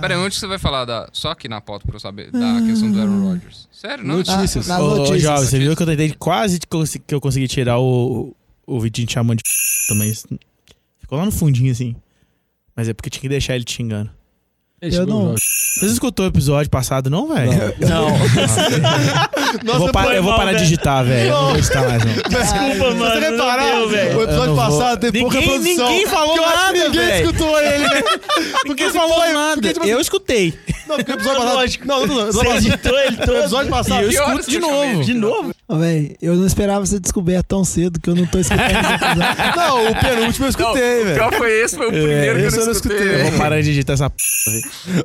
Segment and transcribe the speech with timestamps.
[0.00, 1.08] Peraí, onde você vai falar da.
[1.12, 2.30] Só aqui na pauta pra eu saber.
[2.30, 3.68] Da questão do Aaron Rodgers.
[3.72, 4.16] Sério, não?
[4.18, 4.66] Notícias.
[4.66, 5.22] Nas Ô, ô, notícias.
[5.22, 8.34] Jovem, você viu que eu tentei quase que eu consegui- tirar o,
[8.66, 9.44] o Vitinho te chamando de
[9.88, 10.12] também.
[10.98, 11.94] Ficou lá no fundinho, assim.
[12.74, 14.10] Mas é porque tinha que deixar ele te xingando.
[14.80, 15.34] Eu não.
[15.36, 17.52] Você não escutou o episódio passado, não, velho?
[17.80, 18.08] Não.
[19.64, 21.30] Eu vou, pa- foi eu vou mal, parar de digitar, velho.
[21.30, 22.12] Não vou digitar mais, não.
[22.14, 23.20] Desculpa, mano.
[23.20, 24.18] Você deu, velho.
[24.18, 25.88] o episódio passado tem pouca Ninguém- produção.
[25.90, 27.24] ninguém falou Porque nada, Ninguém velho.
[27.30, 28.02] escutou ele, né?
[28.66, 29.54] Ninguém falou nada.
[29.54, 30.54] porque, tipo assim- eu escutei.
[30.86, 31.54] Não, porque o episódio passado...
[31.56, 31.86] Lógico.
[31.86, 32.32] Não, não, não.
[32.32, 33.36] Você editou ele O todo.
[33.38, 34.00] episódio passado...
[34.10, 35.04] E eu escuto de novo.
[35.04, 35.54] De novo?
[35.78, 39.20] Véi, eu não esperava ser descoberto tão cedo que eu não tô escutando episódio.
[39.56, 41.18] Não, o penúltimo eu escutei, velho.
[41.18, 41.76] Qual foi esse?
[41.76, 42.96] Foi o primeiro que esse eu eu não escutei.
[42.98, 43.20] escutei.
[43.26, 44.16] Eu vou parar de digitar essa p.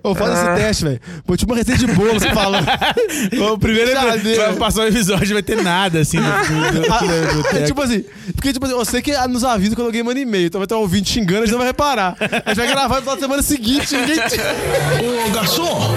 [0.03, 1.01] Ô, faz esse teste, velho.
[1.25, 2.59] Foi tipo uma receita de bolo, você falou.
[3.53, 3.91] O primeiro
[4.23, 4.37] deu.
[4.37, 6.17] vai passar o episódio, vai ter nada, assim.
[6.17, 8.03] no- no- no- Ah, no- é tipo assim,
[8.35, 10.79] porque tipo assim, você que nos avisa quando alguém manda e-mail, então vai ter um
[10.79, 12.15] ouvinte xingando, a gente não vai reparar.
[12.45, 14.17] A gente vai gravar da semana seguinte, ninguém.
[14.17, 15.95] Ô, garçom!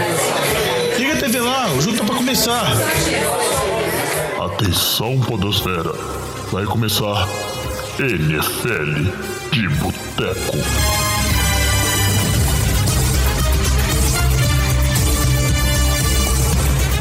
[0.98, 2.65] Liga a TV lá, o jogo tá pra começar.
[4.60, 5.92] Atenção, Podosfera.
[6.51, 7.28] Vai começar
[8.01, 9.04] NFL
[9.52, 10.56] de Boteco.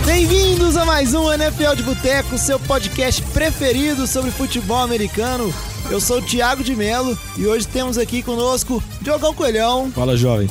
[0.05, 5.53] Bem-vindos a mais um NFL de Boteco, seu podcast preferido sobre futebol americano.
[5.91, 10.49] Eu sou o Thiago de Melo e hoje temos aqui conosco Diogão Coelhão, Fala, jovem.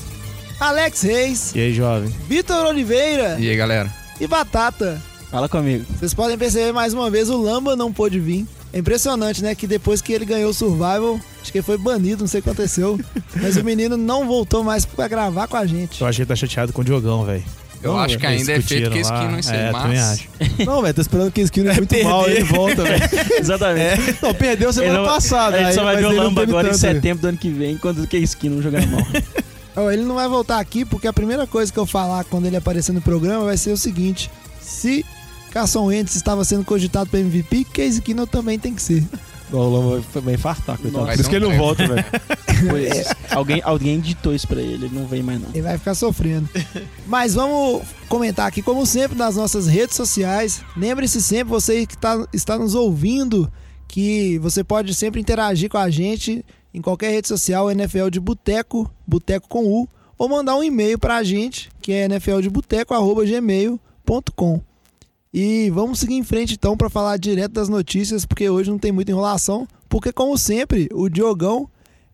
[0.60, 2.08] Alex Reis, E aí, jovem?
[2.28, 3.92] Vitor Oliveira E aí, galera?
[4.20, 5.00] e Batata.
[5.36, 5.84] Fala comigo.
[5.98, 8.46] Vocês podem perceber mais uma vez, o Lamba não pôde vir.
[8.72, 9.54] É impressionante, né?
[9.54, 12.42] Que depois que ele ganhou o Survival, acho que ele foi banido, não sei o
[12.42, 12.98] que aconteceu.
[13.36, 16.00] mas o menino não voltou mais pra gravar com a gente.
[16.00, 17.44] Eu acho que ele tá chateado com o Diogão, velho.
[17.82, 20.28] Eu Não, acho que ainda é feito que aqui não sei, É, acho.
[20.64, 22.04] Não, velho, tô esperando que esse Kino é muito perder.
[22.08, 23.02] mal, ele volta, velho.
[23.38, 24.16] Exatamente.
[24.22, 25.56] Não, perdeu semana não- passada.
[25.56, 26.94] A gente aí, só vai ver o Lamba agora em tanto, né?
[26.94, 29.02] setembro do ano que vem, quando o Skin não jogar mal.
[29.76, 32.56] Ó, ele não vai voltar aqui porque a primeira coisa que eu falar quando ele
[32.56, 35.04] aparecer no programa vai ser o seguinte: se
[35.56, 39.02] Carson Wentz estava sendo cogitado para MVP, Case Keenum também tem que ser.
[39.50, 41.06] O Lamba vai- infartar, coitado.
[41.06, 42.04] Vai Por isso que ele não volta, velho.
[42.68, 45.50] Pois, alguém, alguém ditou isso pra ele, ele não vem mais não.
[45.50, 46.48] Ele vai ficar sofrendo.
[47.06, 50.62] Mas vamos comentar aqui, como sempre, nas nossas redes sociais.
[50.76, 53.48] Lembre-se sempre, você que tá, está nos ouvindo,
[53.86, 56.44] que você pode sempre interagir com a gente
[56.74, 59.88] em qualquer rede social, NFL de Boteco, Boteco com U,
[60.18, 64.60] ou mandar um e-mail pra gente, que é nfldeboteco.gmail.com.
[65.38, 68.90] E vamos seguir em frente então para falar direto das notícias, porque hoje não tem
[68.90, 71.68] muita enrolação, porque como sempre, o Diogão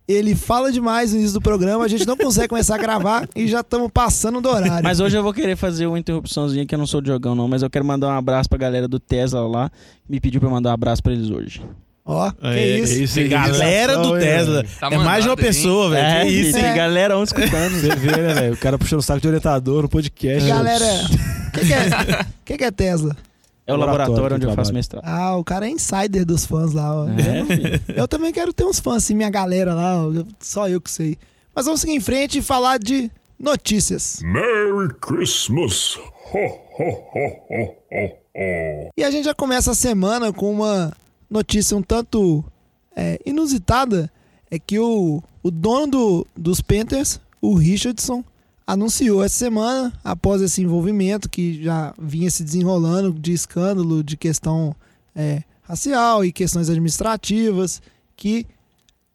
[0.08, 3.46] ele fala demais no início do programa, a gente não consegue começar a gravar e
[3.46, 4.82] já estamos passando do horário.
[4.82, 7.62] Mas hoje eu vou querer fazer uma interrupçãozinha que eu não sou Diogão não, mas
[7.62, 9.70] eu quero mandar um abraço pra galera do Tesla lá,
[10.08, 11.62] me pediu eu mandar um abraço pra eles hoje.
[12.04, 13.20] Ó, que É, isso.
[13.20, 14.64] é Galera do Oi, Tesla.
[14.80, 16.04] Tá é mais de uma pessoa, velho.
[16.04, 16.74] É, que isso, tem É.
[16.74, 17.80] galera onde escutando.
[17.80, 18.54] Você vê, né, velho?
[18.54, 20.48] O cara puxando o saco de orientador no podcast.
[20.48, 23.16] Galera, o que, que é, que, que é Tesla?
[23.64, 25.04] É o Laboratório laboratório que onde eu faço mestrado.
[25.06, 26.92] Ah, o cara é insider dos fãs lá.
[27.04, 27.06] Ó.
[27.08, 28.00] É.
[28.00, 30.10] Eu também quero ter uns fãs assim, minha galera lá, ó,
[30.40, 31.16] só eu que sei.
[31.54, 33.08] Mas vamos seguir em frente e falar de
[33.38, 34.20] notícias.
[34.24, 35.96] Merry Christmas!
[35.96, 38.90] Ho, ho, ho, ho, ho, ho.
[38.96, 40.92] E a gente já começa a semana com uma
[41.32, 42.44] notícia um tanto
[42.94, 44.10] é, inusitada.
[44.50, 48.22] É que o, o dono do- dos Panthers, o Richardson,
[48.66, 54.76] anunciou essa semana, após esse envolvimento que já vinha se desenrolando de escândalo, de questão
[55.16, 57.80] é, racial e questões administrativas,
[58.14, 58.46] que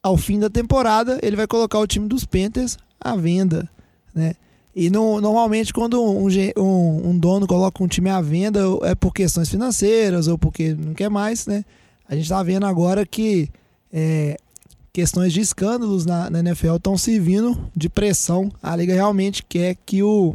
[0.02, 3.68] ao fim da temporada ele vai colocar o time dos Panthers à venda,
[4.14, 4.34] né?
[4.74, 9.12] E no- normalmente quando um, um- um dono coloca um time à venda é por
[9.14, 11.64] questões financeiras ou porque não quer mais, né?
[12.08, 13.50] A gente tá vendo agora que
[13.92, 14.36] é,
[14.92, 18.50] questões de escândalos na, na NFL estão servindo de pressão.
[18.62, 20.34] A liga realmente quer que o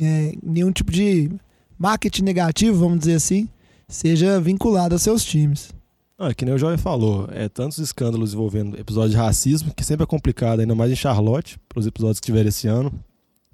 [0.00, 1.30] é, nenhum tipo de
[1.78, 3.48] marketing negativo, vamos dizer assim,
[3.88, 5.72] seja vinculado aos seus times.
[6.18, 9.82] Não, é que nem o Jovem falou, é tantos escândalos envolvendo episódios de racismo, que
[9.84, 12.92] sempre é complicado, ainda mais em Charlotte, para os episódios que tiveram esse ano.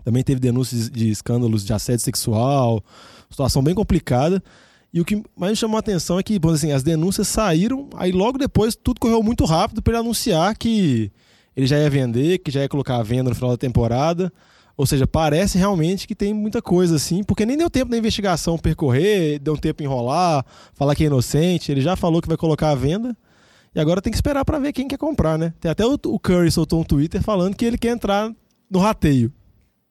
[0.03, 2.83] Também teve denúncias de escândalos de assédio sexual,
[3.31, 4.43] situação bem complicada.
[4.97, 7.91] E o que mais me chamou a atenção é que, bom, assim, as denúncias saíram,
[7.97, 11.13] aí logo depois tudo correu muito rápido para ele anunciar que
[11.55, 14.33] ele já ia vender, que já ia colocar a venda no final da temporada.
[14.75, 18.57] Ou seja, parece realmente que tem muita coisa assim, porque nem deu tempo da investigação
[18.57, 21.71] percorrer, deu um tempo enrolar, falar que é inocente.
[21.71, 23.15] Ele já falou que vai colocar a venda.
[23.75, 25.53] E agora tem que esperar para ver quem quer comprar, né?
[25.61, 28.33] Tem até o, Curry soltou um Twitter falando que ele quer entrar
[28.71, 29.31] no rateio.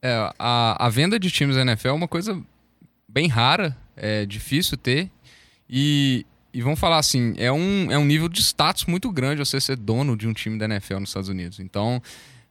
[0.01, 2.41] É, a, a venda de times da NFL é uma coisa
[3.07, 5.09] bem rara, é difícil ter.
[5.69, 9.59] E, e vamos falar assim, é um, é um nível de status muito grande você
[9.59, 11.59] ser dono de um time da NFL nos Estados Unidos.
[11.59, 12.01] Então,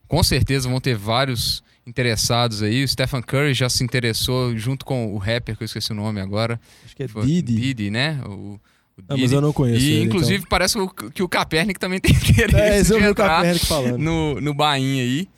[0.08, 2.82] com certeza vão ter vários interessados aí.
[2.82, 6.20] O Stephen Curry já se interessou junto com o rapper, que eu esqueci o nome
[6.20, 6.61] agora.
[6.85, 7.55] Acho que é Foi- Didi.
[7.61, 8.20] Didi, né?
[8.26, 8.61] O, o
[9.00, 9.35] Ah, mas Didi.
[9.35, 10.49] eu não conheço E ele, inclusive então.
[10.49, 10.76] parece
[11.14, 13.99] que o Kaepernick também tem interesse É, eu de o Kaepernick falando.
[13.99, 15.29] no, no Bahia aí.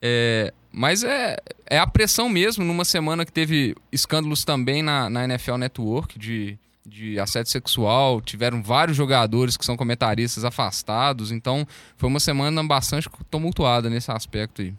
[0.00, 1.36] É, mas é,
[1.66, 6.58] é a pressão mesmo, numa semana que teve escândalos também na, na NFL Network de,
[6.86, 11.66] de assédio sexual, tiveram vários jogadores que são comentaristas afastados, então
[11.96, 14.74] foi uma semana bastante tumultuada nesse aspecto aí.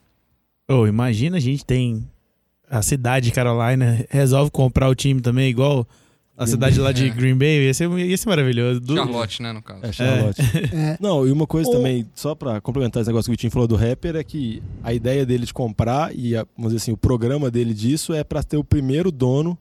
[0.67, 2.07] Ô, imagina a gente tem
[2.69, 5.87] a cidade de Carolina resolve comprar o time também, igual
[6.37, 7.09] a cidade lá de É.
[7.09, 7.65] Green Bay.
[7.67, 8.79] Ia ser, ia ser maravilhoso.
[8.79, 9.85] Do- Charlotte, né, no caso.
[9.85, 10.41] É, Charlotte.
[10.73, 10.97] É.
[11.01, 13.67] Não, e uma coisa O- também, só pra complementar esse negócio que o Vitinho falou
[13.67, 16.97] do rapper, é que a ideia dele de comprar e, a- vamos dizer assim, o
[16.97, 19.57] programa dele disso é pra ter o primeiro dono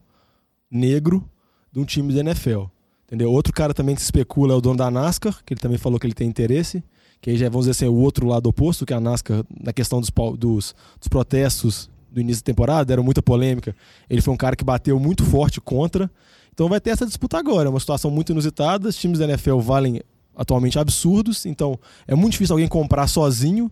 [0.70, 1.24] negro
[1.72, 2.64] de um time da NFL.
[3.06, 3.30] Entendeu?
[3.30, 5.98] Outro cara também que se especula é o dono da NASCAR, que ele também falou
[6.00, 6.82] que ele tem interesse,
[7.20, 9.72] que aí já é, vamos dizer assim, o outro lado oposto, que a NASCAR, na
[9.72, 13.76] questão dos, dos, dos protestos do início da temporada, deram muita polêmica.
[14.08, 16.10] Ele foi um cara que bateu muito forte contra.
[16.52, 17.68] Então vai ter essa disputa agora.
[17.68, 18.88] É uma situação muito inusitada.
[18.88, 20.00] Os times da NFL valem
[20.34, 23.70] atualmente absurdos, então é muito difícil alguém comprar sozinho.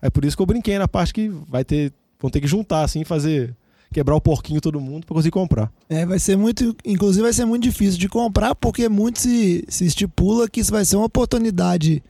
[0.00, 2.82] É por isso que eu brinquei na parte que vai ter, vão ter que juntar
[2.82, 3.54] assim, fazer
[3.92, 5.72] quebrar o porquinho todo mundo para conseguir comprar.
[5.88, 6.76] É, vai ser muito.
[6.84, 10.84] Inclusive, vai ser muito difícil de comprar, porque muito se, se estipula que isso vai
[10.84, 12.02] ser uma oportunidade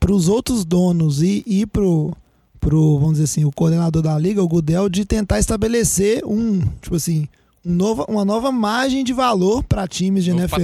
[0.00, 2.12] para os outros donos e, e pro,
[2.58, 6.96] pro, vamos dizer assim, o coordenador da liga, o Gudel, de tentar estabelecer um, tipo
[6.96, 7.28] assim,
[7.64, 10.60] um nova, uma nova margem de valor para times de Novo NFL.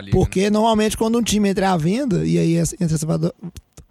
[0.00, 0.10] liga, né?
[0.12, 3.06] Porque normalmente quando um time entra à venda, e aí entra essa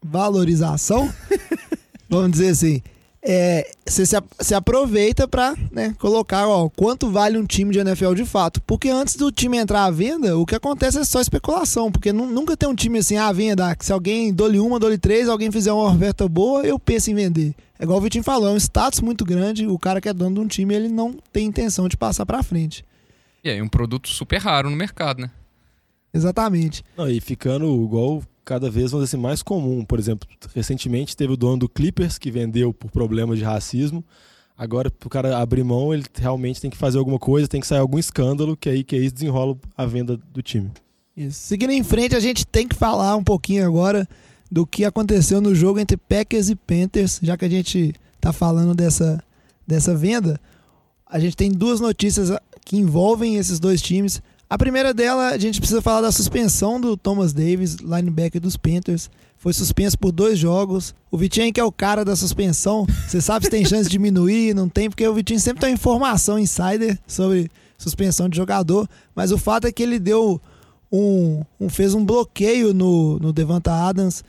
[0.03, 1.11] valorização,
[2.09, 2.81] vamos dizer assim,
[3.23, 8.13] é, você se, se aproveita pra né, colocar ó, quanto vale um time de NFL
[8.13, 8.61] de fato.
[8.63, 11.91] Porque antes do time entrar à venda, o que acontece é só especulação.
[11.91, 13.75] Porque nu- nunca tem um time assim à venda.
[13.75, 17.15] que Se alguém dole uma, dole três, alguém fizer uma oferta boa, eu penso em
[17.15, 17.53] vender.
[17.77, 19.67] É igual o Vitinho falou, é um status muito grande.
[19.67, 22.41] O cara que é dono de um time, ele não tem intenção de passar pra
[22.43, 22.83] frente.
[23.43, 25.31] E aí, um produto super raro no mercado, né?
[26.13, 26.83] Exatamente.
[26.97, 29.83] Não, e ficando igual cada vez vamos dizer assim, mais comum.
[29.85, 34.03] Por exemplo, recentemente teve o dono do Clippers que vendeu por problemas de racismo.
[34.57, 37.67] Agora, para o cara abrir mão, ele realmente tem que fazer alguma coisa, tem que
[37.67, 40.69] sair algum escândalo, que aí que aí desenrola a venda do time.
[41.17, 41.39] Isso.
[41.39, 44.07] Seguindo em frente, a gente tem que falar um pouquinho agora
[44.51, 48.75] do que aconteceu no jogo entre Packers e Panthers, já que a gente tá falando
[48.75, 49.23] dessa,
[49.65, 50.39] dessa venda.
[51.07, 52.31] A gente tem duas notícias
[52.63, 54.21] que envolvem esses dois times.
[54.51, 59.09] A primeira dela, a gente precisa falar da suspensão do Thomas Davis, linebacker dos Panthers.
[59.37, 60.93] Foi suspenso por dois jogos.
[61.09, 64.53] O Vitinho, que é o cara da suspensão, você sabe se tem chance de diminuir,
[64.53, 68.89] não tem, porque o Vitinho sempre tem informação insider sobre suspensão de jogador.
[69.15, 70.41] Mas o fato é que ele deu
[70.91, 74.21] um, um- fez um bloqueio no, no Devonta Adams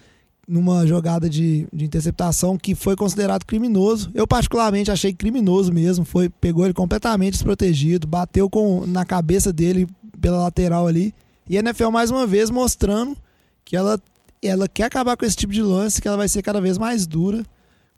[0.46, 4.08] numa jogada de, de interceptação que foi considerado criminoso.
[4.14, 9.88] Eu particularmente achei criminoso mesmo, foi pegou ele completamente desprotegido, bateu com na cabeça dele
[10.22, 11.12] pela lateral ali.
[11.46, 13.16] E a NFL mais uma vez mostrando
[13.64, 14.00] que ela
[14.42, 17.06] ela quer acabar com esse tipo de lance, que ela vai ser cada vez mais
[17.06, 17.44] dura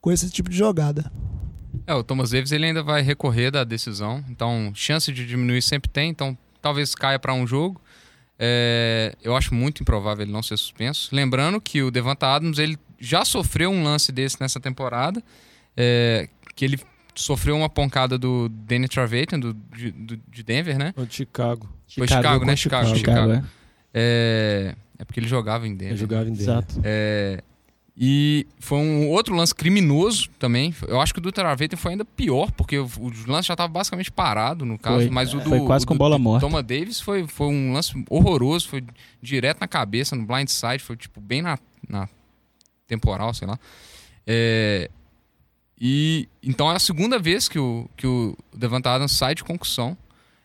[0.01, 1.11] com esse tipo de jogada.
[1.87, 5.89] É, o Thomas Davis ele ainda vai recorrer da decisão, então chance de diminuir sempre
[5.89, 7.81] tem, então talvez caia para um jogo.
[8.39, 11.09] É, eu acho muito improvável ele não ser suspenso.
[11.15, 15.23] Lembrando que o Devonta Adams ele já sofreu um lance desse nessa temporada,
[15.77, 16.79] é, que ele
[17.15, 20.93] sofreu uma pancada do Danny Trevathan, do, de, do- de Denver, né?
[20.97, 21.69] De Chicago.
[21.95, 22.57] Foi Chicago, né?
[22.57, 23.33] Chicago, Chicago, Chicago.
[23.33, 23.45] é.
[23.97, 25.93] É, é porque ele jogava em Denver.
[25.93, 26.43] Ele jogava em Denver.
[26.43, 26.81] Exato.
[26.83, 27.41] É,
[27.97, 30.75] e foi um outro lance criminoso também.
[30.89, 32.89] Eu acho que o do Travata foi ainda pior, porque o,
[33.29, 34.97] lance já estava basicamente parado, no caso.
[35.03, 35.11] Foi.
[35.11, 36.45] mas o do, Foi quase o com do- bola do morta.
[36.45, 38.83] Thomas Davis foi, foi um lance horroroso, foi
[39.23, 41.57] direto na cabeça, no blind side, foi tipo bem na,
[41.89, 42.09] na
[42.89, 43.57] temporal, sei lá.
[44.27, 44.91] É,
[45.81, 49.97] e então é a segunda vez que o, que o Devonta Adams sai de concussão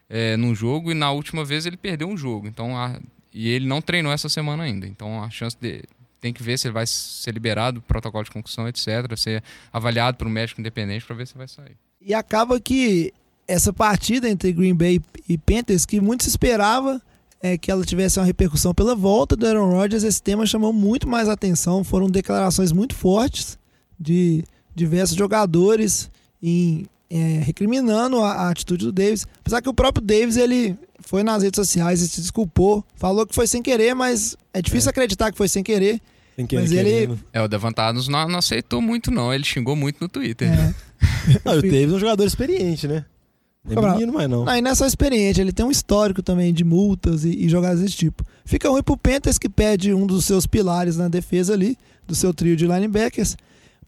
[0.09, 2.47] é, num jogo e na última vez ele perdeu um jogo.
[2.47, 2.99] Então a-
[3.33, 4.87] e ele não treinou essa semana ainda.
[4.87, 5.83] Então a chance de
[6.19, 8.87] tem que ver se ele vai ser liberado do protocolo de concussão, etc.
[9.15, 11.77] Ser avaliado por um médico independente para ver se vai sair.
[12.01, 13.13] E acaba que
[13.47, 17.01] essa partida entre Green Bay e Panthers, que muito se esperava
[17.41, 21.07] é, que ela tivesse uma repercussão pela volta do Aaron Rodgers, esse tema chamou muito
[21.07, 21.83] mais atenção.
[21.85, 23.57] Foram declarações muito fortes
[23.97, 24.43] de
[24.79, 26.09] diversos jogadores
[26.41, 29.27] em, é, recriminando a, a atitude do Davis.
[29.41, 33.35] Apesar que o próprio Davis ele foi nas redes sociais e se desculpou, falou que
[33.35, 35.99] foi sem querer, mas é difícil acreditar que foi sem querer.
[36.35, 39.75] Tem que Mas ele- É, o Devonta Adams não, não aceitou muito não, ele xingou
[39.75, 40.47] muito no Twitter.
[40.51, 40.73] É.
[41.45, 43.05] Não, o Davis é um jogador experiente, né?
[43.69, 44.47] É menino, mas não.
[44.49, 47.79] Aí não é só experiente, ele tem um histórico também de multas e, e jogadas
[47.81, 48.23] desse tipo.
[48.43, 52.33] Fica ruim pro Panthers que perde um dos seus pilares na defesa ali, do seu
[52.33, 53.37] trio de linebackers.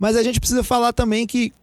[0.02, 1.54] Mas a gente precisa falar também que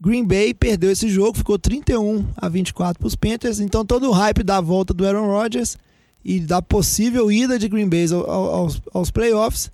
[0.00, 3.58] Green Bay perdeu esse jogo, ficou 31 a 24 para os Panthers.
[3.58, 5.76] Então todo o hype da volta do Aaron Rodgers
[6.24, 9.72] e da possível ida de Green Bay ao- ao- aos, aos playoffs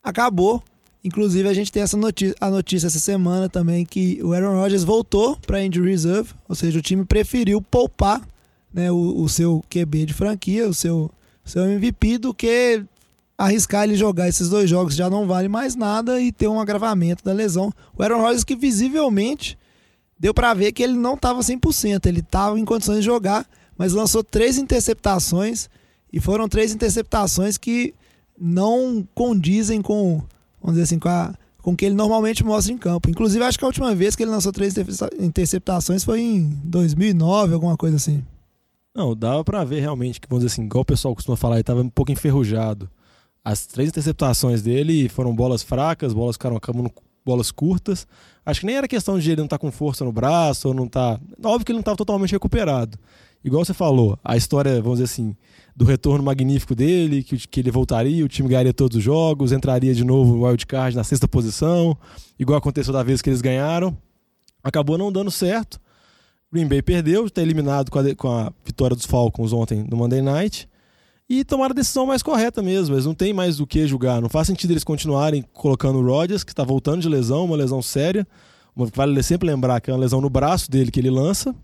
[0.00, 0.62] acabou.
[1.02, 4.84] Inclusive, a gente tem essa notícia, a notícia essa semana também que o Aaron Rodgers
[4.84, 8.22] voltou para injury reserve, ou seja, o time preferiu poupar
[8.72, 11.10] né, o, o seu QB de franquia, o seu,
[11.44, 12.82] seu MVP, do que
[13.36, 17.24] arriscar ele jogar esses dois jogos já não vale mais nada e ter um agravamento
[17.24, 17.72] da lesão.
[17.96, 19.58] O Aaron Rodgers que visivelmente
[20.18, 23.92] deu para ver que ele não estava 100%, ele estava em condições de jogar, mas
[23.92, 25.68] lançou três interceptações
[26.12, 27.92] e foram três interceptações que
[28.38, 30.22] não condizem com,
[30.60, 33.10] vamos dizer assim, com, a, com o que ele normalmente mostra em campo.
[33.10, 37.54] Inclusive, acho que a última vez que ele lançou três intercepta- interceptações foi em 2009,
[37.54, 38.24] alguma coisa assim.
[38.94, 41.64] Não, dava pra ver realmente que, vamos dizer assim, igual o pessoal costuma falar, ele
[41.64, 42.88] tava um pouco enferrujado.
[43.44, 46.90] As três interceptações dele foram bolas fracas, bolas ficaram acabando
[47.24, 48.06] bolas curtas.
[48.44, 50.88] Acho que nem era questão de ele não estar com força no braço ou não
[50.88, 51.20] tá.
[51.42, 52.98] Óbvio que ele não estava totalmente recuperado.
[53.44, 55.36] Igual você falou, a história, vamos dizer assim,
[55.76, 59.94] do retorno magnífico dele, que, que ele voltaria, o time ganharia todos os jogos, entraria
[59.94, 61.96] de novo no wildcard na sexta posição,
[62.38, 63.94] igual aconteceu da vez que eles ganharam.
[64.62, 65.78] Acabou não dando certo.
[66.50, 70.22] Green Bay perdeu, está eliminado com a, com a vitória dos Falcons ontem no Monday
[70.22, 70.66] Night.
[71.28, 72.94] E tomaram a decisão mais correta mesmo.
[72.94, 74.20] Eles não têm mais o que julgar.
[74.20, 77.80] Não faz sentido eles continuarem colocando o Rodgers, que está voltando de lesão, uma lesão
[77.80, 78.26] séria.
[78.76, 81.54] Vale sempre lembrar que é uma lesão no braço dele que ele lança.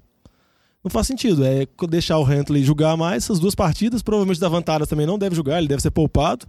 [0.83, 1.45] Não faz sentido.
[1.45, 4.01] É deixar o Huntley julgar mais essas duas partidas.
[4.03, 6.47] Provavelmente da Vantaras também não deve julgar, ele deve ser poupado.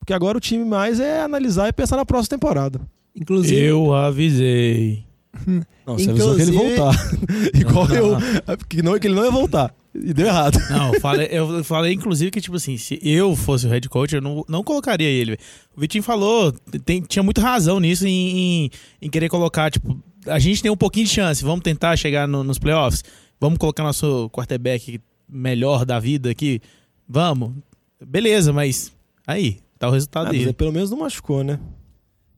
[0.00, 2.80] Porque agora o time mais é analisar e pensar na próxima temporada.
[3.14, 5.04] Inclusive, Eu avisei.
[5.86, 7.10] Não, você avisou que ele Inclusive- voltar.
[7.54, 8.10] Igual eu.
[8.12, 8.18] não.
[8.18, 9.74] É não, que ele não ia voltar.
[9.94, 10.58] E deu errado.
[10.70, 14.14] Não, eu falei, eu falei inclusive que, tipo assim, se eu fosse o head coach,
[14.14, 15.38] eu não, não colocaria ele.
[15.76, 16.52] O Vitinho falou,
[16.84, 18.70] tem- tinha muito razão nisso em, em,
[19.02, 19.96] em querer colocar, tipo,
[20.26, 23.04] a gente tem um pouquinho de chance, vamos tentar chegar no- nos playoffs,
[23.40, 26.60] vamos colocar nosso quarterback melhor da vida aqui,
[27.08, 27.52] vamos.
[28.04, 28.90] Beleza, mas
[29.26, 30.44] aí, tá o resultado Ah, mas dele.
[30.46, 31.58] ele pelo menos não machucou, né?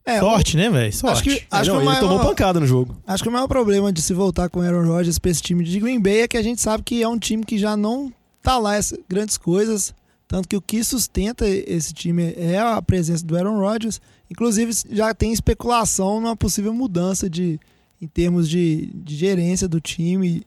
[0.06, 0.88] É, Sorte, né, velho?
[0.88, 1.22] Acho Sorte.
[1.24, 2.96] que, acho, não, que o ele tomou maior, pancada no jogo.
[3.04, 5.64] acho que o maior problema de se voltar com o Aaron Rodgers pra esse time
[5.64, 8.12] de Green Bay é que a gente sabe que é um time que já não
[8.40, 9.92] tá lá essas grandes coisas.
[10.28, 14.00] Tanto que o que sustenta esse time é a presença do Aaron Rodgers.
[14.30, 17.60] Inclusive, já tem especulação numa possível mudança de,
[18.00, 20.44] em termos de, de gerência do time,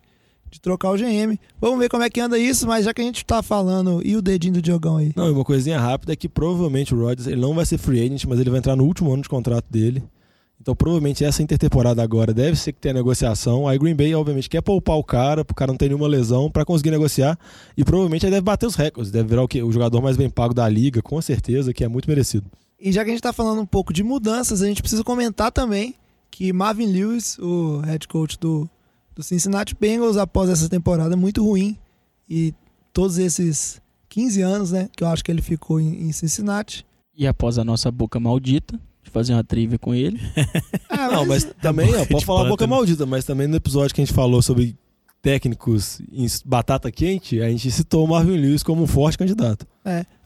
[0.49, 1.37] de trocar o GM.
[1.59, 4.15] Vamos ver como é que anda isso, mas já que a gente tá falando, e
[4.15, 5.11] o dedinho do Diogão aí?
[5.15, 8.25] Não, uma coisinha rápida é que provavelmente o Rodgers ele não vai ser free agent,
[8.25, 10.03] mas ele vai entrar no último ano de contrato dele.
[10.61, 13.67] Então provavelmente essa intertemporada agora deve ser que tenha negociação.
[13.67, 16.65] Aí Green Bay, obviamente, quer poupar o cara, pro cara não ter nenhuma lesão, pra
[16.65, 17.39] conseguir negociar.
[17.77, 19.63] E provavelmente ele deve bater os recordes, deve virar o, quê?
[19.63, 22.45] o jogador mais bem pago da liga, com certeza, que é muito merecido.
[22.79, 25.51] E já que a gente tá falando um pouco de mudanças, a gente precisa comentar
[25.51, 25.95] também
[26.29, 28.69] que Marvin Lewis, o head coach do,
[29.19, 31.77] do Cincinnati Bengals, após essa temporada muito ruim
[32.29, 32.53] e
[32.93, 36.85] todos esses 15 anos, né, que eu acho que ele ficou em, em Cincinnati.
[37.17, 40.17] E após a nossa boca maldita, de fazer uma trivia com ele.
[40.87, 43.99] Ah, Não, mas também, ó, pode de falar boca maldita, mas também no episódio que
[43.99, 44.77] a gente falou sobre
[45.21, 49.67] técnicos em batata quente, a gente citou o Marvin Lewis como um forte candidato.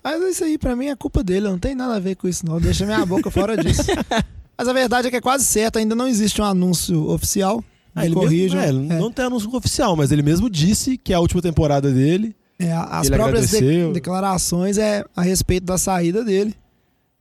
[0.03, 2.45] Mas isso aí pra mim é culpa dele, não tem nada a ver com isso
[2.45, 3.87] não, deixa minha boca fora disso.
[4.55, 7.63] Mas a verdade é que é quase certo, ainda não existe um anúncio oficial.
[7.95, 8.59] Ah, ele corrijam.
[8.59, 8.99] mesmo, é, É.
[8.99, 12.35] Não tem anúncio oficial, mas ele mesmo disse que é a última temporada dele.
[12.59, 16.55] É, as próprias de- declarações é a respeito da saída dele.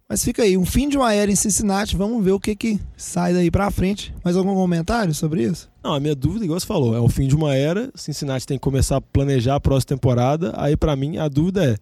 [0.09, 2.79] Mas fica aí, um fim de uma era em Cincinnati, vamos ver o que que
[2.99, 4.15] sai daí pra frente.
[4.23, 5.71] Mais algum comentário sobre isso?
[5.83, 7.91] Não, a minha dúvida, igual você falou, é o fim de uma era.
[7.95, 10.53] Cincinnati tem que começar a planejar a próxima temporada.
[10.57, 11.77] Aí, pra mim, a dúvida é: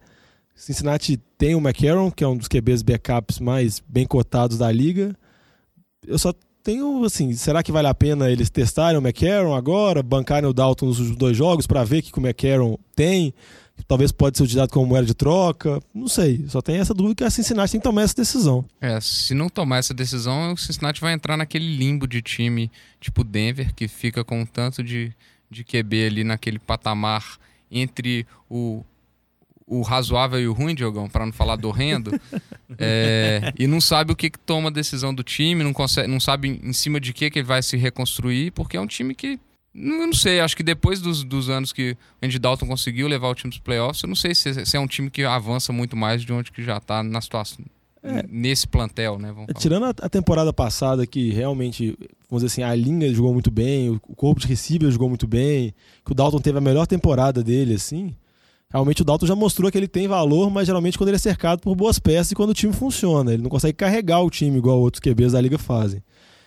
[0.55, 5.13] Cincinnati tem o McCarron, que é um dos QBs backups mais bem cotados da liga.
[6.07, 10.49] Eu só tenho, assim, será que vale a pena eles testarem o McCarron agora, bancarem
[10.49, 13.33] o Dalton nos dois jogos pra ver o que que o McCarron tem?
[13.87, 15.81] Talvez pode ser utilizado como moeda de troca.
[15.93, 16.45] Não sei.
[16.47, 18.63] Só tem essa dúvida que a Cincinnati tem que tomar essa decisão.
[18.79, 23.23] É, se não tomar essa decisão, o Cincinnati vai entrar naquele limbo de time tipo
[23.23, 25.11] Denver, que fica com um tanto de,
[25.49, 27.37] de QB ali naquele patamar
[27.71, 28.83] entre o,
[29.71, 32.11] o razoável e o ruim, Diogão, para não falar do horrendo,
[32.77, 36.19] é, e não sabe o que, que toma a decisão do time, não, consegue, não
[36.19, 39.39] sabe em cima de que, que ele vai se reconstruir, porque é um time que.
[39.73, 43.07] Não, eu não sei, acho que depois dos, dos anos que o Andy Dalton conseguiu
[43.07, 45.71] levar o time dos playoffs, eu não sei se, se é um time que avança
[45.71, 47.63] muito mais de onde que já tá na situação.
[48.03, 48.25] É.
[48.27, 49.27] Nesse plantel, né?
[49.31, 49.61] Vamos É, falar.
[49.61, 51.95] Tirando a, a temporada passada, que realmente,
[52.27, 55.27] vamos dizer assim, a linha jogou muito bem, o, o corpo de receiver jogou muito
[55.27, 55.71] bem,
[56.03, 58.13] que o Dalton teve a melhor temporada dele, assim.
[58.71, 61.59] Realmente o Dalton já mostrou que ele tem valor, mas geralmente quando ele é cercado
[61.59, 63.33] por boas peças e quando o time funciona.
[63.33, 66.01] Ele não consegue carregar o time igual outros QBs da liga fazem.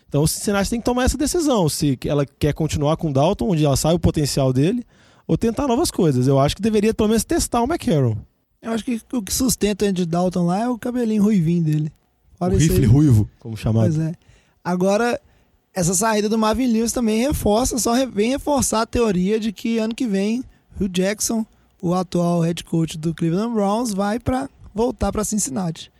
[0.09, 3.51] Então o Cincinnati tem que tomar essa decisão, se ela quer continuar com o Dalton,
[3.51, 4.85] onde ela sabe o potencial dele,
[5.27, 6.27] ou tentar novas coisas.
[6.27, 8.17] Eu acho que deveria pelo menos testar o McCarron.
[8.63, 11.93] Eu acho que o que sustenta o Andy Dalton lá é o cabelinho ruivinho dele.
[12.35, 13.85] O Fora aí- rifle ruivo, como chamado.
[13.93, 14.15] Pois é.
[14.63, 15.21] Agora,
[15.75, 19.95] essa saída do Marvin Lewis também reforça, só vem reforçar a teoria de que ano
[19.95, 20.43] que vem
[20.81, 21.45] Hugh Jackson,
[21.87, 25.93] o atual head coach do Cleveland Browns, vai para voltar para Cincinnati.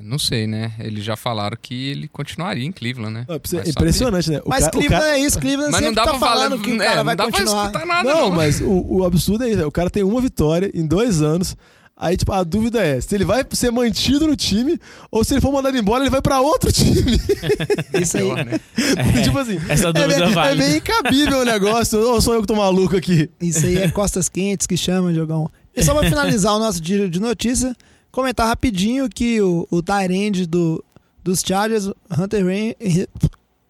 [0.00, 0.72] Não sei, né?
[0.78, 3.24] Eles já falaram que ele continuaria em Cleveland, né?
[3.28, 4.40] Não, é impressionante, né?
[4.44, 6.18] O Mas ca- o Cleveland cara- é isso, Cleveland Mas não sempre dá tá pra
[6.20, 6.34] falar.
[6.48, 7.66] falando que o é, cara não vai dá pra continuar.
[7.66, 8.30] escutar nada, Não, não.
[8.36, 9.66] mas o, o absurdo é isso.
[9.66, 11.56] O cara tem uma vitória em dois anos.
[12.02, 14.80] Aí, tipo, a dúvida é se ele vai ser mantido no time
[15.10, 17.20] ou se ele for mandado embora, ele vai pra outro time.
[18.00, 18.32] Isso aí.
[18.32, 18.58] Né?
[19.22, 20.58] tipo assim, Essa é, dúvida bem- é vale.
[20.62, 21.98] bem incabível o negócio.
[22.00, 23.28] Ou sou eu que tô maluco aqui?
[23.38, 25.50] Isso aí é costas quentes que chama, Jogão.
[25.76, 27.76] E só pra finalizar o nosso giro de notícia,
[28.10, 30.82] comentar rapidinho que o, o Tyrande do,
[31.22, 32.74] dos Chargers, Hunter Rain,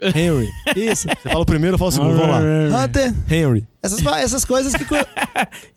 [0.01, 0.49] Henry.
[0.77, 2.17] isso, Você fala o primeiro, eu falo o segundo.
[2.17, 2.31] Vamos
[2.73, 2.85] lá.
[2.85, 3.67] Hunter, Henry.
[3.83, 4.85] essas, essas coisas que...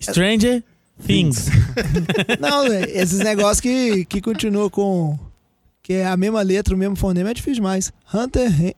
[0.00, 0.62] Stranger
[1.06, 1.48] Things.
[2.40, 5.18] Não, velho, esses negócios que, que continuam com...
[5.82, 7.92] Que é a mesma letra, o mesmo fonema, é difícil demais.
[8.12, 8.74] Hunter...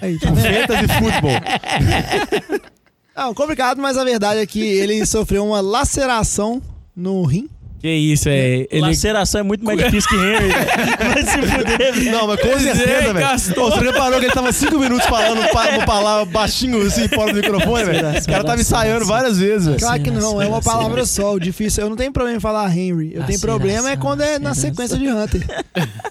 [0.00, 0.28] Aí, tá?
[0.34, 2.70] Fantasy Football.
[3.16, 6.60] Não, complicado, mas a verdade é que ele sofreu uma laceração
[6.94, 7.48] no rim.
[7.80, 8.66] Que isso, é.
[8.70, 8.80] Ele...
[8.80, 10.48] Laceração é muito mais difícil que Henry.
[11.12, 12.10] Vai se fuder, velho.
[12.12, 13.38] Não, mas com certeza, velho.
[13.38, 17.36] Você reparou que ele tava cinco minutos falando pa- uma palavra baixinho assim fora do
[17.40, 18.18] microfone, velho?
[18.18, 19.78] O cara tava ensaiando várias vezes, velho.
[19.78, 21.34] Claro que não, é uma palavra só.
[21.34, 23.12] O difícil, eu não tenho problema em falar Henry.
[23.14, 25.42] Eu tenho problema é quando é na sequência de Hunter.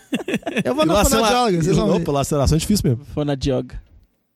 [0.64, 2.02] Eu vou na fonoaudióloga, vocês vão ver.
[2.02, 3.06] Opa, laceração é difícil mesmo.
[3.14, 3.76] Foi na Dioga.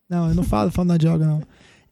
[0.09, 1.41] Não, eu não falo fonoaudióloga, não.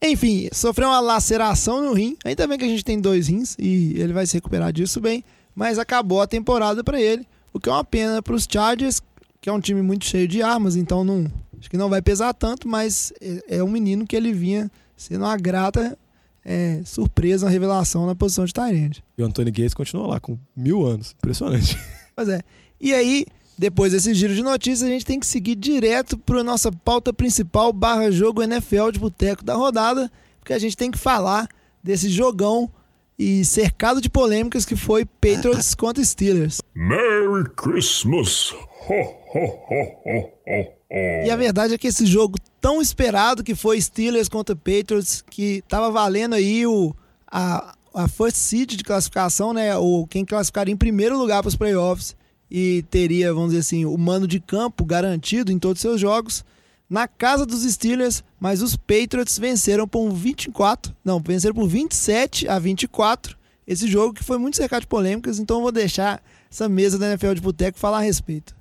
[0.01, 2.15] Enfim, sofreu uma laceração no rim.
[2.23, 5.23] Ainda bem que a gente tem dois rins e ele vai se recuperar disso bem.
[5.55, 9.01] Mas acabou a temporada pra ele, o que é uma pena pros Chargers,
[9.41, 11.25] que é um time muito cheio de armas, então não,
[11.59, 15.25] acho que não vai pesar tanto, mas é, é um menino que ele vinha sendo
[15.25, 15.97] uma grata
[16.45, 19.03] é, surpresa, uma revelação na posição de Tyrande.
[19.17, 21.15] E o Anthony Gates continua lá com mil anos.
[21.17, 21.77] Impressionante.
[22.15, 22.41] Pois é.
[22.79, 23.25] E aí,
[23.57, 27.73] depois desse giro de notícias, a gente tem que seguir direto para nossa pauta principal
[27.73, 31.47] barra jogo NFL de boteco da rodada, porque a gente tem que falar
[31.83, 32.69] desse jogão
[33.17, 36.61] e cercado de polêmicas que foi Patriots contra Steelers.
[36.75, 38.51] Merry Christmas.
[38.51, 41.25] Ho, ho, ho, ho, ho, ho.
[41.25, 45.63] E a verdade é que esse jogo tão esperado que foi Steelers contra Patriots, que
[45.67, 46.95] tava valendo aí o,
[47.29, 49.75] a, a first seed de classificação, né?
[49.75, 52.15] Ou quem classificaria em primeiro lugar para os playoffs
[52.49, 56.43] e teria, vamos dizer assim, o mano de campo garantido em todos os seus jogos.
[56.89, 62.57] Na casa dos Steelers, mas os Patriots venceram por 24, não, venceram por 27 a
[62.57, 63.35] 24.
[63.67, 67.07] Esse jogo que foi muito cercado de polêmicas, então eu vou deixar essa mesa da
[67.07, 68.55] NFL de boteco falar a respeito.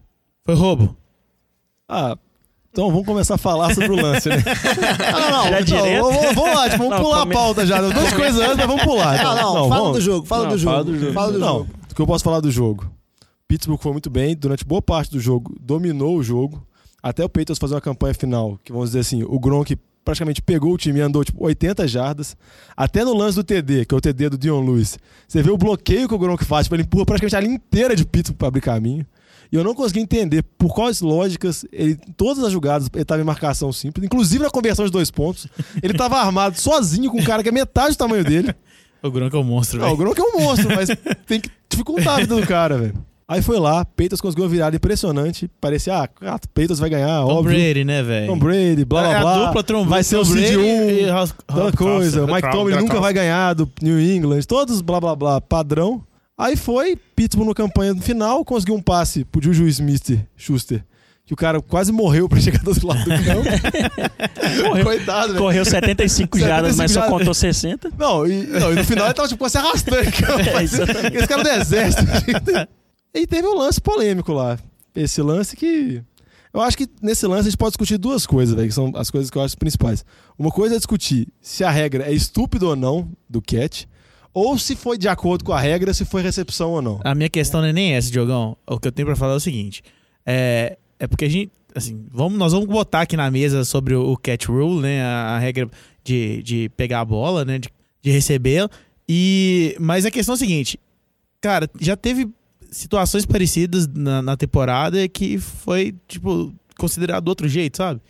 [0.45, 0.97] Foi roubo.
[1.89, 2.19] Ah,
[2.73, 4.37] então vamos começar a falar sobre o lance, né?
[5.13, 5.53] Não, não, não.
[5.53, 7.81] Já Então, vamos, vamos lá, tipo, vamos Não, pular come- a pauta já.
[7.81, 9.23] Duas coisas antes, mas vamos pular.
[9.23, 10.73] Não, Então, não, fala vamos- do jogo, fala Não, do jogo.
[10.73, 11.13] fala do jogo.
[11.13, 11.71] Fala do Não, jogo.
[11.91, 12.91] o que eu posso falar do jogo?
[13.49, 16.67] Pittsburgh foi muito bem, durante boa parte do jogo dominou o jogo,
[17.03, 20.73] até o Patriots fazer uma campanha final, que vamos dizer assim, o Gronk praticamente pegou
[20.73, 22.37] o time e andou tipo 80 jardas,
[22.77, 24.99] até no lance do TD, que é o TD do Dion Lewis.
[25.27, 27.95] Você vê o bloqueio que o Gronk faz, tipo, ele empurra praticamente a linha inteira
[27.95, 29.07] de Pittsburgh para abrir caminho.
[29.51, 33.25] E eu não consegui entender por quais lógicas, ele, todas as jogadas, ele estava em
[33.25, 35.47] marcação simples, inclusive na conversão de dois pontos.
[35.81, 38.53] Ele estava armado sozinho com um cara que é metade do tamanho dele.
[39.03, 40.15] O Gronk é um monstro, Não, o velho.
[40.15, 40.89] Gronk é um monstro, mas
[41.29, 42.95] tem que dificultar a vida do cara, velho.
[43.29, 45.51] Aí foi lá, Peitas conseguiu uma virada impressionante.
[45.61, 47.59] Parecia, ah, ah Peitas vai ganhar, Tom óbvio.
[47.59, 48.27] Brady, né, velho?
[48.29, 49.35] Tom Brady, blá blá É blá.
[49.35, 50.61] a dupla Tom vai ser o Tom Brady 1,
[50.91, 52.25] e House- aquela House- coisa.
[52.25, 54.43] O Mike Tomlin nunca vai ganhar do New England.
[54.43, 56.03] Todos blá blá blá, padrão.
[56.39, 60.85] Aí foi, Pittsburgh na campanha no final, conseguiu um passe pro Juju Smith Schuster.
[61.27, 64.85] Que o cara quase morreu pra chegar do outro lado do campo.
[64.85, 65.39] Coitado, velho.
[65.41, 67.91] Correu 75 jardas, mas só 75 contou 60.
[67.99, 69.97] Não, e, não, e no final ele tava tipo se arrastando.
[70.07, 71.19] É.
[71.19, 72.03] Esse cara do exército.
[73.17, 74.59] E teve um lance polêmico lá.
[74.95, 76.03] Esse lance que.
[76.53, 79.11] Eu acho que nesse lance a gente pode discutir duas coisas, velho, que são as
[79.11, 80.05] coisas que eu acho principais.
[80.39, 83.85] Uma coisa é discutir se a regra é estúpida ou não do catch,
[84.33, 87.01] ou se foi de acordo com a regra, se foi recepção ou não.
[87.05, 88.57] A minha questão não é nem essa, Diogão.
[88.67, 89.83] O que eu tenho pra falar é o seguinte.
[90.25, 94.13] É, é porque a gente, assim, vamos, nós vamos botar aqui na mesa sobre o,
[94.13, 95.03] o catch rule, né?
[95.03, 95.71] A, a regra
[96.03, 97.59] de, de pegar a bola, né?
[97.59, 97.69] De,
[98.03, 98.69] de receber.
[99.09, 100.81] E, mas a questão é a seguinte.
[101.41, 102.29] Cara, já teve
[102.71, 108.01] situações parecidas na, na temporada que foi, tipo, considerado do outro jeito, sabe?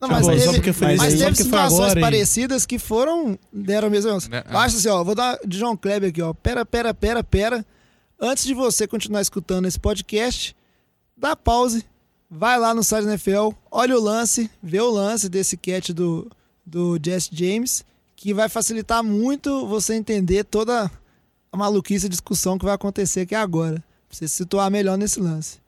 [0.00, 2.02] Não, Tipo, mas só teve, porque foi- mas só teve porque foi situações agora e-
[2.02, 3.38] parecidas que foram.
[3.52, 4.10] deram a mesma.
[4.32, 6.32] É, Eu acho assim, ó, vou dar de João Kleber aqui, ó.
[6.34, 7.64] Pera, pera, pera, pera.
[8.20, 10.56] Antes de você continuar escutando esse podcast,
[11.16, 11.84] dá pause,
[12.30, 16.28] vai lá no site da NFL, olha o lance, vê o lance desse catch do,
[16.66, 17.84] do Jesse James,
[18.16, 20.90] que vai facilitar muito você entender toda
[21.52, 23.82] a maluquice, a discussão que vai acontecer aqui agora.
[24.12, 25.58] Pra você se situar melhor nesse lance.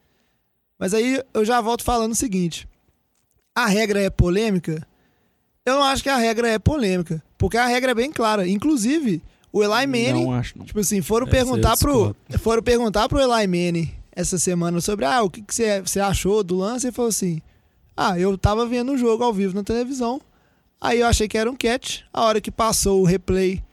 [0.77, 2.69] Mas aí eu já volto falando o seguinte:
[3.55, 4.87] a regra é polêmica?
[5.65, 8.47] Eu não acho que a regra é polêmica, porque a regra é bem clara.
[8.47, 9.19] Inclusive,
[9.51, 10.63] o Eli Manning, Não acho, não.
[10.63, 15.23] tipo assim, foram Essa perguntar pro foram perguntar pro Eli Manning essa semana sobre ah,
[15.23, 16.85] o que, você, você achou do lance.
[16.85, 17.41] Ele falou assim:
[17.97, 20.21] Ah, eu tava vendo o jogo ao vivo na televisão.
[20.79, 22.01] Aí eu achei que era um catch.
[22.13, 23.63] A hora que passou o replay,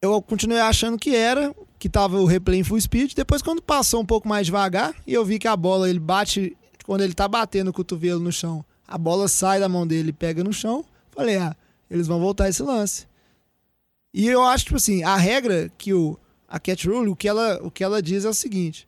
[0.00, 3.12] eu continuei achando que era, que tava o replay em full speed.
[3.12, 6.56] Depois, quando passou um pouco mais devagar, e eu vi que a bola ele bate,
[6.86, 10.12] quando ele tá batendo o cotovelo no chão, a bola sai da mão dele e
[10.12, 10.84] pega no chão.
[11.10, 11.56] Falei, ah,
[11.90, 13.08] eles vão voltar esse lance.
[14.14, 16.16] E eu acho, tipo assim, a regra que o,
[16.46, 18.86] a Cat Rule, o que ela, o que ela diz é o seguinte: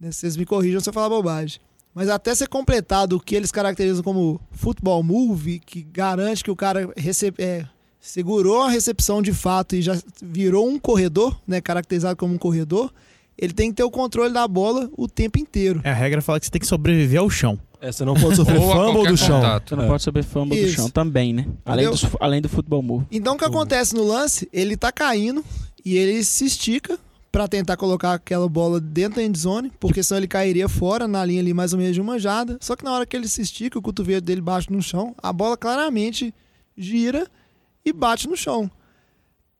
[0.00, 1.60] né, vocês me corrijam se eu falar bobagem.
[1.94, 6.56] Mas até ser completado o que eles caracterizam como futebol move, que garante que o
[6.56, 7.68] cara recebe, é,
[8.02, 12.92] segurou a recepção de fato e já virou um corredor, né, caracterizado como um corredor,
[13.38, 15.80] ele tem que ter o controle da bola o tempo inteiro.
[15.84, 17.58] É, a regra fala que você tem que sobreviver ao chão.
[17.80, 19.40] É, você não pode sofrer fumble do chão.
[19.40, 19.68] contato.
[19.70, 19.88] Você não É.
[19.88, 20.76] pode saber fumble do Isso.
[20.76, 21.46] chão também, né?
[21.64, 23.06] Além do, além do futebol move.
[23.10, 24.48] Então o que acontece no lance?
[24.52, 25.44] Ele tá caindo
[25.84, 26.98] e ele se estica
[27.30, 31.40] pra tentar colocar aquela bola dentro da endzone, porque senão ele cairia fora na linha
[31.40, 32.58] ali mais ou menos de uma jada.
[32.60, 35.32] Só que na hora que ele se estica, o cotovelo dele bate no chão, a
[35.32, 36.32] bola claramente
[36.76, 37.26] gira
[37.84, 38.70] e bate no chão.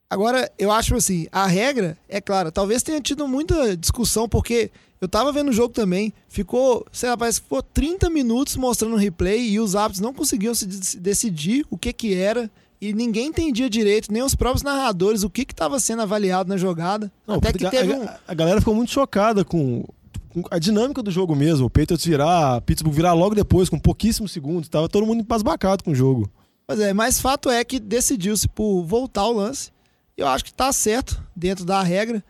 [0.08, 5.08] Agora, eu acho assim, a regra, é clara, talvez tenha tido muita discussão, porque eu
[5.08, 8.98] tava vendo o jogo também, ficou, sei lá, parece que ficou 30 minutos mostrando o
[8.98, 13.28] replay e os árbitros não conseguiam se de- decidir o que que era e ninguém
[13.28, 17.11] entendia direito, nem os próprios narradores, o que que tava sendo avaliado na jogada.
[17.26, 18.06] Não, Até que teve a, um...
[18.28, 19.85] a galera ficou muito chocada com,
[20.28, 21.66] com a dinâmica do jogo mesmo.
[21.66, 24.68] O Patriots virar, Pittsburgh virar logo depois, com pouquíssimos segundos.
[24.68, 26.28] Tava todo mundo embasbacado com o jogo.
[26.66, 29.70] Pois é, mas fato é que decidiu-se por voltar o lance.
[30.16, 32.25] Eu acho que tá certo dentro da regra.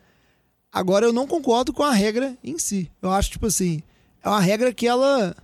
[0.72, 2.90] Agora eu não concordo com a regra em si.
[3.02, 3.82] Eu acho, tipo assim,
[4.22, 5.36] é uma regra que ela.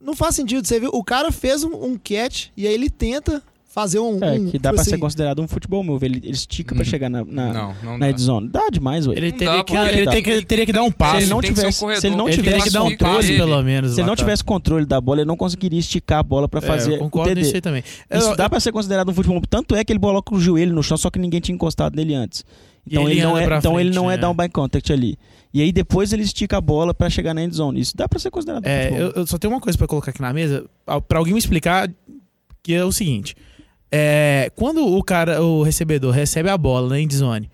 [0.00, 0.66] Não faz sentido.
[0.66, 0.90] Você viu?
[0.92, 4.18] O cara fez um, um catch e aí ele tenta fazer um.
[4.22, 6.04] É, um, que dá tipo pra assim, ser considerado um futebol move.
[6.06, 6.84] Ele, ele estica pra Hum.
[6.84, 8.48] chegar na, na, Não, não na zone.
[8.48, 9.14] Dá demais, ué.
[9.16, 11.16] Ele teria, dá, que, ele ele que- teria que dar um Se passo.
[11.18, 12.82] ele não que ser um tivesse, se ele não ele Ele teria tivesse que dar
[12.84, 13.38] um passe, ele.
[13.38, 13.92] pelo menos.
[13.94, 16.62] Se ele não tivesse controle da bola, ele não conseguiria esticar a bola pra É,
[16.62, 17.40] fazer eu concordo TD.
[17.40, 17.82] nisso aí também.
[17.82, 19.40] Isso Eu- dá pra ser considerado um futebol.
[19.48, 22.14] Tanto é que ele coloca o joelho no chão, só que ninguém tinha encostado nele
[22.14, 22.44] antes.
[22.86, 24.20] Então ele ele, não é, então ele não é né?
[24.20, 25.16] down by contact ali.
[25.54, 27.80] E aí depois ele estica a bola pra chegar na end zone.
[27.80, 29.00] Isso dá pra ser considerado um É, futebol.
[29.06, 30.64] eu, eu só tenho uma coisa pra colocar aqui na mesa,
[31.06, 31.88] pra alguém me explicar,
[32.62, 33.36] que é o seguinte.
[33.92, 37.50] É, quando o cara, o recebedor, recebe a bola na endzone,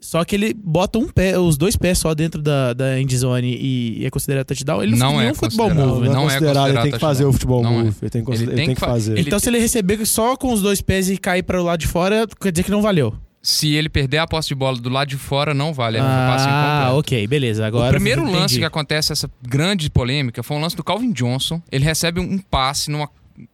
[0.00, 4.02] só que ele bota um pé, os dois pés só dentro da, da endzone e,
[4.02, 5.94] e é considerado touchdown, ele não, Não é nenhum futebol considerado.
[5.94, 6.08] move.
[6.08, 6.14] Não, né?
[6.14, 7.84] não é é considerado, ele tem que fazer o futebol Não é.
[7.84, 7.96] move.
[8.02, 9.18] Ele tem que, Ele tem fazer.
[9.18, 11.86] Então se ele receber só com os dois pés e cair para o lado de
[11.86, 13.14] fora, quer dizer que não valeu.
[13.40, 15.98] Se ele perder a posse de bola do lado de fora, não vale.
[15.98, 16.98] É um passe ah, incompleto.
[16.98, 17.66] ok, beleza.
[17.66, 21.62] Agora o primeiro lance que acontece, essa grande polêmica, foi um lance do Calvin Johnson.
[21.70, 23.08] Ele recebe um passe numa.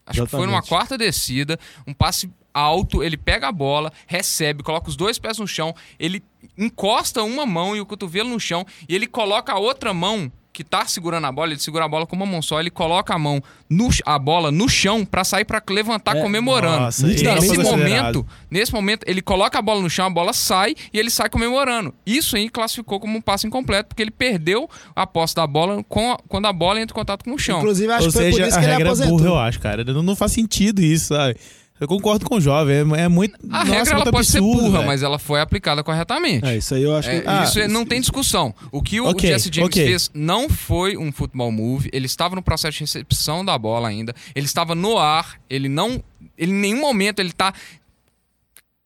[0.07, 4.89] Acho que foi numa quarta descida, um passe alto, ele pega a bola, recebe, coloca
[4.89, 6.23] os dois pés no chão, ele
[6.59, 10.65] encosta uma mão e o cotovelo no chão, e ele coloca a outra mão que
[10.65, 13.19] tá segurando a bola, ele segura a bola com uma mão só, ele coloca a
[13.19, 16.81] mão no, a bola no chão pra sair pra levantar É, comemorando.
[16.81, 20.75] nossa, Nitidamente nesse momento, nesse momento, ele coloca a bola no chão, a bola sai
[20.93, 21.95] e ele sai comemorando.
[22.05, 26.13] Isso aí classificou como um passe incompleto, porque ele perdeu a posse da bola com
[26.13, 27.59] a- quando a bola entra em contato com o chão.
[27.61, 29.17] Inclusive, acho Ou que foi por seja, isso a que ele regra é aposentou.
[29.19, 29.85] burra, eu acho, cara.
[29.85, 31.37] Não, não faz sentido isso, sabe?
[31.81, 33.35] Eu concordo com o jovem, é, é muito.
[33.51, 34.87] A nossa, regra ela pode ser absurdo, burra, velho.
[34.87, 36.45] mas ela foi aplicada corretamente.
[36.47, 37.29] É, isso aí eu acho É, que.
[37.29, 38.55] Ah, isso é- não tem discussão.
[38.71, 39.87] O que o, Ok, o Jesse James ok.
[39.87, 41.89] fez não foi um futebol move.
[41.93, 44.15] Ele estava no processo de recepção da bola ainda.
[44.35, 45.41] Ele estava no ar.
[45.49, 46.03] Ele não.
[46.37, 47.53] Ele, em nenhum momento ele está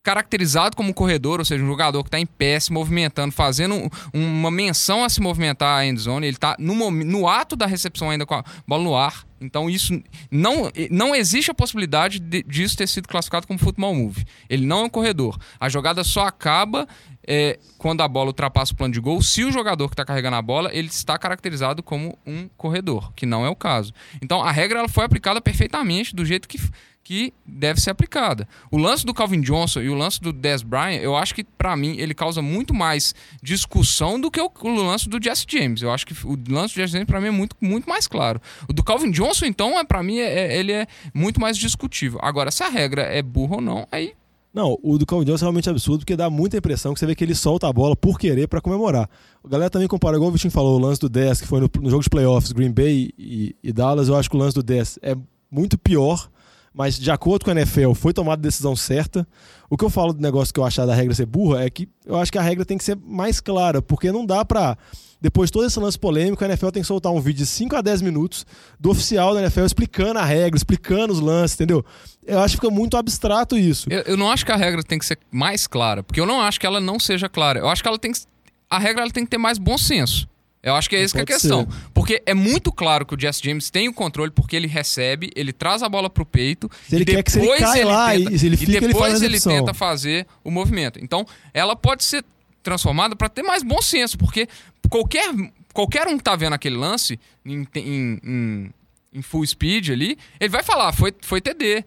[0.04, 3.88] caracterizado como corredor, ou seja, um jogador que está em pé, se movimentando, fazendo um-
[4.12, 6.26] uma menção a se movimentar a endzone.
[6.26, 9.24] Ele está no, no ato da recepção ainda com a bola no ar.
[9.40, 14.24] Então isso não, não existe a possibilidade de- disso ter sido classificado como futebol move.
[14.48, 15.38] Ele não é um corredor.
[15.58, 16.86] A jogada só acaba
[17.26, 19.22] é, quando a bola ultrapassa o plano de gol.
[19.22, 23.24] Se o jogador que está carregando a bola, ele está caracterizado como um corredor, que
[23.24, 23.92] não é o caso.
[24.20, 26.60] Então a regra ela foi aplicada perfeitamente do jeito que,
[27.04, 28.48] que deve ser aplicada.
[28.70, 31.76] O lance do Calvin Johnson e o lance do Dez Bryant, eu acho que para
[31.76, 35.82] mim ele causa muito mais discussão do que o, o lance do Jesse James.
[35.82, 38.40] Eu acho que o lance do Jesse James para mim é muito, muito mais claro.
[38.68, 42.18] O do Calvin Johnson então é para mim é, é- ele é muito mais discutível.
[42.22, 44.14] Agora se a regra é burra ou não, aí
[44.54, 47.14] Não, o do Calvin Johnson é realmente absurdo, porque dá muita impressão que você vê
[47.14, 49.10] que ele solta a bola por querer pra comemorar.
[49.44, 51.68] A galera também compara, igual o Vitinho falou, o lance do 10, que foi no,
[51.82, 54.62] no jogo de playoffs, Green Bay e, e Dallas, eu acho que o lance do
[54.62, 55.14] 10 é
[55.50, 56.30] muito pior,
[56.74, 59.26] mas de acordo com a NFL, foi tomada a decisão certa.
[59.70, 61.88] O que eu falo do negócio que eu achar da regra ser burra é que
[62.04, 64.76] eu acho que a regra tem que ser mais clara, porque não dá pra.
[65.20, 67.76] Depois de todo esse lance polêmico, a NFL tem que soltar um vídeo de 5
[67.76, 68.44] a 10 minutos
[68.78, 71.82] do oficial da NFL explicando a regra, explicando os lances, entendeu?
[72.26, 73.88] Eu acho que fica muito abstrato isso.
[73.88, 76.42] Eu, eu não acho que a regra tem que ser mais clara, porque eu não
[76.42, 77.60] acho que ela não seja clara.
[77.60, 78.20] Eu acho que ela tem que.
[78.68, 80.28] A regra ela tem que ter mais bom senso.
[80.64, 81.60] Eu acho que é essa que é a questão.
[81.70, 81.90] ser.
[82.04, 85.54] Porque é muito claro que o Jesse James tem o controle, porque ele recebe, ele
[85.54, 86.70] traz a bola pro peito.
[86.86, 88.72] Se ele e quer que se ele depois cai lá tenta- e se ele fica,
[88.72, 89.58] e ele depois faz a ele recepção.
[89.60, 90.98] tenta fazer o movimento.
[91.02, 92.22] Então, ela pode ser
[92.62, 94.46] transformada para ter mais bom senso, porque
[94.90, 95.32] qualquer,
[95.72, 98.70] qualquer um que tá vendo aquele lance em, em- em-
[99.14, 101.84] em full speed ali, ele vai falar, foi, foi TD.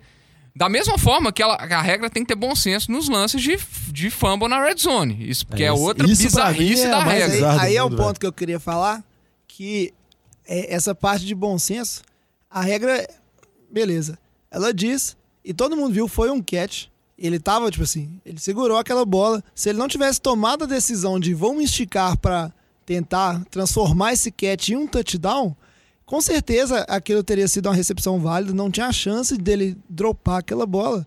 [0.56, 3.56] Da mesma forma que ela- a regra tem que ter bom senso nos lances de,
[3.92, 5.16] de fumble na red zone.
[5.30, 7.52] Isso porque é, É, outra isso bizarrice é da regra.
[7.54, 8.20] Aí, aí é o mundo, ponto velho.
[8.20, 9.04] que eu queria falar,
[9.48, 9.94] que
[10.48, 12.02] é essa parte de bom senso,
[12.50, 13.08] a regra,
[13.72, 14.18] beleza,
[14.50, 18.78] ela diz, e todo mundo viu, foi um catch, ele tava, tipo assim, ele segurou
[18.78, 22.52] aquela bola, se ele não tivesse tomado a decisão de vamos esticar pra
[22.86, 25.56] tentar transformar esse catch em um touchdown,
[26.06, 31.06] com certeza aquilo teria sido uma recepção válida, não tinha chance dele dropar aquela bola.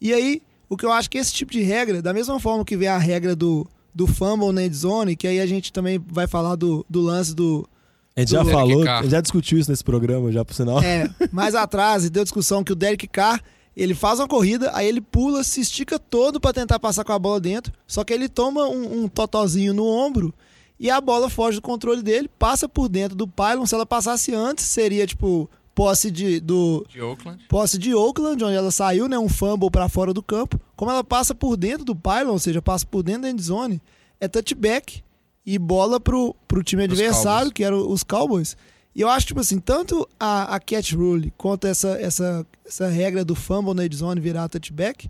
[0.00, 2.76] E aí, o que eu acho que esse tipo de regra, da mesma forma que
[2.76, 6.28] vem a regra do, do fumble na end zone, que aí a gente também vai
[6.28, 7.68] falar do, do lance do.
[8.16, 9.00] A gente já do falou, Carr.
[9.00, 10.80] a gente já discutiu isso nesse programa, já por sinal.
[10.82, 13.42] É, mais atrás, deu discussão que o Derek Carr,
[13.76, 17.18] ele faz uma corrida, aí ele pula, se estica todo pra tentar passar com a
[17.18, 20.32] bola dentro, só que ele toma um, um totozinho no ombro
[20.80, 23.66] e a bola foge do controle dele, passa por dentro do pylon.
[23.66, 27.44] Se ela passasse antes, seria tipo posse de, do, De Oakland.
[27.50, 30.58] posse de Oakland, onde ela saiu, né, um fumble para fora do campo.
[30.74, 33.80] Como ela passa por dentro do pylon, ou seja, passa por dentro da endzone,
[34.18, 35.02] é touchback
[35.46, 38.56] e bola pro, pro time adversário, que eram os Cowboys.
[38.92, 43.24] E eu acho, tipo assim, tanto a, a catch rule quanto essa, essa, essa regra
[43.24, 45.08] do fumble na endzone virar touchback,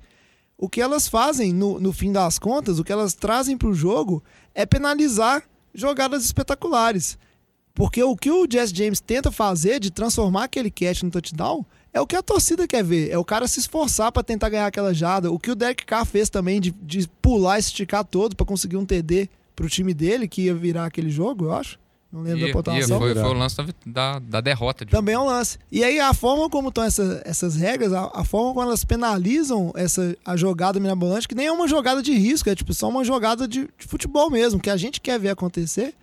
[0.59, 4.23] o que elas fazem, no, no fim das contas, o que elas trazem pro jogo
[4.55, 7.17] é penalizar jogadas espetaculares.
[7.75, 12.01] Porque o que o Jesse James tenta fazer de transformar aquele catch no touchdown é
[12.01, 13.11] o que a torcida quer ver.
[13.11, 15.31] É o cara se esforçar pra tentar ganhar aquela jada.
[15.31, 18.77] O que o Derek Carr fez também de, de pular e esticar todo pra conseguir
[18.79, 21.79] um TD pro time dele, que ia virar aquele jogo, eu acho.
[22.13, 22.99] Não lembro Ia- da ia, pontuação.
[23.01, 24.85] foi, foi o lance da, da, derrota.
[24.85, 25.59] De Também é um lance.
[25.73, 29.73] E aí a forma como estão essa, essas regras, a, a forma como elas penalizam
[29.75, 33.05] essa, a jogada mirabolante, que nem é uma jogada de risco, é tipo só uma
[33.05, 35.95] jogada de, de futebol mesmo, que a gente quer ver acontecer,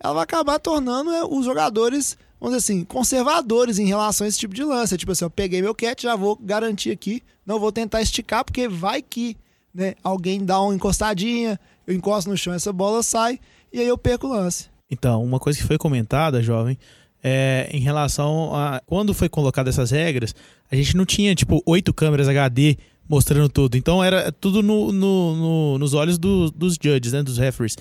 [0.00, 4.38] ela vai acabar tornando é, os jogadores, vamos dizer assim, conservadores em relação a esse
[4.38, 4.94] tipo de lance.
[4.94, 8.44] É tipo assim, eu peguei meu catch, já vou garantir aqui, não vou tentar esticar,
[8.44, 9.36] porque vai que
[9.72, 11.58] né, alguém dá uma encostadinha,
[11.92, 13.38] eu encosto no chão, essa bola sai,
[13.72, 14.66] e aí eu perco o lance.
[14.90, 16.76] Então, uma coisa que foi comentada, jovem,
[17.22, 20.34] é em relação a quando foi colocada essas regras,
[20.70, 22.76] a gente não tinha tipo oito câmeras HD
[23.08, 23.76] mostrando tudo.
[23.76, 27.76] Então era tudo no, no- no- nos olhos do- dos judges, né, dos referees.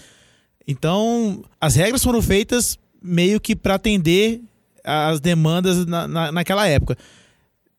[0.67, 4.41] Então as regras foram feitas meio que para atender
[4.84, 6.97] as demandas na, na- naquela época.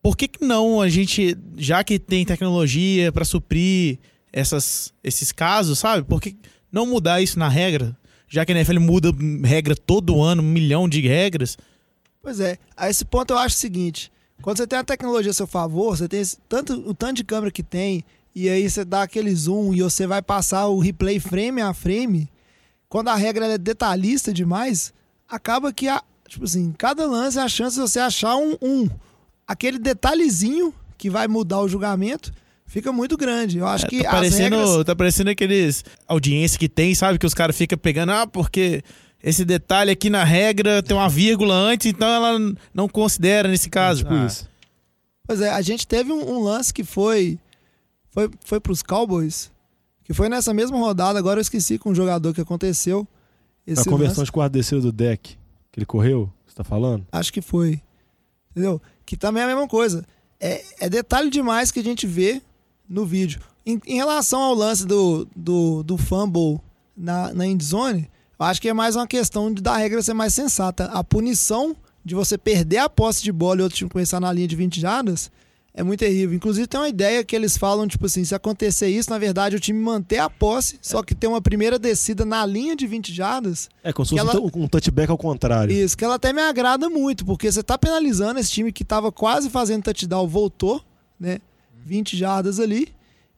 [0.03, 3.99] Por que, que não a gente, já que tem tecnologia para suprir
[4.33, 6.05] essas, esses casos, sabe?
[6.05, 6.37] Por que
[6.71, 7.97] não mudar isso na regra?
[8.29, 9.13] Já que a NFL muda
[9.45, 11.59] regra todo ano, um milhão de regras.
[12.23, 15.35] Pois é, a esse ponto eu acho o seguinte: quando você tem a tecnologia a
[15.35, 18.03] seu favor, você tem esse- tanto, o tanto de câmera que tem,
[18.35, 22.29] e aí você dá aquele zoom e você vai passar o replay frame a frame,
[22.89, 24.95] quando a regra é detalhista demais,
[25.29, 28.89] acaba que, a, tipo assim, cada lance a chance de você achar um, um
[29.47, 32.33] aquele detalhezinho que vai mudar o julgamento
[32.73, 33.59] fica muito grande.
[33.59, 34.85] Eu acho É, que tá, as parecendo, regras...
[34.87, 37.19] tá parecendo aqueles audiência que tem, sabe?
[37.19, 38.83] Que os caras ficam pegando, ah, porque
[39.23, 42.39] esse detalhe aqui na regra tem uma vírgula antes, então ela
[42.73, 44.03] não considera nesse caso.
[44.03, 44.49] tipo Ah, isso.
[45.27, 47.39] Pois é, a gente teve um, um lance que foi,
[48.11, 49.53] foi foi pros Cowboys,
[50.03, 53.07] que foi nessa mesma rodada, agora eu esqueci com o jogador que aconteceu.
[53.69, 55.37] A conversão lance, de quarto descida do deck,
[55.71, 57.07] que ele correu, você tá falando?
[57.13, 57.81] acho que foi.
[58.51, 58.81] Entendeu?
[59.07, 60.05] Que também é a mesma coisa.
[60.41, 62.43] É, é detalhe demais que a gente vê
[62.89, 63.41] no vídeo.
[63.65, 66.61] Em, em relação ao lance do, do, do fumble
[66.97, 70.35] na, na endzone, eu acho que é mais uma questão de da regra ser mais
[70.35, 70.87] sensata.
[70.87, 74.49] A punição de você perder a posse de bola e outro time começar na linha
[74.49, 75.31] de 20 jardas
[75.75, 76.35] é muito terrível.
[76.37, 79.61] Inclusive tem uma ideia que eles falam, tipo assim, se acontecer isso, na verdade o
[79.61, 83.71] time manter a posse, só que ter uma primeira descida na linha de 20 jardas,
[83.85, 85.73] É, como se fosse ela- um, um touchback ao contrário.
[85.73, 89.11] isso, que ela até me agrada muito, porque você tá penalizando esse time que tava
[89.13, 90.83] quase fazendo touchdown, voltou,
[91.19, 91.39] né?
[91.85, 92.89] 20 jardas ali.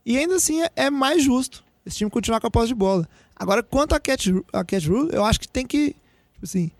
[0.04, 3.08] E ainda assim é, é mais justo esse time continuar com a posse de bola.
[3.36, 6.70] Agora, quanto a catch, a catch rule, eu acho que tem que, tipo assim,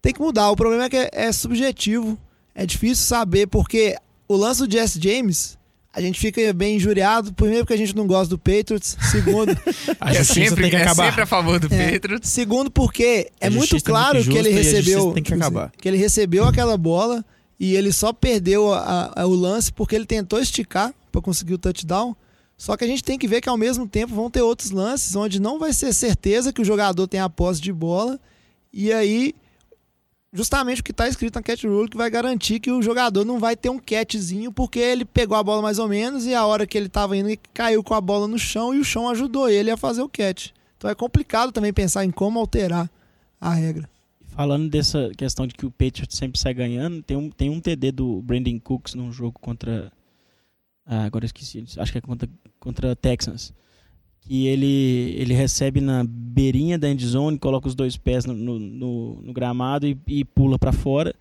[0.00, 0.50] tem que mudar.
[0.50, 2.18] O problema é que é, é subjetivo,
[2.54, 3.96] é difícil saber, porque
[4.28, 5.56] o lance do Jesse James,
[5.92, 9.52] a gente fica bem injuriado, primeiro porque a gente não gosta do Patriots, segundo,
[10.00, 11.04] A é sempre, tem que é acabar.
[11.06, 11.92] sempre a favor do É.
[11.92, 12.28] Patriots.
[12.30, 15.70] segundo porque é muito justiça é claro muito que ele recebeu, tem que acabar.
[15.78, 17.24] que ele recebeu aquela bola
[17.60, 21.58] e ele só perdeu a- a- o lance porque ele tentou esticar para conseguir o
[21.58, 22.16] touchdown.
[22.56, 25.14] Só que a gente tem que ver que ao mesmo tempo vão ter outros lances
[25.14, 28.18] onde não vai ser certeza que o jogador tem a posse de bola
[28.72, 29.34] e aí
[30.32, 33.38] justamente o que está escrito na catch rule que vai garantir que o jogador não
[33.38, 36.66] vai ter um catchzinho porque ele pegou a bola mais ou menos e a hora
[36.66, 39.48] que ele estava indo ele caiu com a bola no chão e o chão ajudou
[39.48, 40.50] ele a fazer o catch.
[40.78, 42.90] Então é complicado também pensar em como alterar
[43.40, 43.88] a regra.
[44.28, 47.92] Falando dessa questão de que o Patriots sempre sai ganhando, tem um, tem um TD
[47.92, 49.92] do Brandon Cooks num jogo contra.
[50.86, 51.64] Ah, agora eu esqueci.
[51.78, 53.52] Acho que é contra, contra Texans.
[54.20, 59.22] Que ele, ele recebe na beirinha da endzone, coloca os dois pés no, no, no-
[59.22, 61.14] no gramado e, e pula pra fora.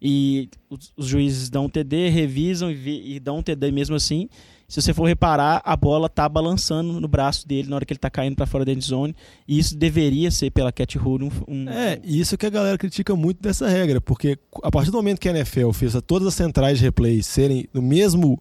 [0.00, 3.96] E os, os juízes dão um TD, revisam e, vi- e dão um TD mesmo
[3.96, 4.28] assim.
[4.66, 7.98] Se você for reparar, a bola tá balançando no braço dele na hora que ele
[7.98, 9.14] tá caindo pra fora da endzone.
[9.46, 13.16] E isso deveria ser pela cat rule um, um, É, isso que a galera critica
[13.16, 16.78] muito dessa regra, porque a partir do momento que a NFL fez todas as centrais
[16.78, 18.40] de replay serem no mesmo.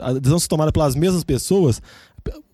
[0.00, 1.80] A decisão ser tomada pelas mesmas pessoas,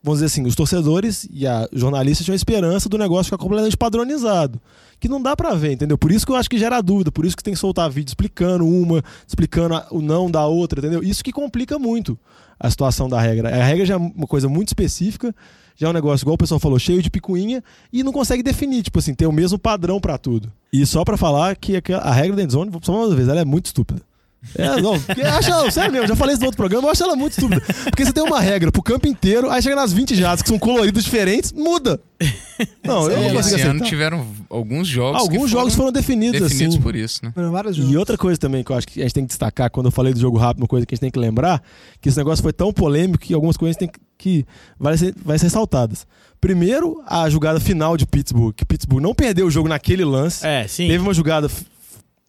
[0.03, 3.77] vamos dizer assim, os torcedores e a jornalista tinham a esperança do negócio ficar completamente
[3.77, 4.61] padronizado.
[4.99, 5.97] Que não dá pra ver, entendeu?
[5.97, 8.11] Por isso que eu acho que gera dúvida, por isso que tem que soltar vídeo
[8.11, 11.03] explicando uma, explicando o não da outra, entendeu?
[11.03, 12.19] Isso que complica muito
[12.59, 13.49] a situação da regra.
[13.49, 15.35] A regra já é uma coisa muito específica,
[15.75, 18.83] já é um negócio, igual o pessoal falou, cheio de picuinha, e não consegue definir,
[18.83, 20.53] tipo assim, ter o mesmo padrão pra tudo.
[20.71, 23.66] E só pra falar que a regra da endzone, só uma vez, ela é muito
[23.66, 24.03] estúpida.
[24.57, 27.14] É, não, acho ela, sério mesmo, já falei isso no outro programa, eu acho ela
[27.14, 27.61] muito estúpida.
[27.85, 30.59] Porque você tem uma regra pro campo inteiro, aí chega nas 20 jadas que são
[30.59, 32.00] coloridos diferentes, muda.
[32.85, 33.87] Não, eu não consigo Esse ano aceitar.
[33.88, 36.83] tiveram alguns jogos que Alguns jogos foram definidos, definidos assim.
[36.83, 37.33] por isso, né?
[37.35, 37.92] Foram vários jogos.
[37.92, 39.92] E outra coisa também que eu acho que a gente tem que destacar quando eu
[39.92, 41.62] falei do jogo rápido, uma coisa que a gente tem que lembrar,
[42.00, 44.46] que esse negócio foi tão polêmico que algumas coisas tem que, que
[44.79, 46.07] vai, ser, vai ser ressaltadas.
[46.40, 50.46] Primeiro, a jogada final de Pittsburgh, que Pittsburgh não perdeu o jogo naquele lance.
[50.46, 50.87] É, sim.
[50.88, 51.48] Teve uma jogada,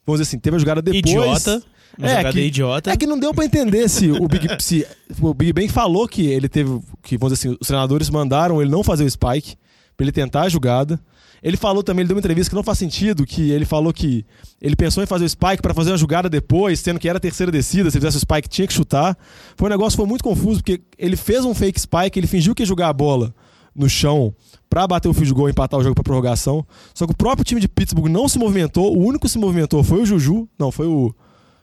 [0.06, 1.00] vamos dizer assim, teve uma jogada depois.
[1.06, 1.64] Idiota.
[2.00, 2.92] É, que- idiota.
[2.92, 4.86] É que não deu pra entender se o Big, se
[5.22, 8.72] o Big Ben falou que ele teve, que vamos dizer assim, os treinadores mandaram ele
[8.72, 9.56] não fazer o spike
[9.98, 11.00] pra ele tentar a jogada.
[11.44, 14.24] Ele falou também, ele deu uma entrevista que não faz sentido, que ele falou que
[14.62, 17.20] ele pensou em fazer o spike pra fazer uma jogada depois, sendo que era a
[17.20, 19.18] terceira descida, se ele fizesse o spike tinha que chutar.
[19.58, 22.54] Foi um negócio que foi muito confuso, porque ele fez um fake spike, ele fingiu
[22.54, 23.34] que ia jogar a bola
[23.76, 24.36] no chão
[24.70, 26.64] pra bater o field goal e empatar o jogo pra prorrogação.
[26.94, 29.84] Só que o próprio time de Pittsburgh não se movimentou, o único que se movimentou
[29.84, 31.12] foi o Juju, não, foi o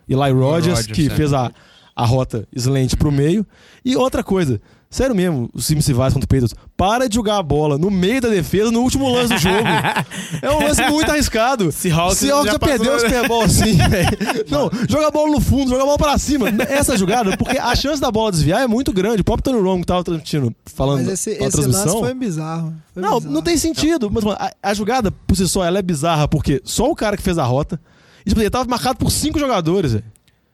[0.08, 1.10] Eli Rogers, Rodgers, que é.
[1.10, 1.50] fez a,
[1.94, 3.46] a rota slant pro meio.
[3.84, 7.42] E outra coisa, sério mesmo, os times rivais contra o Patriots, para de jogar a
[7.42, 9.56] bola no meio da defesa no último lance do jogo.
[10.40, 11.70] é um lance muito arriscado.
[11.72, 14.16] Seahawks Seahawks já, já perdeu o Super Bowl assim, velho.
[14.48, 16.48] Não, joga a bola no fundo, joga a bola pra cima.
[16.68, 19.20] Essa jogada, porque a chance da bola desviar é muito grande.
[19.22, 22.00] O próprio Tony Romo que tava transmitindo, falando Mas esse, esse lance transmissão.
[22.00, 22.74] foi bizarro.
[22.94, 23.34] Foi Não, bizarro.
[23.34, 24.10] não tem sentido.
[24.10, 27.16] Mas, mano, a, a jogada, por si só, ela é bizarra, porque só o cara
[27.16, 27.80] que fez a rota.
[28.28, 30.04] Tipo, ele tava marcado por cinco jogadores, velho.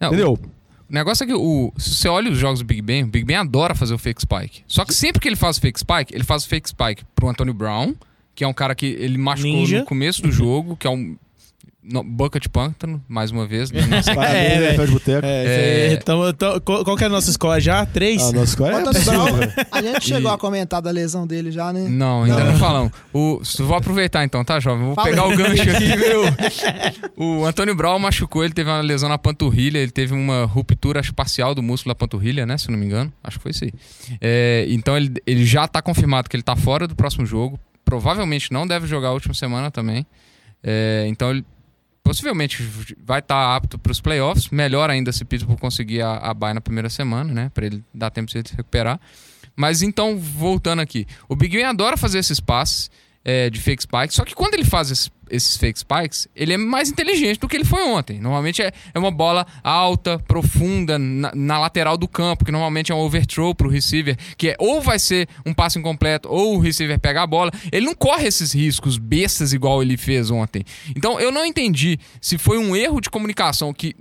[0.01, 0.39] Não, Entendeu?
[0.89, 3.25] O negócio é que o, se você olha os jogos do Big Ben, o Big
[3.25, 4.63] Ben adora fazer o fake spike.
[4.67, 7.29] Só que sempre que ele faz o fake spike, ele faz o fake spike pro
[7.29, 7.95] Antonio Brown,
[8.35, 9.81] que é um cara que ele machucou Ninja.
[9.81, 11.17] no começo do jogo, que é um
[11.85, 13.71] no, Bucket Pântano, mais uma vez.
[13.71, 13.83] Né?
[13.87, 14.15] Não sei.
[14.15, 15.27] Parabéns, É, NFL de Boteco.
[15.27, 15.97] É, É.
[15.97, 17.85] tamo- tamo- qual qual que é a nossa escola já?
[17.87, 18.23] Três?
[18.23, 21.87] A nossa escola é absurda, a gente chegou a comentar da lesão dele já, né?
[21.89, 22.93] Não, ainda não, falamos.
[23.13, 24.87] O, vou aproveitar então, tá, jovem?
[24.87, 26.23] Vou Fala pegar o gancho aqui, meu.
[27.17, 31.15] O Antônio Brown machucou, ele teve uma lesão na panturrilha, ele teve uma ruptura acho,
[31.15, 32.57] parcial do músculo da panturrilha, né?
[32.59, 33.13] Se eu não me engano.
[33.23, 33.73] Acho que foi isso aí.
[34.21, 37.59] É, então ele, ele já tá confirmado que ele tá fora do próximo jogo.
[37.85, 40.07] Provavelmente não deve jogar a última semana também.
[40.63, 41.45] É, então ele
[42.05, 42.63] possivelmente
[43.03, 44.51] vai estar apto para os playoffs.
[44.51, 47.51] Melhor ainda se Pittsburgh conseguir a, a bye na primeira semana, né?
[47.53, 49.01] Para ele dar tempo de se recuperar.
[49.57, 51.07] Mas então, voltando aqui.
[51.29, 52.91] O Big Ben adora fazer esses passes
[53.25, 54.15] é, de fake spikes.
[54.15, 57.57] Só que quando ele faz esses, esses fake spikes, ele é mais inteligente do que
[57.57, 58.21] ele foi ontem.
[58.21, 62.95] Normalmente é, é uma bola alta, profunda, na, na lateral do campo, que normalmente é
[62.95, 66.99] um overthrow pro receiver, que é ou vai ser um passe incompleto, ou o receiver
[66.99, 67.51] pega a bola.
[67.73, 70.65] Ele não corre esses riscos bestas igual ele fez ontem.
[70.95, 73.97] Então eu não entendi se foi um erro de comunicação que.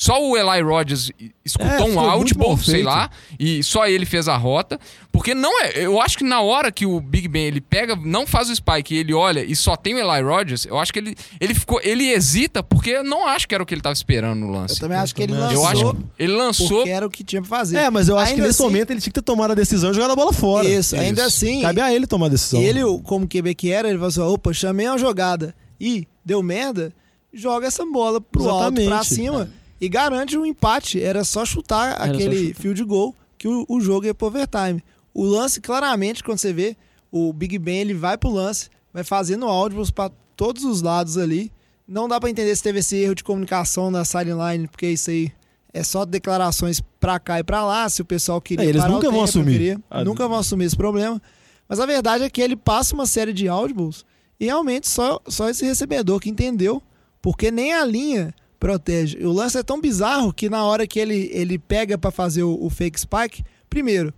[0.00, 1.10] Só o Eli Rogers
[1.44, 2.86] escutou É, um audible, mal sei feito.
[2.86, 4.78] lá, e só ele fez a rota,
[5.10, 5.72] Porque não é.
[5.84, 8.94] Eu acho que na hora que o Big Ben ele pega, não faz o spike
[8.94, 11.80] e ele olha e só tem o Eli Rodgers, eu acho que ele, ele ficou.
[11.82, 14.74] Ele hesita porque eu não acho que era o que ele tava esperando no lance.
[14.74, 16.68] Eu também acho que ele também Eu lançou acho ele lançou.
[16.76, 17.78] porque era o que tinha pra fazer.
[17.78, 19.54] É, mas eu acho Ainda que nesse assim- momento ele tinha que ter tomado a
[19.54, 20.68] decisão e jogado a bola fora.
[20.68, 21.44] Isso, ainda Isso.
[21.44, 22.60] assim, Cabe a ele tomar a decisão.
[22.62, 26.92] ele, como QB que era, ele falou assim: opa, chamei uma jogada e deu merda,
[27.34, 29.06] joga essa bola pro alto, pra Exatamente.
[29.14, 29.50] cima
[29.80, 31.00] e garante um empate.
[31.02, 32.60] Era só chutar só aquele chutar.
[32.62, 34.82] field goal que o, o jogo ia pro overtime.
[35.14, 36.76] O lance, claramente, quando você vê,
[37.10, 41.50] o Big Ben ele vai pro lance, vai fazendo áudios pra todos os lados ali.
[41.86, 45.32] Não dá pra entender se teve esse erro de comunicação na sideline, porque isso aí
[45.72, 47.88] é só declarações pra cá e pra lá.
[47.88, 48.64] Se o pessoal queria.
[48.66, 49.52] É, eles nunca vão tempo, não assumir.
[49.52, 51.20] queria, Ah, nunca vão assumir esse problema.
[51.68, 54.04] Mas a verdade é que ele passa uma série de audibles
[54.40, 56.82] e realmente só, só esse recebedor que entendeu,
[57.20, 59.24] porque nem a linha protege.
[59.24, 62.58] O lance é tão bizarro que na hora que ele, ele pega pra fazer o,
[62.60, 64.12] o fake spike, primeiro,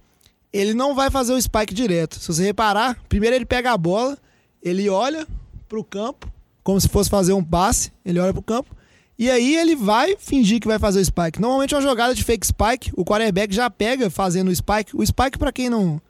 [0.52, 2.18] ele não vai fazer o spike direto.
[2.18, 4.18] Se você reparar, primeiro ele pega a bola,
[4.62, 5.26] ele olha
[5.68, 6.30] pro campo,
[6.62, 8.74] como se fosse fazer um passe, ele olha pro campo,
[9.18, 11.40] e aí ele vai fingir que vai fazer o spike.
[11.40, 14.96] Normalmente uma jogada de fake spike, o quarterback já pega fazendo o spike.
[14.96, 16.00] O spike, pra quem não,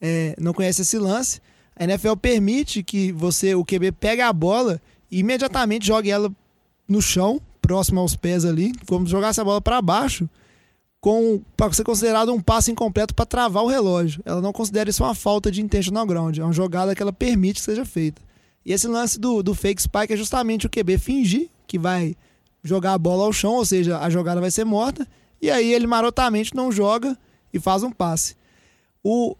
[0.00, 1.40] é, não conhece esse lance,
[1.76, 4.80] a NFL permite que você, o QB, pegue a bola
[5.10, 6.28] e imediatamente jogue ela
[6.88, 10.30] no chão, próximo aos pés ali, como se jogasse a bola para baixo,
[11.00, 14.22] com para ser considerado um passe incompleto para travar o relógio.
[14.24, 17.58] Ela não considera isso uma falta de intentional ground, é uma jogada que ela permite
[17.58, 18.22] que seja feita.
[18.64, 22.14] E esse lance do, do fake spike é justamente o QB fingir que vai
[22.62, 25.06] jogar a bola ao chão, ou seja, a jogada vai ser morta,
[25.42, 27.18] e aí ele marotamente não joga
[27.52, 28.36] e faz um passe.
[29.02, 29.36] O,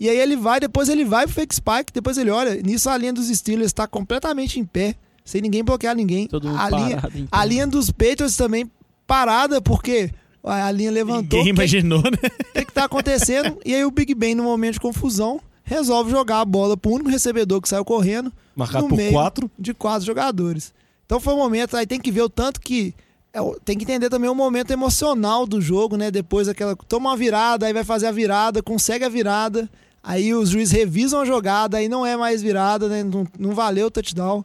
[0.00, 2.96] e aí ele vai, depois ele vai pro fake spike, depois ele olha, nisso a
[2.96, 4.96] linha dos Steelers está completamente em pé,
[5.26, 6.26] sem ninguém bloquear ninguém.
[6.26, 7.18] Todo mundo a linha, parado.
[7.18, 7.28] então.
[7.38, 8.70] a linha dos Patriots também
[9.06, 10.10] parada, porque
[10.42, 11.38] a linha levantou.
[11.38, 12.10] Ninguém o que- imaginou, né?
[12.50, 13.58] o que, que tá acontecendo?
[13.64, 17.10] e aí o Big Ben, no momento de confusão, resolve jogar a bola pro único
[17.10, 19.50] recebedor que saiu correndo Marcado no por meio quatro.
[19.58, 20.72] de quatro jogadores.
[21.04, 22.94] Então foi um momento, aí tem que ver o tanto que.
[23.32, 26.10] é, o- tem que entender também o momento emocional do jogo, né?
[26.10, 26.74] Depois daquela.
[26.88, 29.68] Toma uma virada, aí vai fazer a virada, consegue a virada.
[30.02, 33.02] Aí os juízes revisam a jogada, aí não é mais virada, né?
[33.02, 34.44] Não, não valeu o touchdown.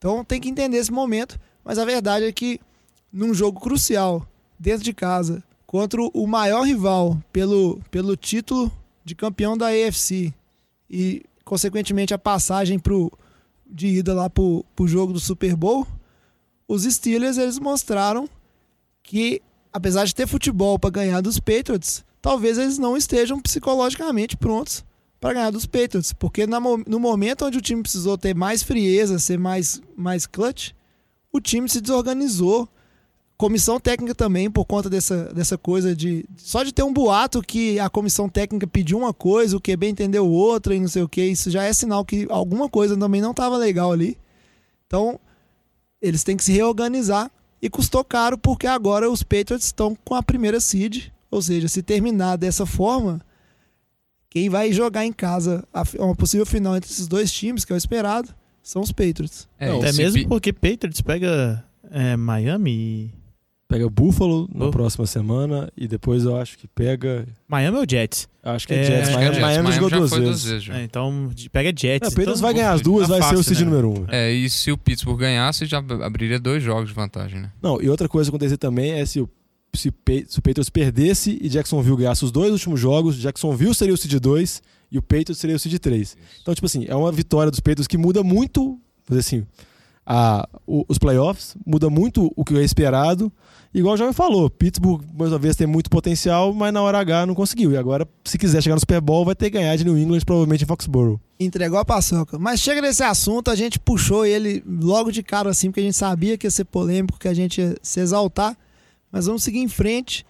[0.00, 1.38] Então tem que entender esse momento.
[1.62, 2.58] Mas a verdade é que
[3.12, 4.26] num jogo crucial,
[4.58, 8.72] dentro de casa, contra o maior rival pelo, pelo título
[9.04, 10.32] de campeão da AFC
[10.88, 13.12] e, consequentemente, a passagem pro,
[13.66, 15.86] de ida lá pro, pro jogo do Super Bowl,
[16.66, 18.26] os Steelers eles mostraram
[19.02, 24.82] que, apesar de ter futebol para ganhar dos Patriots, talvez eles não estejam psicologicamente prontos
[25.20, 29.38] para ganhar dos Patriots, porque no momento onde o time precisou ter mais frieza, ser
[29.38, 30.70] mais, mais clutch,
[31.30, 32.68] o time se desorganizou.
[33.36, 36.26] Comissão técnica também, por conta dessa, dessa coisa de.
[36.36, 40.28] Só de ter um boato que a comissão técnica pediu uma coisa, o QB entendeu
[40.28, 43.30] outra e não sei o que, isso já é sinal que alguma coisa também não
[43.30, 44.18] estava legal ali.
[44.86, 45.18] Então,
[46.02, 47.30] eles têm que se reorganizar.
[47.62, 51.08] E custou caro porque agora os Patriots estão com a primeira seed.
[51.30, 53.20] Ou seja, se terminar dessa forma,
[54.30, 55.62] quem vai jogar em casa
[55.98, 58.28] uma possível final entre esses dois times, que é o esperado,
[58.62, 59.48] são os Patriots.
[59.58, 63.20] É, Até esse mesmo porque Patriots pega é, Miami e...
[63.68, 64.70] Pega Buffalo na Oh.
[64.72, 67.24] próxima semana e depois eu acho que pega.
[67.46, 68.28] Miami ou Jets?
[68.42, 69.08] Acho que é, É, Jets.
[69.10, 69.40] é Miami, Jets.
[69.40, 70.62] Miami jogou já duas foi vezes.
[70.64, 70.76] já.
[70.76, 72.08] É, então pega Jets.
[72.08, 73.64] É, Patriots então, vai ganhar as duas, vai ser o fácil, seed né?
[73.66, 74.04] número um.
[74.08, 77.52] É, e se o Pittsburgh ganhasse, já abriria dois jogos de vantagem, né?
[77.62, 79.30] Não, e outra coisa que acontecer também é se o,
[79.74, 83.74] se, o Pa- se o Patriots perdesse e Jacksonville ganhasse os dois últimos jogos, Jacksonville
[83.74, 84.62] seria o seed 2
[84.92, 86.16] e o Patriots seria o seed 3.
[86.42, 89.46] Então, tipo assim, é uma vitória dos Patriots que muda muito, dizer assim,
[90.04, 93.32] a, o- os playoffs, muda muito o que é esperado.
[93.72, 97.24] Igual o Jovem falou, Pittsburgh, mais uma vez, tem muito potencial, mas na hora H
[97.26, 97.70] não conseguiu.
[97.70, 100.20] E agora, se quiser chegar no Super Bowl, vai ter que ganhar de New England,
[100.26, 101.20] provavelmente em Foxborough.
[101.38, 102.36] Entregou a paçoca.
[102.36, 105.96] Mas chega nesse assunto, a gente puxou ele logo de cara assim, porque a gente
[105.96, 108.56] sabia que ia ser polêmico, que a gente ia se exaltar.
[109.10, 110.24] Mas vamos seguir em frente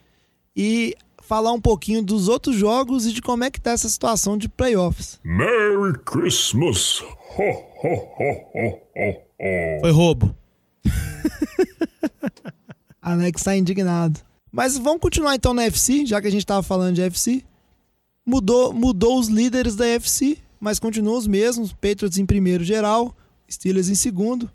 [0.57, 0.97] e
[1.31, 4.49] falar um pouquinho dos outros jogos e de como é que tá essa situação de
[4.49, 5.21] playoffs.
[5.23, 7.01] Merry Christmas.
[7.01, 7.55] Ho, ho,
[7.85, 9.81] ho, ho, ho, ho.
[9.81, 10.35] Foi roubo.
[13.01, 14.21] Alex tá indignado.
[14.51, 17.45] Mas vamos continuar então na FC, já que a gente tava falando de FC.
[18.27, 21.73] Mudou, mudou os líderes da FC, mas continuam os mesmos.
[21.73, 23.15] Patriots em primeiro geral,
[23.51, 24.51] Steelers em segundo.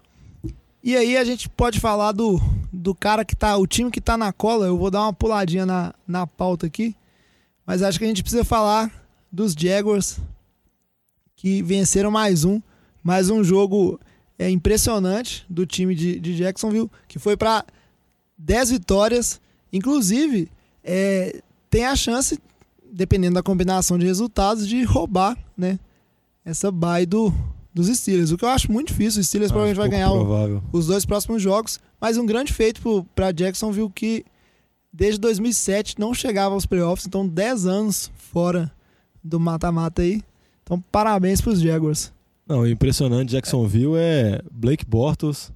[0.86, 2.40] E aí a gente pode falar do,
[2.72, 4.68] do cara que tá, o time que tá na cola.
[4.68, 6.96] Eu vou dar uma puladinha na, na pauta aqui.
[7.66, 8.92] Mas acho que a gente precisa falar
[9.32, 10.20] dos Jaguars,
[11.36, 12.62] que venceram mais um.
[13.02, 14.00] Mais um jogo
[14.38, 17.66] é, impressionante do time de, de Jacksonville, que foi para
[18.38, 19.42] 10 vitórias.
[19.74, 20.52] Inclusive,
[20.84, 22.40] é, tem a chance
[22.92, 25.80] dependendo da combinação de resultados, de roubar, né?
[26.46, 27.34] Essa bye do,
[27.76, 28.32] dos Steelers.
[28.32, 29.22] O que eu acho muito difícil.
[29.22, 31.80] O Steelers provavelmente vai ganhar o- os dois próximos jogos.
[32.02, 34.26] Mas um grande feito pra Jacksonville que
[34.92, 37.06] desde 2007 não chegava aos playoffs.
[37.06, 38.72] Então 10 anos fora
[39.24, 40.22] do mata-mata aí.
[40.64, 42.12] Então parabéns pros Jaguars.
[42.48, 45.52] Não, impressionante Jacksonville é Blake Bortles,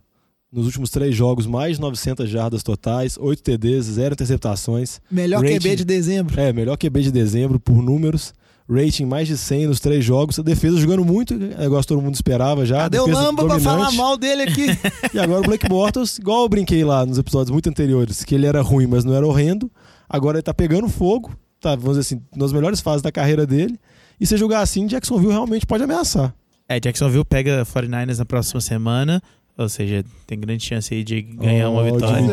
[0.52, 5.00] nos últimos três jogos, mais de 900 jardas totais, 8 TDs, 0 interceptações.
[5.10, 5.60] Melhor Rating.
[5.60, 6.40] QB de dezembro.
[6.40, 8.34] É, melhor QB de dezembro por números.
[8.70, 10.38] Rating mais de 100 nos três jogos.
[10.38, 12.78] A defesa jogando muito, é igual todo mundo esperava já.
[12.84, 13.98] Cadê o Lamba pra falar dominante.
[13.98, 14.68] mal dele aqui?
[15.14, 18.46] E agora o Blake Bortles, igual eu brinquei lá nos episódios muito anteriores, que ele
[18.46, 19.72] era ruim, mas não era horrendo.
[20.08, 23.80] Agora ele tá pegando fogo, tá, vamos dizer assim, nas melhores fases da carreira dele.
[24.20, 26.34] E se jogar assim, Jacksonville realmente pode ameaçar.
[26.68, 29.20] É, Jacksonville pega 49ers na próxima semana.
[29.60, 32.24] Ou seja, tem grande chance aí de ganhar uma Ó, vitória.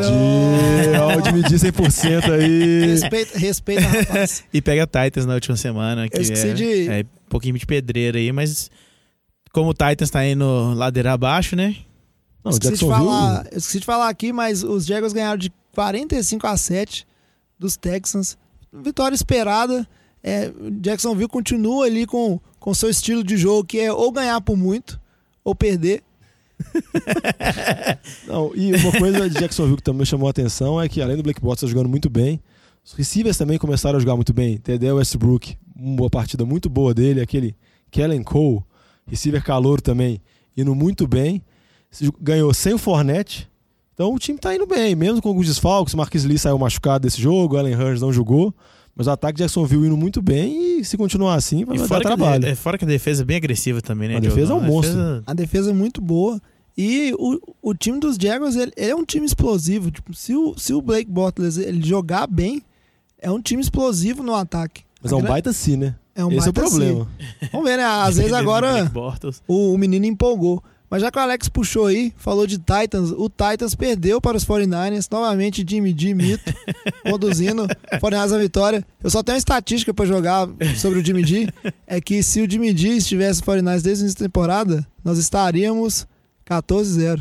[1.02, 2.86] Ó, o Dividir 100% aí.
[2.86, 4.44] respeita, respeita, rapaz.
[4.54, 7.66] E pega Titans na última semana, que Eu esqueci é, de- é um pouquinho de
[7.66, 8.70] pedreira aí, mas
[9.52, 11.74] como o Titans tá indo ladeira abaixo, né?
[12.44, 15.50] Não, esqueci, de Jacksonville, falar, eu esqueci de falar aqui, mas os Jaguars ganharam de
[15.74, 17.04] 45 a 7
[17.58, 18.38] dos Texans.
[18.72, 19.84] Vitória esperada.
[20.22, 24.56] É, Jacksonville continua ali com com seu estilo de jogo, que é ou ganhar por
[24.56, 25.00] muito
[25.44, 26.02] ou perder.
[28.26, 31.22] Não, e uma coisa de Jacksonville que também chamou a atenção é que, além do
[31.22, 32.40] Blake Bortles estar jogando muito bem,
[32.84, 34.58] os receivers também começaram a jogar muito bem.
[34.58, 37.54] TD Westbrook, uma boa partida muito boa dele, aquele
[37.90, 38.60] Kellen Cole,
[39.06, 40.20] receiver calor também,
[40.56, 41.42] indo muito bem.
[42.20, 43.48] Ganhou sem o Fournette.
[43.94, 45.94] Então o time tá indo bem, mesmo com alguns desfalques.
[45.94, 48.54] Marquis Lee saiu machucado desse jogo, Allen Hurns não jogou.
[48.96, 52.00] Mas o ataque de Jacksonville indo muito bem e se continuar assim, vai dar a,
[52.00, 52.40] trabalho.
[52.40, 54.16] de- é, fora que a defesa é bem agressiva também, né?
[54.16, 54.58] A defesa Diogão?
[54.58, 54.94] é um monstro.
[54.96, 56.40] defesa- A defesa é muito boa.
[56.78, 59.90] E o, o time dos Jaguars ele, ele é um time explosivo.
[59.90, 62.62] Tipo, se, o, se o Blake Bortles ele jogar bem,
[63.18, 64.82] é um time explosivo no ataque.
[65.02, 65.94] Mas é um A baita sim, né?
[66.14, 67.06] é um Esse é o problema.
[67.18, 67.48] sim.
[67.52, 67.84] Vamos ver, né?
[67.84, 68.90] Às vezes agora
[69.46, 70.62] o, o menino empolgou.
[70.88, 74.44] Mas já que o Alex puxou aí, falou de Titans, o Titans perdeu para os
[74.44, 76.44] 49ers, novamente Jimmy G, mito,
[77.02, 77.66] conduzindo
[78.00, 78.86] 49ers à vitória.
[79.02, 81.48] Eu só tenho uma estatística para jogar sobre o Jimmy G,
[81.86, 86.06] é que se o Jimmy G estivesse 49ers desde o início da temporada, nós estaríamos
[86.48, 87.20] 14-0.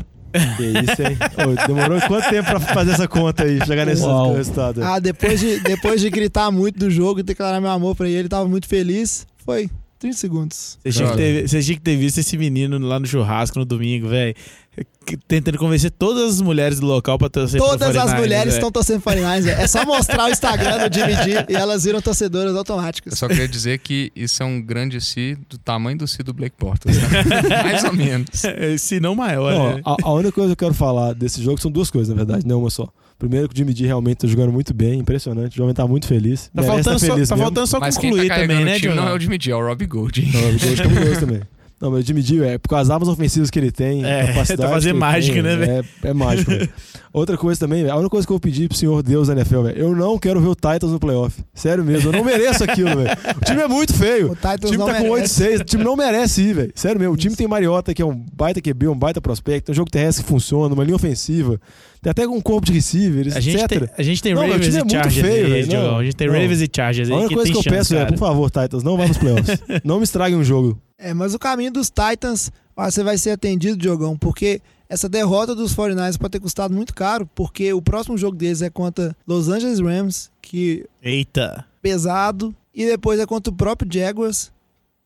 [0.56, 1.16] Que isso, hein?
[1.38, 3.58] Ô, demorou quanto tempo pra fazer essa conta aí?
[3.64, 4.34] Chegar nesse Uau.
[4.34, 4.82] resultado?
[4.84, 8.18] Ah, depois de, depois de gritar muito do jogo e declarar meu amor pra ele,
[8.18, 9.26] ele tava muito feliz.
[9.44, 10.78] Foi 30 segundos.
[10.82, 14.08] Vocês tinham, ter, vocês tinham que ter visto esse menino lá no churrasco no domingo,
[14.08, 14.34] velho.
[15.26, 18.70] Tentando convencer todas as mulheres do local pra torcer pro Todas as 49ers, mulheres estão
[18.70, 19.40] torcendo 49ers.
[19.42, 19.60] velho.
[19.62, 23.18] É só mostrar o Instagram do Jimmy G e elas viram torcedoras Eu automáticas.
[23.18, 26.56] só queria dizer que isso é um grande si do tamanho do si do Blake
[26.58, 26.94] Bortles.
[27.00, 27.08] né?
[27.64, 28.44] Mais ou menos.
[28.44, 29.82] É, Se não maior, Não, né?
[29.82, 32.46] a, a única coisa que eu quero falar desse jogo são duas coisas, na verdade,
[32.46, 32.86] não uma só.
[33.18, 35.54] Primeiro que o Jimmy D realmente tá jogando muito bem, impressionante.
[35.54, 36.50] O jovem tá muito feliz.
[36.54, 37.46] Tá merece faltando, tá só, feliz tá mesmo.
[37.46, 39.50] faltando só Mas quem concluir tá também, né, o time não é o Jimmy G,
[39.50, 40.30] é o Robbie Gold.
[40.32, 41.40] Não, o Gold cabuloso também.
[41.78, 44.28] Não, mas o Jimmy D, é por causa das armas ofensivas que ele tem, É,
[44.32, 44.62] capacidade.
[44.62, 45.86] tá fazendo que ele mágica, tem, né, velho?
[46.04, 46.68] É, é mágico, velho.
[47.12, 49.34] Outra coisa também, velho, a única coisa que eu vou pedir pro senhor Deus da
[49.34, 51.38] NFL, velho, eu não quero ver o Titans no playoff.
[51.54, 53.10] Sério mesmo, eu não mereço aquilo, velho.
[53.40, 54.32] O time é muito feio.
[54.32, 55.44] O Titans O time tá com merece.
[55.44, 56.72] 8-6, o time não merece ir, velho.
[56.74, 59.72] Sério mesmo, o time tem Mariota, que é um baita QB, um baita prospecto, tem
[59.74, 61.60] um jogo terrestre que funciona, uma linha ofensiva,
[62.14, 63.68] tem até um corpo de receivers, A gente, etc.
[63.68, 65.90] tem, a gente tem Não, Ravens e é muito Chargers feio, aí, Diogão.
[65.92, 65.98] não.
[65.98, 66.34] A gente tem Não.
[66.34, 68.12] Ravens e Chargers A única que coisa tem que eu chance, peço é, cara.
[68.12, 69.58] por favor, Titans, não vá nos playoffs.
[69.84, 70.80] não me estraguem um jogo.
[70.98, 75.54] É, mas o caminho dos Titans, ó, você vai ser atendido, Diogão, porque essa derrota
[75.54, 79.48] dos 49ers pode ter custado muito caro, porque o próximo jogo deles é contra Los
[79.48, 81.64] Angeles Rams, que Eita.
[81.82, 84.52] pesado, e depois é contra o próprio Jaguars.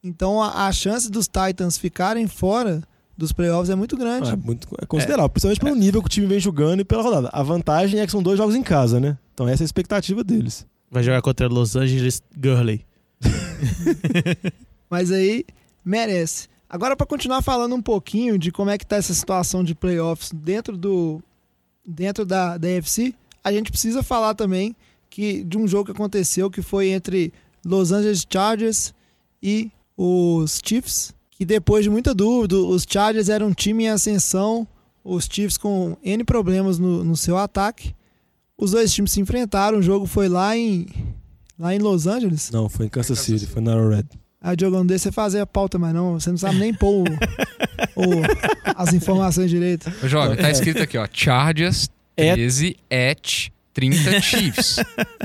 [0.05, 2.83] Então a, a chance dos Titans ficarem fora
[3.21, 4.31] dos playoffs é muito grande.
[4.31, 7.29] É, muito, é considerável, principalmente pelo nível que o time vem jogando e pela rodada.
[7.33, 9.17] A vantagem é que são dois jogos em casa, né?
[9.35, 10.67] Então essa é a expectativa deles.
[10.91, 12.85] Vai jogar contra Los Angeles Gurley.
[14.91, 15.45] Mas aí
[15.85, 16.49] merece.
[16.69, 20.31] Agora para continuar falando um pouquinho de como é que tá essa situação de playoffs
[20.33, 21.23] dentro do
[21.87, 23.15] dentro da da AFC,
[23.45, 24.75] a gente precisa falar também
[25.11, 27.33] que de um jogo que aconteceu que foi entre
[27.65, 28.95] Los Angeles Chargers
[29.43, 34.69] e os Chiefs, que depois de muita dúvida, os Chargers eram um time em ascensão,
[35.03, 37.95] os Chiefs com N problemas no, no seu ataque.
[38.59, 40.87] Os dois times se enfrentaram, o jogo foi lá em
[41.59, 42.51] lá em Los Angeles.
[42.51, 44.07] Não, foi em Kansas City, foi na Arrowhead.
[44.39, 47.13] Aí, Diogão, deixa você fazer a pauta, mas não, você não sabe nem pôr o-
[47.97, 48.23] o-
[48.77, 49.91] as informações direito.
[50.07, 51.09] Jovem, tá escrito aqui, ó.
[51.11, 51.89] Chargers
[52.19, 52.35] É.
[52.35, 54.77] 13 at 30 Chiefs.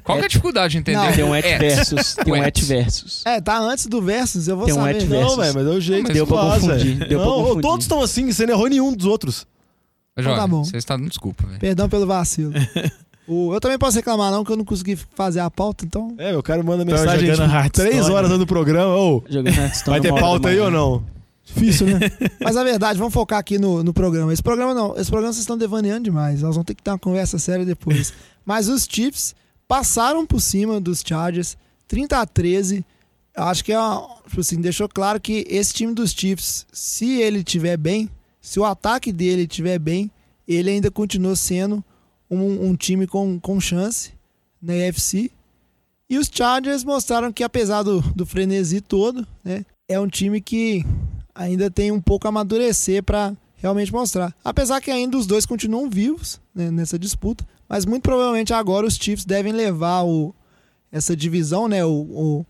[0.04, 0.98] Qual que é a dificuldade de entender?
[0.98, 1.60] Não, Tem um at At.
[1.60, 2.14] versus.
[2.16, 2.62] Tem um At.
[2.62, 3.22] versus.
[3.26, 4.98] É, tá antes do Versus, eu vou Tem um saber.
[4.98, 5.30] at Não, versus.
[5.30, 6.96] Não, velho, mas é o jeito mas Deu pra faz, confundir.
[6.98, 7.10] velho.
[7.10, 7.62] Deu pra Não, confundir.
[7.62, 9.48] todos estão assim, você não errou nenhum dos outros.
[10.18, 10.64] Jovem, Então tá bom.
[10.64, 11.60] Você está dando desculpa, velho.
[11.60, 12.54] Perdão pelo vacilo.
[13.28, 16.14] O- eu também posso reclamar, não, que eu não consegui fazer a pauta, então.
[16.16, 17.90] É, o cara manda Tô mensagem jogando tipo, Hearthstone.
[17.90, 18.96] três horas dando programa.
[18.96, 20.66] Ô, Jogando Hearthstone vai ter uma hora da pauta aí manhã.
[20.66, 21.06] ou não?
[21.46, 22.00] Difícil, né?
[22.42, 24.34] Mas a verdade, vamos focar aqui no, no programa.
[24.34, 26.42] Esse programa não, esse programa vocês estão devaneando demais.
[26.42, 28.12] Nós vamos ter que ter uma conversa séria depois.
[28.44, 29.36] Mas os Chiefs
[29.68, 31.56] passaram por cima dos Chargers,
[31.88, 32.84] 30 a 13.
[33.36, 37.22] Eu Acho que é uma, tipo assim, deixou claro que esse time dos Chiefs, se
[37.22, 38.10] ele tiver bem,
[38.42, 40.10] se o ataque dele tiver bem,
[40.48, 41.84] ele ainda continua sendo
[42.30, 44.12] um, um time com, com chance
[44.62, 45.32] na AFC.
[46.10, 50.86] E os Chargers mostraram que, apesar do, do frenesi todo, né, é um time que
[51.36, 54.34] ainda tem um pouco a amadurecer para realmente mostrar.
[54.44, 58.96] Apesar que ainda os dois continuam vivos né, nessa disputa, mas muito provavelmente agora os
[58.96, 60.34] Chiefs devem levar o,
[60.92, 62.46] essa divisão, né, o, o-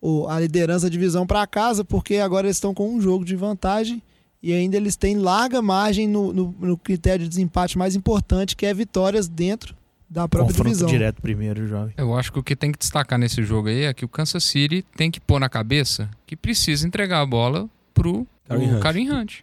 [0.00, 3.34] o- a liderança da divisão para casa, porque agora eles estão com um jogo de
[3.34, 4.00] vantagem
[4.42, 8.64] e ainda eles têm larga margem no, no- no critério de desempate mais importante, que
[8.66, 9.74] é vitórias dentro
[10.08, 10.88] da própria Confronto divisão.
[10.88, 11.92] direto primeiro, jovem.
[11.96, 14.44] Eu acho que o que tem que destacar nesse jogo aí é que o Kansas
[14.44, 17.68] City tem que pôr na cabeça que precisa entregar a bola
[17.98, 19.10] pro o Hunt.
[19.10, 19.34] Hunt.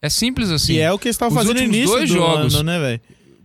[0.00, 0.74] É simples assim.
[0.74, 3.00] Que é o que eles estavam fazendo no início dois do jogos- ano, né, velho?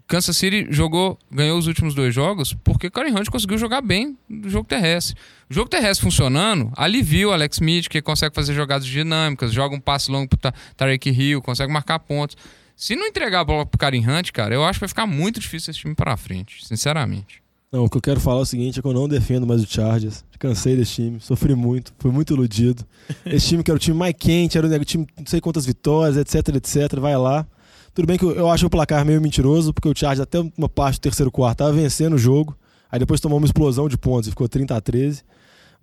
[0.06, 4.18] Kansas City jogou, ganhou os últimos dois jogos porque o Kareem Hunt conseguiu jogar bem
[4.30, 5.16] no jogo terrestre.
[5.50, 9.80] O jogo terrestre funcionando alivia o Alex Smith, que consegue fazer jogadas dinâmicas, joga um
[9.80, 12.36] passe longo pro Ta- Tarek Hill, consegue marcar pontos.
[12.76, 15.40] Se não entregar a bola pro Kareem Hunt, cara, eu acho que vai ficar muito
[15.40, 17.42] difícil esse time para frente, sinceramente.
[17.74, 19.64] Não, o que eu quero falar é o seguinte, é que eu não defendo mais
[19.64, 20.24] o Chargers.
[20.38, 22.86] Cansei desse time, sofri muito, fui muito iludido.
[23.26, 26.16] Esse time que era o time mais quente, era o time não sei quantas vitórias,
[26.16, 27.48] etc, etc, vai lá.
[27.92, 30.70] Tudo bem que eu, eu acho o placar meio mentiroso, porque o Chargers até uma
[30.70, 32.56] parte do terceiro quarto tava vencendo o jogo,
[32.92, 35.24] aí depois tomou uma explosão de pontos e ficou 30 a 13.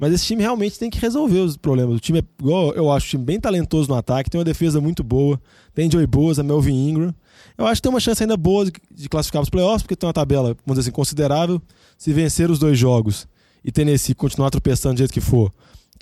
[0.01, 1.94] Mas esse time realmente tem que resolver os problemas.
[1.94, 4.80] O time é, igual eu acho, um time bem talentoso no ataque, tem uma defesa
[4.80, 5.38] muito boa,
[5.74, 7.14] tem Joey Bosa, Melvin Ingram.
[7.59, 9.94] Eu acho que tem uma chance ainda boa de, de classificar para os playoffs, porque
[9.94, 11.61] tem uma tabela, vamos dizer assim, considerável.
[11.98, 13.28] Se vencer os dois jogos
[13.62, 15.53] e Tennessee continuar tropeçando do jeito que for,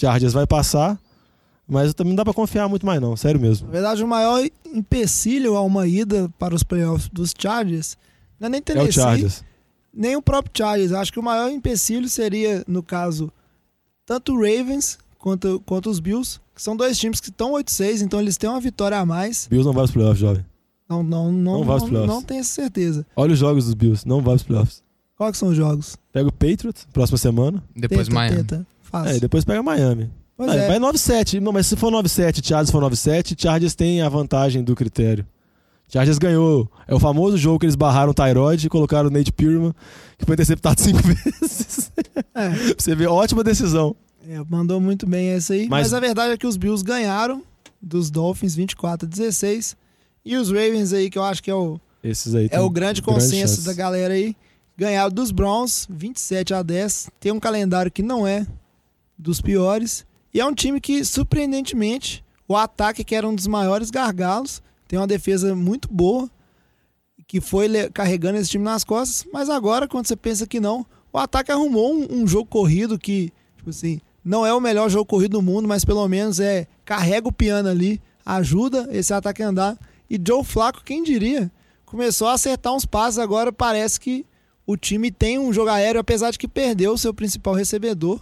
[0.01, 0.97] Chargers vai passar.
[1.67, 3.17] Mas também não dá pra confiar muito mais, não.
[3.17, 3.67] Sério mesmo.
[3.67, 4.43] Na verdade, o maior
[4.73, 7.99] empecilho a uma ida para os playoffs dos Chargers
[8.39, 9.45] não é nem É o Tennessee, Chargers.
[9.93, 10.93] nem o próprio Chargers.
[10.93, 13.31] Acho que o maior empecilho seria, no caso,
[14.09, 18.19] tanto o Ravens quanto, quanto os Bills, que são dois times que estão 8-6, então
[18.21, 19.47] eles têm uma vitória a mais.
[19.51, 20.45] Bills não vai pros playoffs, jovem.
[20.89, 22.15] Não, não, não, Não vai aos não, playoffs.
[22.15, 23.07] não tenho essa certeza.
[23.15, 24.83] Olha os jogos dos Bills, não vai pros playoffs.
[25.15, 25.97] Quais que são os jogos?
[26.13, 27.63] Pega o Patriots, próxima semana.
[27.77, 28.37] Depois tenta, Miami.
[28.37, 28.67] tenta.
[28.81, 29.17] Fácil.
[29.17, 30.11] É, depois pega Miami.
[30.37, 30.69] Pois É, é.
[30.69, 31.41] Vai 9-7.
[31.41, 35.27] Não, mas se for 9-7, Chargers for 9-7, Chargers tem a vantagem do critério.
[35.89, 36.71] Chargers ganhou.
[36.87, 39.75] É o famoso jogo que eles barraram o Tyrod e colocaram o Nate Pearman,
[40.19, 41.91] que foi interceptado cinco vezes.
[42.35, 42.51] É.
[42.79, 43.97] você ver, ótima decisão.
[44.29, 45.69] É, mandou muito bem essa aí.
[45.69, 45.87] Mas...
[45.91, 47.43] Mas- a verdade é que os Bills ganharam
[47.81, 49.77] dos Dolphins 24 a 16.
[50.25, 53.01] E os Ravens aí, que eu acho que é o, Esses aí é o grande
[53.01, 53.65] grande consenso chance.
[53.67, 54.37] da galera aí.
[54.77, 57.09] Ganharam dos Browns 27 a 10.
[57.19, 58.47] Tem um calendário que não é
[59.19, 60.05] dos piores.
[60.35, 64.99] E é um time que, surpreendentemente, o ataque, que era um dos maiores gargalos, tem
[64.99, 66.29] uma defesa muito boa,
[67.27, 69.27] que foi carregando esse time nas costas.
[69.31, 73.31] Mas agora, quando você pensa que não, o ataque arrumou um, um jogo corrido que,
[73.57, 77.29] tipo assim, não é o melhor jogo corrido do mundo, mas pelo menos é carrega
[77.29, 79.79] o piano ali, ajuda esse ataque a andar.
[80.09, 81.53] E Joe Flacco, quem diria,
[81.85, 83.19] começou a acertar uns passes.
[83.19, 84.25] Agora parece que
[84.67, 88.21] o time tem um jogo aéreo, apesar de que perdeu o seu principal recebedor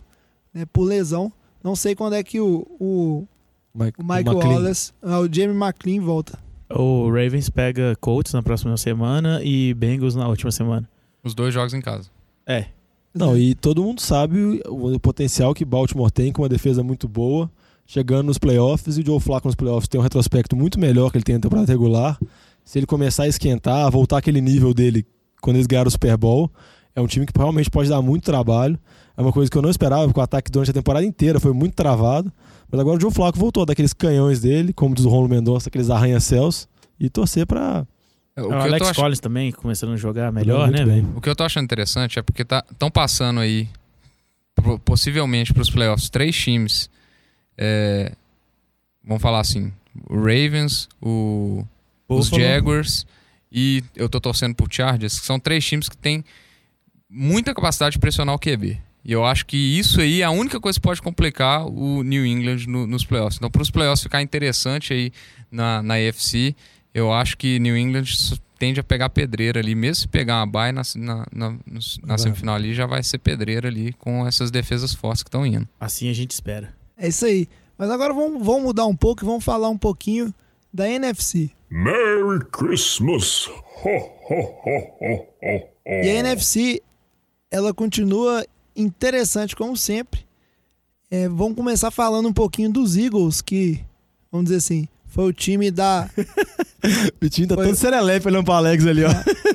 [0.52, 1.32] né, por lesão.
[1.62, 3.26] Não sei quando é que o, o,
[3.74, 4.54] Mike, o Michael McLean.
[4.54, 6.45] Wallace, ah, o Jamie McLean volta.
[6.68, 10.88] O Ravens pega Colts na próxima semana e Bengals na última semana.
[11.22, 12.08] Os dois jogos em casa.
[12.46, 12.66] É.
[13.14, 17.08] Não, e todo mundo sabe o, o potencial que Baltimore tem com uma defesa muito
[17.08, 17.50] boa,
[17.86, 21.16] chegando nos playoffs, e o Joe Flacco nos playoffs tem um retrospecto muito melhor que
[21.16, 22.18] ele tem na temporada regular.
[22.64, 25.06] Se ele começar a esquentar, voltar aquele nível dele
[25.40, 26.50] quando eles ganharam o Super Bowl,
[26.94, 28.78] é um time que realmente pode dar muito trabalho.
[29.16, 31.52] É uma coisa que eu não esperava, porque o ataque durante a temporada inteira foi
[31.52, 32.32] muito travado.
[32.70, 35.88] Mas agora o Joe Flacco voltou daqueles canhões dele, como diz o Romulo Mendonça, aqueles
[35.90, 37.86] arranha-céus, e torcer pra.
[38.36, 40.86] O, o que eu Alex ach- Collins também começando a jogar melhor, né, bem.
[41.02, 41.12] velho?
[41.16, 43.68] o que eu tô achando interessante é porque estão passando aí,
[44.84, 46.90] possivelmente para os playoffs, três times.
[47.56, 48.12] é,
[49.04, 49.72] vamos falar assim:
[50.08, 51.64] o Ravens, o,
[52.08, 52.28] os.
[52.28, 53.06] Jaguars
[53.50, 56.24] e eu tô torcendo por Chargers, que são três times que têm
[57.08, 58.78] muita capacidade de pressionar o QB.
[59.06, 62.26] E eu acho que isso aí é a única coisa que pode complicar o New
[62.26, 63.36] England no- nos playoffs.
[63.36, 65.12] Então, para os playoffs ficar interessante aí
[65.48, 66.56] na, na AFC,
[66.92, 68.04] eu acho que New England
[68.58, 69.76] tende a pegar pedreira ali.
[69.76, 71.56] Mesmo se pegar uma bye na, na, na,
[72.04, 75.68] na semifinal ali, já vai ser pedreira ali com essas defesas fortes que estão indo.
[75.78, 76.74] Assim a gente espera.
[76.98, 77.46] É isso aí.
[77.78, 80.34] Mas agora vamos, vamos mudar um pouco e vamos falar um pouquinho
[80.74, 81.50] da NFC.
[81.70, 83.46] Merry Christmas!
[83.46, 84.34] Ho, ho,
[84.64, 86.82] ho, ho, ho, E a NFC,
[87.50, 88.44] ela continua
[88.76, 90.20] interessante como sempre.
[91.10, 93.80] É, vamos começar falando um pouquinho dos Eagles, que,
[94.30, 96.08] vamos dizer assim, foi o time da.
[96.86, 99.10] O Vitinho tá Foi- todo serelepe olhando pro Alex ali, ó.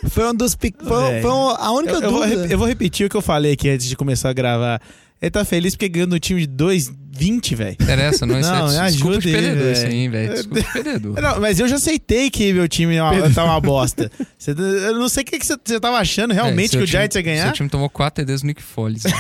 [0.10, 0.54] Foi um dos.
[0.54, 0.72] Foi,
[1.12, 1.22] Véi.
[1.22, 2.42] foi um- a única Eu, eu vou, dúvida.
[2.42, 4.82] rep- eu vou repetir o que eu falei aqui antes de começar a gravar.
[5.22, 7.78] Ele tá feliz porque ganhou no time de 2,20, velho.
[7.80, 9.94] Interessa, não, isso Não, é desculpa de ajuda ele, perdedor isso velho.
[9.94, 10.34] aí, hein, velho.
[10.34, 11.22] Desculpa de perdedor.
[11.22, 14.12] Não, mas eu já aceitei que meu time é tá uma bosta.
[14.38, 16.88] Você- eu não sei o que, que você, você tava achando realmente É, que o
[16.88, 17.44] Giants ia ganhar.
[17.46, 19.04] Seu time tomou 4 TDs do Nick Foles.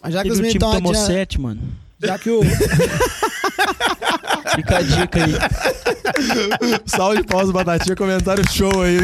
[0.00, 1.60] Mas já que Teve os meninos estão tomou adian- 7, mano.
[2.02, 2.40] Já que o.
[4.54, 5.32] Fica a dica aí.
[6.86, 8.98] Salve, pausa, batatinha, comentário show aí.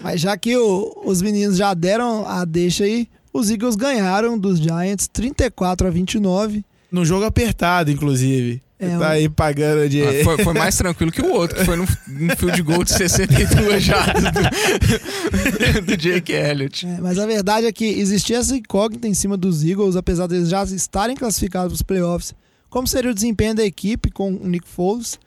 [0.00, 4.58] Mas já que o- os meninos já deram a deixa aí, os Eagles ganharam dos
[4.58, 6.64] Giants 34 a 29.
[6.90, 8.62] Num jogo apertado, inclusive.
[8.82, 10.02] É, tá aí pagando de.
[10.02, 12.90] Ah, foi, foi mais tranquilo que o outro, que foi num, num field goal de
[12.94, 16.86] 62 jardas do, do Jake Elliott.
[16.86, 20.48] É, mas a verdade é que existia essa incógnita em cima dos Eagles, apesar deles
[20.48, 22.34] já estarem classificados para os playoffs.
[22.70, 25.18] Como seria o desempenho da equipe com o Nick Foles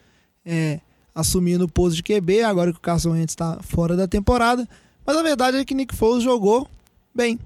[0.44, 0.80] é,
[1.14, 4.68] assumindo o posto de QB, agora que o Carson Wentz está fora da temporada.
[5.06, 6.68] Mas a verdade é que Nick Foles jogou
[7.14, 7.40] bem.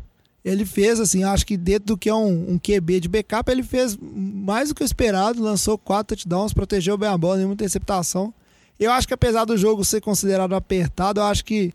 [0.46, 3.64] Ele fez, assim, acho que dentro do que é um, um QB de backup, ele
[3.64, 8.34] fez mais do que o esperado, lançou quatro touchdowns, protegeu bem a bola, nenhuma interceptação.
[8.80, 11.74] Eu acho que apesar do jogo ser considerado apertado, eu acho que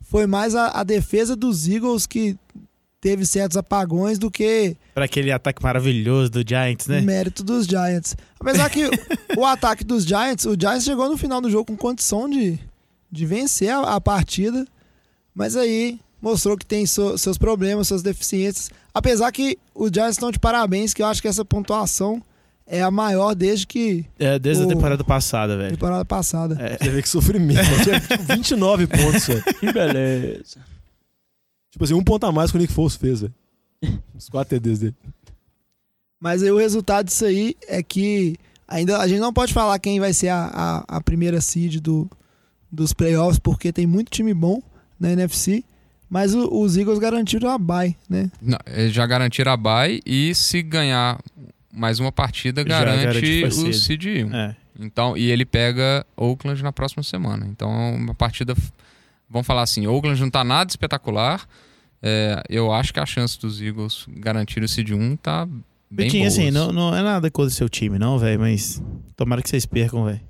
[0.00, 2.36] foi mais a, a defesa dos Eagles que
[3.04, 7.02] teve certos apagões do que Pra aquele ataque maravilhoso do Giants, né?
[7.02, 8.16] mérito dos Giants.
[8.40, 8.88] Apesar que
[9.36, 12.58] o ataque dos Giants, o Giants chegou no final do jogo com condição de,
[13.12, 14.66] de vencer a, a partida,
[15.34, 18.70] mas aí mostrou que tem so- seus problemas, suas deficiências.
[18.94, 22.22] Apesar que os Giants estão de parabéns, que eu acho que essa pontuação
[22.66, 25.72] é a maior desde que É, desde O- a temporada passada, velho.
[25.72, 26.56] temporada passada.
[26.58, 26.78] É.
[26.82, 27.60] Você vê que sofrimento.
[27.82, 29.44] Tinha tipo, 29 pontos, velho.
[29.60, 30.73] Que beleza.
[31.74, 33.34] Tipo assim, um ponto a mais que o Nick Foles fez, velho.
[34.14, 34.94] Os 4 TDs dele.
[36.20, 38.36] Mas aí o resultado disso aí é que
[38.68, 40.44] ainda a gente não pode falar quem vai ser a,
[40.88, 42.08] a, a primeira seed do,
[42.70, 44.62] dos playoffs, porque tem muito time bom
[45.00, 45.64] na NFC.
[46.08, 48.30] Mas o- os Eagles garantiram a bye, né?
[48.40, 51.20] Não, eles já garantiram a bye e se ganhar
[51.72, 54.32] mais uma partida, garante, garante o seed 1.
[54.32, 54.56] É.
[54.78, 57.46] Então, e ele pega Oakland na próxima semana.
[57.50, 58.54] Então, é uma partida.
[59.34, 61.46] Vamos falar assim: Oakland não tá nada espetacular.
[62.02, 65.46] É, eu acho que a chance dos Eagles garantirem o seed 1 tá
[65.90, 66.28] bem Vitinho, boa.
[66.28, 68.82] assim, não, não é nada contra o seu time, não, velho, mas
[69.16, 70.20] tomara que vocês percam, velho.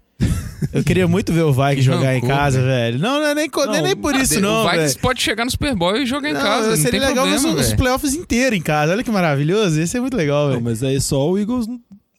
[0.73, 2.69] Eu queria muito ver o Vikings Que jogar em rancor, casa, velho.
[2.69, 2.99] velho.
[3.01, 5.01] Não, não é nem, co- Não, nem, nem por isso, não, o Vikings velho.
[5.01, 6.71] pode chegar no Super Bowl e jogar em Não, casa.
[6.71, 8.93] Não seria tem legal ver problema, os, playoffs inteiros em casa.
[8.93, 9.79] Olha que maravilhoso.
[9.79, 10.65] Ia ser muito legal, Não, velho.
[10.65, 11.67] mas aí só o Eagles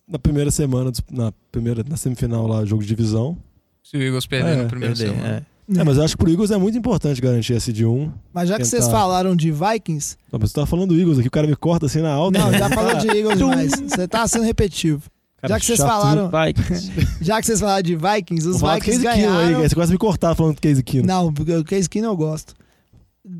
[0.07, 3.37] na primeira semana, na primeira, na semifinal lá, jogo de divisão.
[3.81, 5.35] Se o Eagles perder É, na primeira Perder, semana.
[5.37, 5.54] é.
[5.67, 8.11] É, mas eu acho que pro Eagles é muito importante garantir esse de 1.
[8.33, 8.77] Mas já que Tentar.
[8.77, 11.55] vocês falaram de Vikings, Não, mas você tava falando do Eagles aqui, o cara me
[11.55, 12.37] corta assim na alta.
[12.37, 13.71] não, já falou de Eagles demais.
[13.71, 15.03] Você tá sendo repetitivo.
[15.41, 16.91] Cara já que vocês chato, falaram, Vikings.
[17.21, 19.59] já que vocês falaram de Vikings, os Vou falar do Vikings Case ganharam.
[19.59, 21.07] aí, você quase me cortar falando do Case Keenum.
[21.07, 22.53] Não, porque o Case Keenum eu gosto.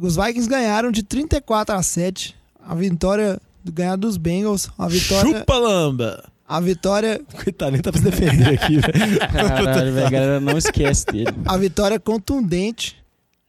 [0.01, 2.36] Os Vikings ganharam de 34 a 7.
[2.67, 6.23] A vitória do ganhar dos Bengals, a vitória, Chupa lamba.
[6.47, 9.19] A vitória, Coitado, nem tá pra se defender aqui, velho.
[9.31, 10.07] Caralho, velho.
[10.07, 11.33] A galera não esquece dele.
[11.45, 13.03] a vitória contundente.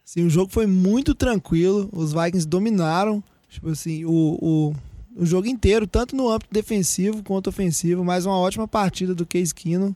[0.04, 1.88] Assim, o jogo foi muito tranquilo.
[1.92, 4.74] Os Vikings dominaram, tipo assim, o, o,
[5.16, 8.04] o jogo inteiro, tanto no âmbito defensivo quanto ofensivo.
[8.04, 9.94] Mais uma ótima partida do Case Keenum.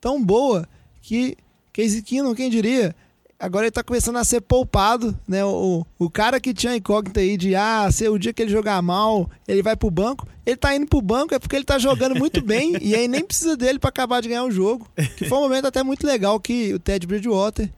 [0.00, 0.68] Tão boa
[1.00, 1.36] que
[1.72, 2.94] Case Keenum, quem diria,
[3.42, 5.44] agora ele tá começando a ser poupado, né?
[5.44, 8.52] O, o cara que tinha a incógnita aí de, ah, se o dia que ele
[8.52, 10.28] jogar mal, ele vai pro banco.
[10.46, 13.24] Ele tá indo pro banco é porque ele tá jogando muito bem e aí nem
[13.24, 14.86] precisa dele pra acabar de ganhar o jogo.
[15.16, 17.68] Que foi um momento até muito legal que o Ted Bridgewater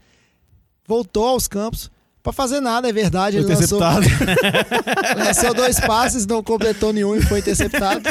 [0.87, 1.89] voltou aos campos
[2.21, 3.41] pra fazer nada, é verdade.
[3.41, 3.79] Foi Ele lançou,
[5.17, 8.07] lançou dois passes, não completou nenhum e foi interceptado.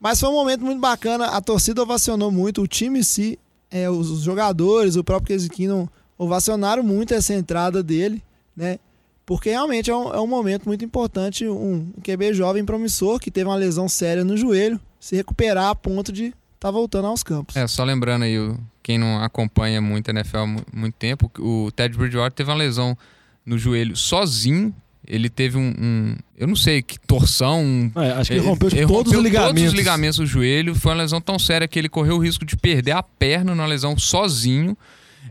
[0.00, 1.26] Mas foi um momento muito bacana.
[1.26, 3.38] A torcida ovacionou muito, o time em si,
[3.70, 5.86] é, os, jogadores, o próprio Casey Keenum
[6.24, 8.22] ovacionaram muito essa entrada dele,
[8.56, 8.78] né?
[9.26, 11.46] Porque realmente é um, é um momento muito importante.
[11.48, 15.74] Um, um QB jovem promissor que teve uma lesão séria no joelho, se recuperar a
[15.74, 17.56] ponto de estar tá voltando aos campos.
[17.56, 21.30] É, só lembrando aí, o- quem não acompanha muito a NFL há mu- muito tempo,
[21.38, 22.96] o Ted Bridgewater teve uma lesão
[23.46, 24.74] no joelho sozinho.
[25.06, 28.68] Ele teve um, um- eu não sei que torção, um É, acho que ele rompeu
[28.70, 29.54] ele todos rompeu os ligamentos.
[29.60, 30.74] Todos os ligamentos do joelho.
[30.74, 33.66] Foi uma lesão tão séria que ele correu o risco de perder a perna numa
[33.66, 34.76] lesão sozinho.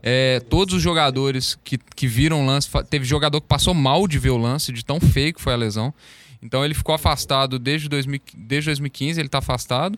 [0.02, 4.18] É, todos os jogadores que, que viram o lance, teve jogador que passou mal de
[4.18, 5.94] ver o lance, de tão feio que foi a lesão.
[6.42, 9.98] Então ele ficou afastado desde, 2000, desde 2015, ele está afastado.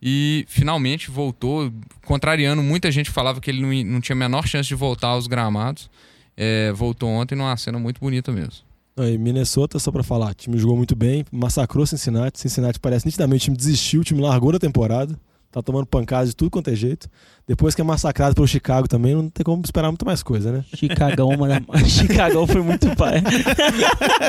[0.00, 1.72] E finalmente voltou,
[2.04, 5.26] contrariando muita gente falava que ele não, não tinha a menor chance de voltar aos
[5.26, 5.90] gramados.
[6.36, 8.66] é, voltou ontem numa cena muito bonita mesmo.
[8.98, 12.40] Aí, Minnesota, só pra falar, o time jogou muito bem, massacrou Cincinnati.
[12.40, 15.18] Cincinnati parece nitidamente o time desistiu, o time largou da temporada.
[15.56, 17.08] Tá tomando pancada de tudo quanto é jeito.
[17.46, 20.62] Depois que é massacrado pelo Chicago também, não tem como esperar muito mais coisa, né?
[20.74, 21.64] Chicagão, mano.
[21.88, 23.22] Chicagão foi muito pai.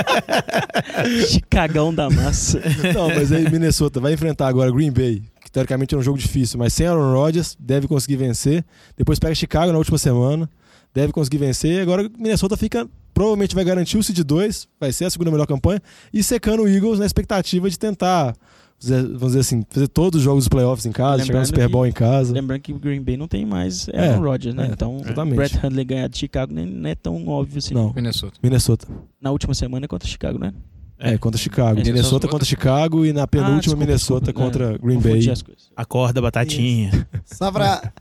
[1.27, 2.61] Chicagão da massa.
[2.93, 6.57] Não, mas aí Minnesota vai enfrentar agora Green Bay, que teoricamente é um jogo difícil,
[6.57, 8.63] mas sem Aaron Rodgers, deve conseguir vencer.
[8.95, 10.49] Depois pega Chicago na última semana,
[10.93, 11.81] deve conseguir vencer.
[11.81, 15.81] Agora Minnesota fica provavelmente vai garantir o seed 2, vai ser a segunda melhor campanha
[16.13, 18.33] e secando o Eagles na expectativa de tentar
[18.79, 21.83] vamos dizer assim, fazer todos os jogos dos playoffs em casa, chegar no Super Bowl
[21.83, 22.33] que, em casa.
[22.33, 24.67] Lembrando que o Green Bay não tem mais Aaron é, Rodgers, né?
[24.67, 25.35] É, então, exatamente.
[25.35, 27.73] Brett Hundley ganhar de Chicago não é tão óbvio assim.
[27.73, 27.91] Não.
[27.93, 28.37] Minnesota.
[28.41, 28.87] Minnesota.
[29.19, 30.53] Na última semana é contra Chicago, né?
[30.99, 31.79] É, contra Chicago.
[31.79, 34.51] É, Minnesota contra Chicago e na penúltima ah, desculpa, Minnesota desculpa.
[34.51, 35.33] contra É, Green Bay.
[35.75, 37.07] Acorda, batatinha.
[37.25, 37.91] Só pra.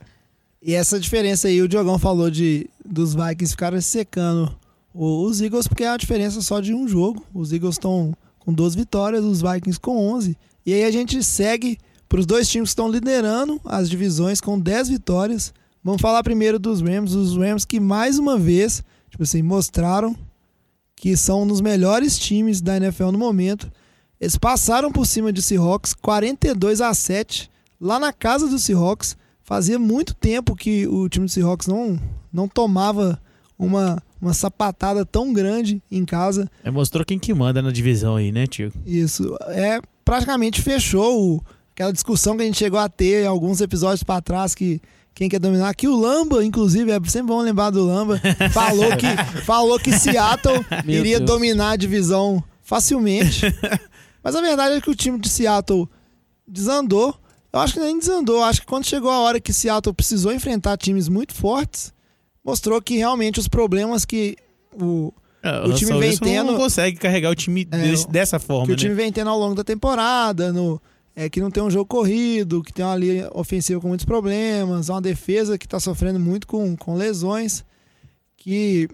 [0.63, 4.57] E essa diferença aí, o Diogão falou de dos Vikings ficarem secando
[4.93, 7.25] os Eagles, porque é a diferença só de um jogo.
[7.35, 10.37] Os Eagles estão com 12 vitórias, os Vikings com 11.
[10.67, 14.59] E aí a gente segue para os dois times que estão liderando as divisões com
[14.59, 15.55] 10 vitórias.
[15.83, 20.17] Vamos falar primeiro dos Rams, os Rams que mais uma vez, tipo assim, mostraram
[20.97, 23.71] que são um dos melhores times da NFL no momento.
[24.21, 27.49] Eles passaram por cima de Seahawks 42 a 7
[27.81, 29.17] lá na casa do Seahawks.
[29.45, 32.01] Fazia muito tempo que o time do Seahawks não,
[32.33, 33.21] não tomava
[33.57, 36.51] uma, uma sapatada tão grande em casa.
[36.65, 38.73] É, mostrou quem que manda na divisão aí, né, tio?
[38.85, 41.45] Isso é praticamente fechou o-
[41.75, 44.81] aquela discussão que a gente chegou a ter em alguns episódios para trás que
[45.15, 48.19] quem quer dominar que o Lamba, inclusive, é sempre bom lembrar do Lamba,
[48.55, 51.31] falou que falou que Seattle Meu iria Deus.
[51.31, 53.43] dominar a divisão facilmente.
[54.23, 55.89] Mas a verdade é que o time de Seattle
[56.47, 57.15] desandou.
[57.53, 58.37] Eu acho que nem desandou.
[58.37, 61.93] Eu acho que quando chegou a hora que Seattle precisou enfrentar times muito fortes,
[62.45, 64.37] mostrou que realmente os problemas que
[64.79, 65.13] o,
[65.47, 68.73] É, O time vem tendo- não consegue carregar o time É, desse- dessa forma, que
[68.73, 68.79] o né?
[68.81, 70.81] time vem tendo ao longo da temporada, no,
[71.15, 74.89] é, que não tem um jogo corrido, que tem uma linha ofensiva com muitos problemas,
[74.89, 77.65] uma defesa que está sofrendo muito com, com lesões,
[78.37, 78.89] que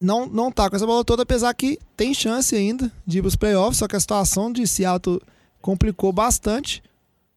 [0.00, 3.28] não, não tá com essa bola toda, apesar que tem chance ainda de ir para
[3.28, 5.20] os playoffs, só que a situação de Seattle
[5.60, 6.82] complicou bastante,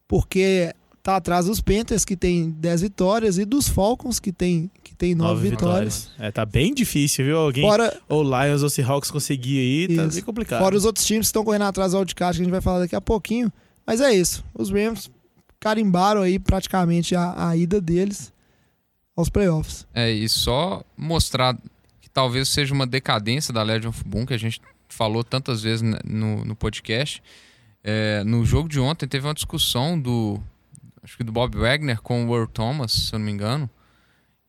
[0.07, 4.95] porque tá atrás dos Panthers, que tem 10 vitórias, e dos Falcons, que tem, que
[4.95, 6.09] tem 9 Nove vitórias.
[6.19, 7.37] É, tá bem difícil, viu?
[7.37, 10.15] Alguém, Fora, ou Lions ou Seahawks conseguir aí, tá Isso.
[10.15, 10.59] bem complicado.
[10.59, 12.79] Fora os outros times que estão correndo atrás do wildcard, que a gente vai falar
[12.79, 13.51] daqui a pouquinho.
[13.85, 14.43] Mas é isso.
[14.53, 15.09] Os Rams
[15.59, 18.31] carimbaram aí praticamente a, a ida deles
[19.15, 19.85] aos playoffs.
[19.93, 21.57] É, e só mostrar
[21.99, 25.81] que talvez seja uma decadência da Legend of Boom, que a gente falou tantas vezes
[26.05, 27.21] no, no podcast.
[27.83, 30.39] É, no jogo de ontem teve uma discussão do.
[31.03, 33.69] Acho que do Bob Wagner com o Earl Thomas, se eu não me engano.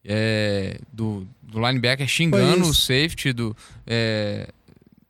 [0.05, 3.55] É, do, do linebacker xingando o safety do,
[3.87, 4.49] é,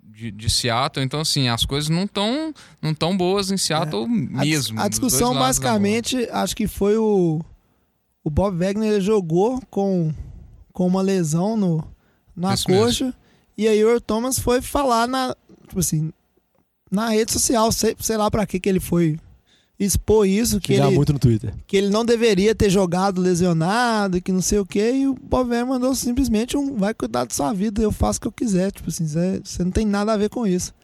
[0.03, 1.05] de, de Seattle.
[1.05, 4.79] Então, assim, as coisas não estão não tão boas em Seattle A, dis- mesmo.
[4.79, 7.41] a dois discussão, basicamente, acho que foi o.
[8.23, 10.13] O Bob Wagner jogou com,
[10.75, 11.83] com uma lesão no,
[12.37, 12.85] na Isso mesmo.
[12.85, 13.15] coxa.
[13.57, 15.35] E aí o Earl Thomas foi falar na.
[15.69, 16.13] Tipo assim.
[16.91, 19.17] Na rede social, sei, sei lá pra que que ele foi
[19.81, 21.55] expor isso, que ele, muito no Twitter.
[21.67, 25.67] que ele não deveria ter jogado lesionado, que não sei o que, e o Wagner
[25.67, 28.91] mandou simplesmente um vai cuidar da sua vida, eu faço o que eu quiser, tipo
[28.91, 30.75] assim, você não tem nada a ver com isso.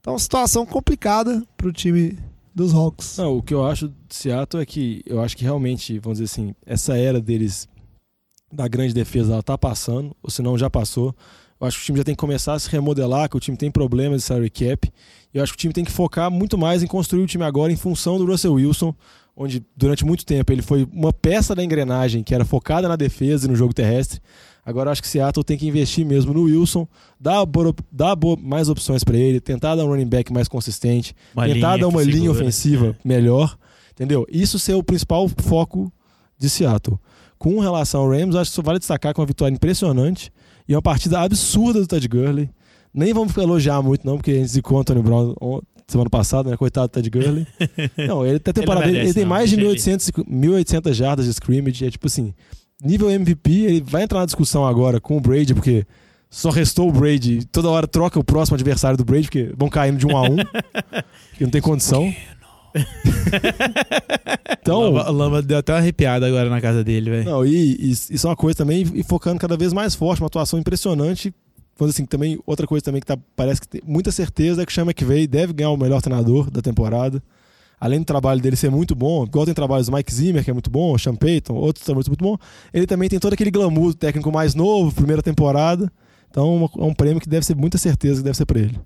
[0.00, 2.18] Então, situação complicada pro time
[2.54, 3.16] dos Hawks.
[3.16, 6.30] Não, o que eu acho de Seattle é que eu acho que realmente, vamos dizer
[6.30, 7.66] assim, essa era deles
[8.52, 11.16] da grande defesa ela tá passando, ou se não já passou.
[11.58, 13.56] Eu acho que o time já tem que começar a se remodelar, que o time
[13.56, 14.92] tem problemas de salary cap.
[15.32, 17.72] Eu acho que o time tem que focar muito mais em construir o time agora
[17.72, 18.94] em função do Russell Wilson,
[19.36, 23.46] onde durante muito tempo ele foi uma peça da engrenagem que era focada na defesa
[23.46, 24.20] e no jogo terrestre.
[24.64, 26.86] Agora eu acho que Seattle tem que investir mesmo no Wilson,
[27.18, 27.44] dar,
[27.90, 31.88] dar mais opções para ele, tentar dar um running back mais consistente, Uma tentar dar
[31.88, 32.40] uma linha segura.
[32.42, 33.58] ofensiva melhor,
[33.90, 34.24] entendeu?
[34.30, 35.92] Isso ser o principal foco
[36.38, 36.98] de Seattle.
[37.38, 40.30] Com relação ao Rams, acho que só vale destacar que é uma vitória impressionante
[40.68, 42.48] e uma partida absurda do Ted Gurley.
[42.94, 45.34] Nem vamos elogiar muito, não, porque a gente zicou o Brown
[45.92, 46.56] semana passada, né?
[46.56, 47.46] Coitado do Ted Gurley.
[48.06, 49.98] não, ele tá temporada Ele merece, ele tem não, mais de deixa ele.
[49.98, 52.34] 1.800, e- 1.800 jardas de scrimmage, é tipo assim,
[52.82, 55.86] nível MVP, ele vai entrar na discussão agora com o Brady, porque
[56.30, 59.98] só restou o Brady, toda hora troca o próximo adversário do Brady, porque vão caindo
[59.98, 60.36] de um a um,
[61.36, 62.12] que não tem condição.
[64.50, 67.24] então, Lamba, Lamba deu até uma arrepiada agora na casa dele, velho.
[67.24, 70.26] não, e, e isso é uma coisa também, e focando cada vez mais forte, uma
[70.26, 71.34] atuação impressionante.
[71.76, 74.70] Quando assim, também, outra coisa também que tá, parece que tem muita certeza é que
[74.72, 77.22] o Sean McVay deve ganhar o melhor treinador da temporada.
[77.80, 80.52] além do trabalho dele ser muito bom, igual tem trabalhos do Mike Zimmer, que é
[80.52, 82.36] muito bom, Sean Payton, outros trabalhos muito bom,
[82.72, 85.90] ele também tem todo aquele glamour do técnico mais novo, primeira temporada.
[86.30, 88.78] Então é um prêmio que deve ser muita certeza que deve ser para ele.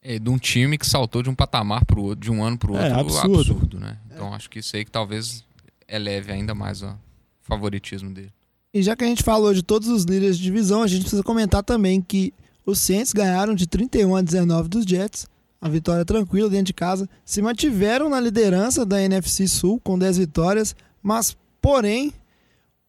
[0.00, 2.72] É, de um time que saltou de um patamar pro outro, de um ano pro
[2.72, 3.40] outro, É, absurdo.
[3.40, 3.98] absurdo, né?
[4.10, 5.44] Então acho que isso aí que talvez
[5.86, 6.94] eleve ainda mais o
[7.42, 8.32] favoritismo dele.
[8.72, 11.22] E já que a gente falou de todos os líderes de divisão, a gente precisa
[11.22, 12.34] comentar também que
[12.66, 15.26] os Saints ganharam de 31 a 19 dos Jets.
[15.60, 17.08] A vitória tranquila dentro de casa.
[17.24, 22.12] Se mantiveram na liderança da NFC Sul com 10 vitórias, mas, porém,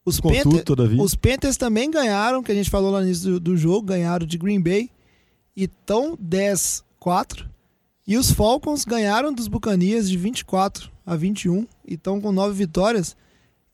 [0.05, 3.57] os, Contudo, os Panthers também ganharam, que a gente falou lá no início do, do
[3.57, 4.89] jogo, ganharam de Green Bay
[5.55, 7.45] e estão 10-4.
[8.07, 13.15] E os Falcons ganharam dos Buccaneers de 24 a 21 e estão com 9 vitórias.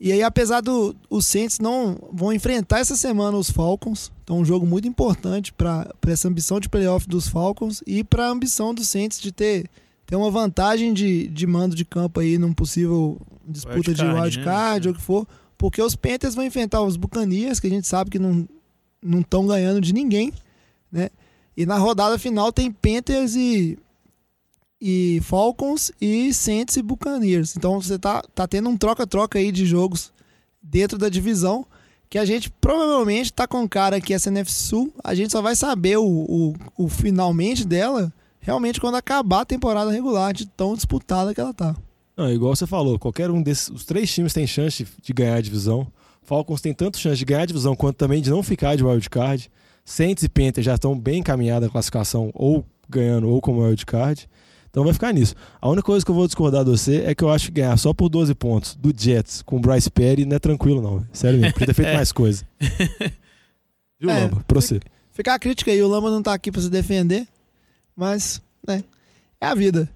[0.05, 4.45] E aí, apesar do os Saints não vão enfrentar essa semana os Falcons, então um
[4.45, 8.87] jogo muito importante para essa ambição de playoff dos Falcons e para a ambição dos
[8.87, 9.67] Saints de ter,
[10.05, 14.91] ter uma vantagem de, de mando de campo aí num possível disputa de Wildcard, né?
[14.91, 15.27] ou o que for,
[15.57, 18.47] porque os Panthers vão enfrentar os Buccaneers, que a gente sabe que não
[19.01, 20.31] não estão ganhando de ninguém,
[20.91, 21.09] né?
[21.57, 23.75] E na rodada final tem Panthers e
[24.87, 27.57] e Falcons e Saints e Buccaneers.
[27.57, 30.13] Então você tá, tá tendo um troca-troca aí de jogos
[30.61, 31.65] dentro da divisão
[32.07, 35.55] que a gente provavelmente tá com cara que essa NFC Sul, a gente só vai
[35.55, 41.33] saber o, o, o finalmente dela realmente quando acabar a temporada regular de tão disputada
[41.33, 41.75] que ela tá.
[42.15, 43.69] Não, igual você falou, qualquer um desses.
[43.69, 45.87] Os três times têm chance de, de ganhar a divisão.
[46.21, 49.49] Falcons tem tanto chance de ganhar a divisão quanto também de não ficar de wildcard.
[49.83, 54.29] Saints e Panthers já estão bem encaminhados a classificação, ou ganhando, ou como wildcard.
[54.75, 55.33] Então vai ficar nisso.
[55.61, 57.77] A única coisa que eu vou discordar de você é que eu acho que ganhar
[57.77, 61.01] só por 12 pontos do Jets com o Bryce Perry não é tranquilo, não.
[61.13, 62.43] Sério mesmo, podia ter feito mais coisa.
[63.97, 64.43] Viu, É, Lamba?
[64.45, 64.81] Pra você.
[65.13, 67.25] Fica a crítica aí, o Lama não tá aqui pra se defender,
[67.95, 68.83] mas, né,
[69.39, 69.89] é a vida.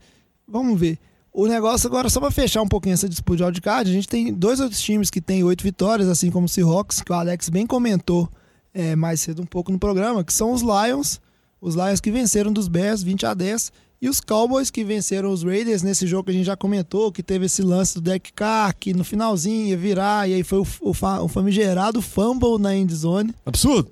[0.48, 0.98] Vamos ver.
[1.34, 4.34] O negócio agora, só pra fechar um pouquinho essa disputa de wildcard, a gente tem
[4.34, 7.68] dois outros times que têm oito vitórias, assim como o Seahawks, que o Alex bem
[7.68, 8.30] comentou
[8.74, 11.20] é, mais cedo um pouco no programa, que são os Lions,
[11.60, 15.44] os Lions que venceram dos Bears 20 a 10, e os Cowboys que venceram os
[15.44, 18.76] Raiders nesse jogo que a gente já comentou, que teve esse lance do Derek Carr,
[18.80, 23.34] que no finalzinho ia virar, e aí foi o, o, o famigerado fumble na endzone
[23.46, 23.92] Absurdo!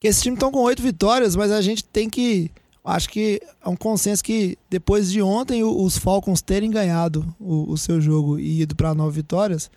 [0.00, 2.50] que esses times estão com oito vitórias, mas a gente tem que.
[2.82, 7.76] Acho que é um consenso que depois de ontem os Falcons terem ganhado o, o
[7.76, 9.70] seu jogo e ido para nove vitórias,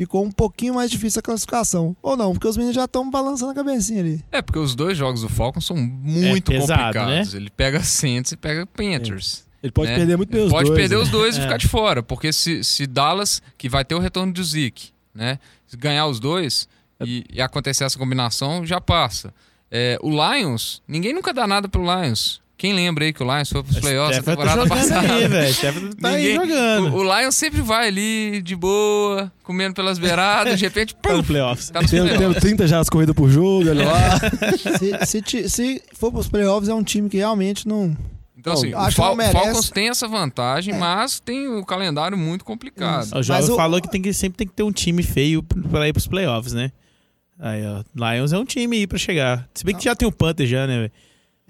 [0.00, 1.94] ficou um pouquinho mais difícil a classificação.
[2.00, 4.24] Ou não, porque os meninos já estão balançando a cabecinha ali.
[4.32, 7.34] É, porque os dois jogos do Falcons são muito pesado, complicados.
[7.34, 9.44] Ele pega Saints e pega Panthers.
[9.62, 9.96] Ele pode né?
[9.98, 10.78] perder muito bem Ele os Pode dois.
[10.80, 11.02] perder né?
[11.02, 11.42] os dois e É.
[11.42, 12.02] ficar de fora.
[12.02, 15.38] Porque se, se Dallas, que vai ter o retorno do Zeke, né?
[15.66, 16.66] Se ganhar os dois
[17.04, 19.34] e, e acontecer essa combinação, já passa.
[19.70, 22.40] É, o Lions, ninguém nunca dá nada pro Lions.
[22.60, 25.14] Quem lembra aí que o Lions foi pros playoffs a tá temporada passada?
[25.40, 25.54] aí,
[25.98, 26.94] tá aí Ninguém- jogando.
[26.94, 31.20] O, o Lions sempre vai ali de boa, comendo pelas beiradas, de repente, Tá no
[31.22, 31.70] pum, playoffs.
[31.70, 32.18] tá playoffs.
[32.18, 34.20] tendo 30 já as corridas por jogo, olha lá.
[34.78, 37.96] Se, se, ti- se for pros playoffs, é um time que realmente não.
[38.36, 39.32] Então, assim, Acho o que Fal merece.
[39.38, 43.04] Falcons tem essa vantagem, mas tem o calendário muito complicado.
[43.06, 43.16] Isso.
[43.18, 45.94] O Jovem falou que, tem que sempre tem que ter um time feio pra ir
[45.94, 46.72] pros playoffs, né?
[47.38, 47.82] Aí, ó.
[47.94, 49.48] Lions é um time aí pra chegar.
[49.54, 50.92] Se bem que já tem o Panther já, né, velho?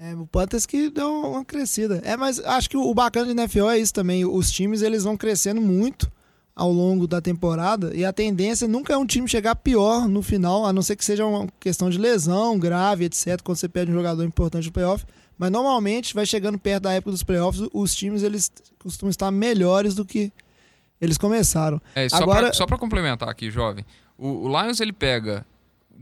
[0.03, 2.01] É, o Panthers que deu uma crescida.
[2.03, 4.25] É, mas acho que o bacana de NFL é isso também.
[4.25, 6.11] Os times eles vão crescendo muito
[6.55, 10.65] ao longo da temporada e a tendência nunca é um time chegar pior no final,
[10.65, 13.95] a não ser que seja uma questão de lesão grave, etc, quando você perde um
[13.95, 15.05] jogador importante no playoff.
[15.37, 19.93] Mas normalmente vai chegando perto da época dos playoffs, os times eles costumam estar melhores
[19.93, 20.33] do que
[20.99, 21.79] eles começaram.
[21.93, 23.85] É, só, Agora- pra, só pra complementar aqui, jovem.
[24.17, 25.45] O, o Lions ele pega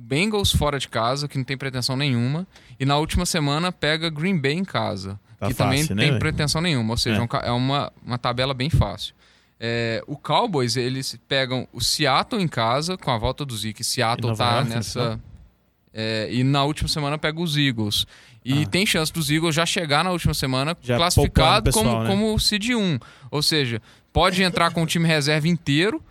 [0.02, 2.47] Bengals fora de casa, que não tem pretensão nenhuma,
[2.80, 6.04] e na última semana pega Green Bay em casa, Tá que também fácil, não né,
[6.04, 6.20] tem velho?
[6.20, 6.93] pretensão nenhuma.
[6.93, 7.20] Ou seja, É.
[7.20, 9.14] é, um é uma, uma tabela bem fácil.
[9.60, 13.84] É, o Cowboys, eles pegam o Seattle em casa, com a volta do Zeke.
[13.84, 15.20] Seattle tá York, nessa.
[15.93, 18.06] é, e na última semana pega os Eagles.
[18.45, 18.66] E Ah.
[18.68, 22.10] tem chance dos Eagles já chegar na última semana Já classificado pessoal, como, né?
[22.10, 23.00] como Seed 1.
[23.30, 23.82] Ou seja,
[24.14, 26.02] pode entrar com o time reserva inteiro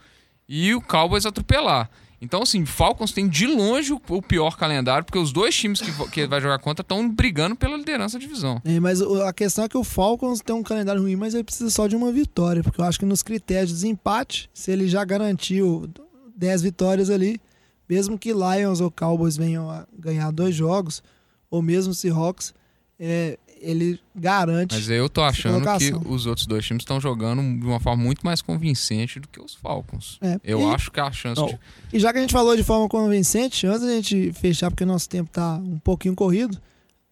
[0.47, 1.89] e o Cowboys atropelar.
[2.21, 6.27] Então, assim, Falcons tem de longe o, pior calendário, porque os dois times que, que
[6.27, 8.61] vai jogar contra estão brigando pela liderança da divisão.
[8.65, 11.71] É, mas a questão é que o Falcons tem um calendário ruim, mas ele precisa
[11.71, 15.05] só de uma vitória, porque eu acho que nos critérios de desempate, se ele já
[15.05, 15.89] garantiu
[16.37, 17.41] 10 vitórias ali,
[17.89, 21.03] mesmo que Lions ou Cowboys venham a ganhar dois jogos,
[21.51, 22.53] ou mesmo Seahawks,
[22.99, 24.75] é, ele garante.
[24.75, 28.25] Mas eu tô achando que os outros dois times estão jogando de uma forma muito
[28.25, 30.19] mais convincente do que os Falcons.
[30.21, 31.59] É, Eu e, acho que a chance de.
[31.93, 35.09] e já que a gente falou de forma convincente, antes da gente fechar, porque nosso
[35.09, 36.59] tempo tá um pouquinho corrido,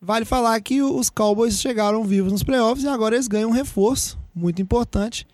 [0.01, 4.18] vale falar que os Cowboys chegaram vivos nos playoffs e agora eles ganham um reforço
[4.34, 5.26] muito importante,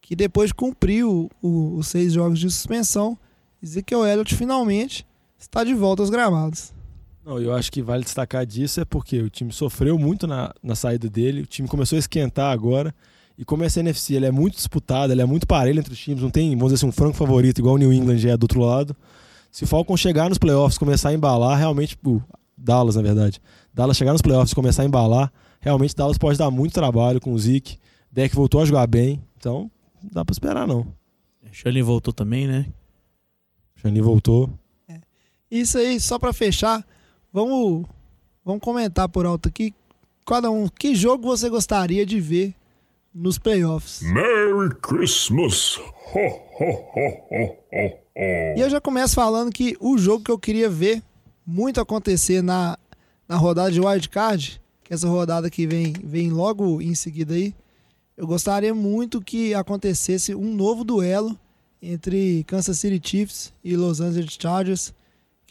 [0.00, 3.16] que depois de cumprir o- o- os seis jogos de suspensão,
[3.62, 5.06] Ezekiel Elliott finalmente
[5.38, 6.72] está de volta aos gramados.
[7.30, 10.74] Não, eu acho que vale destacar disso é porque o time sofreu muito na, na
[10.74, 12.92] saída dele, o time começou a esquentar agora.
[13.38, 16.20] E como essa NFC ele é muito disputada, ele é muito parelho entre os times,
[16.20, 18.60] não tem, vamos dizer assim, um franco favorito igual o New England é do outro
[18.60, 18.96] lado.
[19.48, 22.20] Se o Falcon chegar nos playoffs, começar a embalar, realmente, o
[22.58, 23.40] Dallas, na verdade,
[23.72, 27.32] Dallas chegar nos playoffs e começar a embalar, realmente Dallas pode dar muito trabalho com
[27.32, 27.78] o Zeke.
[28.10, 29.70] Deck voltou a jogar bem, então
[30.02, 30.84] não dá pra esperar não.
[31.52, 32.66] Shanley voltou também, né?
[33.76, 34.50] Xani voltou.
[35.48, 36.84] Isso aí, só pra fechar,
[37.32, 37.86] vamos,
[38.44, 39.74] vamos comentar por alto aqui.
[40.26, 42.54] Cada um, que jogo você gostaria de ver
[43.12, 44.02] nos playoffs?
[44.02, 45.78] Merry Christmas.
[46.14, 46.74] Ho, ho,
[47.30, 48.00] ho.
[48.56, 51.02] E eu já começo falando que o jogo que eu queria ver
[51.46, 52.78] muito acontecer na,
[53.26, 57.54] na rodada de wildcard, que essa rodada que vem, vem logo em seguida aí,
[58.16, 61.38] eu gostaria muito que acontecesse um novo duelo
[61.80, 64.92] entre Kansas City Chiefs e Los Angeles Chargers.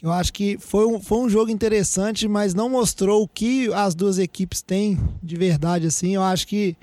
[0.02, 3.94] Eu acho que foi um, foi um jogo interessante, mas não mostrou o que as
[3.94, 5.86] duas equipes têm de verdade.
[5.86, 6.14] assim.
[6.14, 6.74] Eu acho que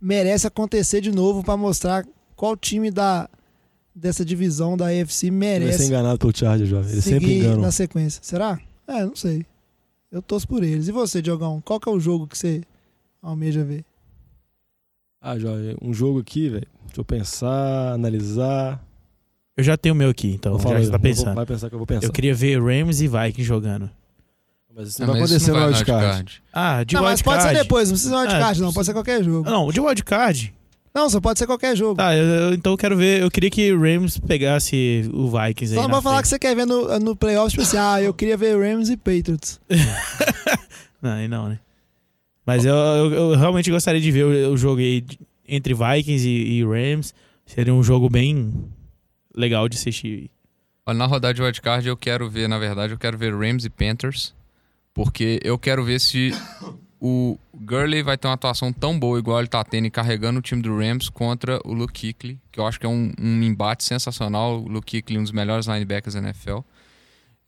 [0.00, 2.06] merece acontecer de novo para mostrar
[2.36, 3.28] qual time da,
[3.94, 6.92] dessa divisão da AFC Ele vai ser merece enganado pelo Charger, jovem.
[6.92, 7.60] Eles sempre seguir enganam.
[7.62, 8.20] na sequência.
[8.22, 8.60] Será?
[8.86, 9.44] É, não sei.
[10.10, 10.86] Eu torço por eles.
[10.86, 11.60] E você, Diogão?
[11.64, 12.62] Qual que é o jogo que você
[13.20, 13.84] almeja ver?
[15.20, 16.66] Ah, jovem, um jogo aqui, velho.
[16.86, 18.84] Deixa eu pensar, analisar.
[19.56, 21.10] Eu já tenho o meu aqui, então, Fala já aí, que você tá eu vou-
[21.24, 21.34] pensando.
[21.34, 22.06] Vai pensar que eu vou pensar.
[22.06, 23.90] Eu queria ver Rams e Vikings jogando.
[24.74, 26.42] Mas isso Não, não vai acontecer no wildcard.
[26.52, 28.72] Ah, de não, mas pode ser depois, não precisa ser wildcard, Ah, não.
[28.72, 29.50] Pode ser qualquer jogo.
[29.50, 30.54] Não, de wildcard.
[30.94, 31.96] Não, só pode ser qualquer jogo.
[31.96, 33.20] Tá, eu, eu- então eu quero ver.
[33.22, 35.76] Eu queria que o Rams pegasse o Vikings aí.
[35.76, 38.14] Só não vai falar que você quer ver no, no playoff, tipo assim, ah, eu
[38.14, 39.60] queria ver Rams e Patriots.
[41.02, 41.58] Não, aí não, né?
[42.46, 46.28] Mas eu, eu, eu realmente gostaria de ver o, o jogo aí de- entre Vikings
[46.28, 47.12] e, e Rams.
[47.44, 48.52] Seria um jogo bem
[49.34, 50.30] legal de assistir.
[50.84, 53.70] Olha, na rodada de wildcard eu quero ver, na verdade, eu quero ver Rams e
[53.70, 54.34] Panthers.
[54.94, 56.32] Porque eu quero ver se
[57.00, 60.42] o Gurley vai ter uma atuação tão boa igual ele tá tendo e carregando o
[60.42, 63.84] time do Rams contra o Luke Kuechly, que eu acho que é um, um embate
[63.84, 64.60] sensacional.
[64.60, 66.58] O Luke Kuechly, um dos melhores linebackers da NFL.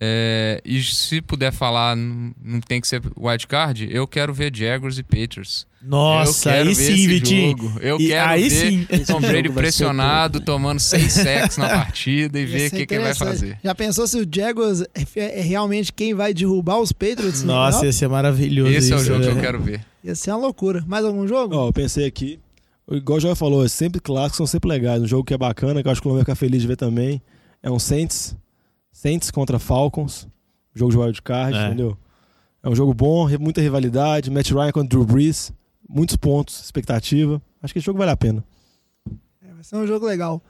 [0.00, 5.02] É, e se puder falar, não, tem que ser wildcard, eu quero ver Jaguars e
[5.02, 5.66] Patriots.
[5.80, 7.50] Nossa, aí sim, esse Vitinho.
[7.58, 7.72] jogo.
[7.80, 8.86] Eu E quero aí ver sim.
[8.88, 13.04] Esse Tom Brady pressionado, tomando seis sacks na partida e ver o que, que ele
[13.04, 13.58] vai fazer.
[13.62, 17.42] Já pensou se o Jaguars é, é realmente quem vai derrubar os Patriots?
[17.42, 18.72] no Nossa, ia ser maravilhoso.
[18.72, 19.40] Esse é o isso, jogo que eu né?
[19.42, 19.84] quero ver.
[20.02, 20.82] Ia ser uma loucura.
[20.86, 21.54] Mais algum jogo?
[21.54, 22.40] Ó, eu pensei aqui.
[22.90, 25.02] Igual o Joel falou, é sempre clássicos, são sempre legais.
[25.02, 26.68] Um jogo que é bacana, que eu acho que o Colombo vai ficar feliz de
[26.68, 27.20] ver também.
[27.62, 28.36] É um Saints.
[28.94, 30.28] Saints contra Falcons.
[30.72, 31.66] Jogo de wildcard, É.
[31.66, 31.98] entendeu?
[32.62, 34.30] É um jogo bom, muita rivalidade.
[34.30, 35.52] Matt Ryan contra Drew Brees.
[35.86, 37.42] Muitos pontos, expectativa.
[37.60, 38.42] Acho que esse jogo vale a pena.
[39.42, 40.40] É, vai ser um jogo legal.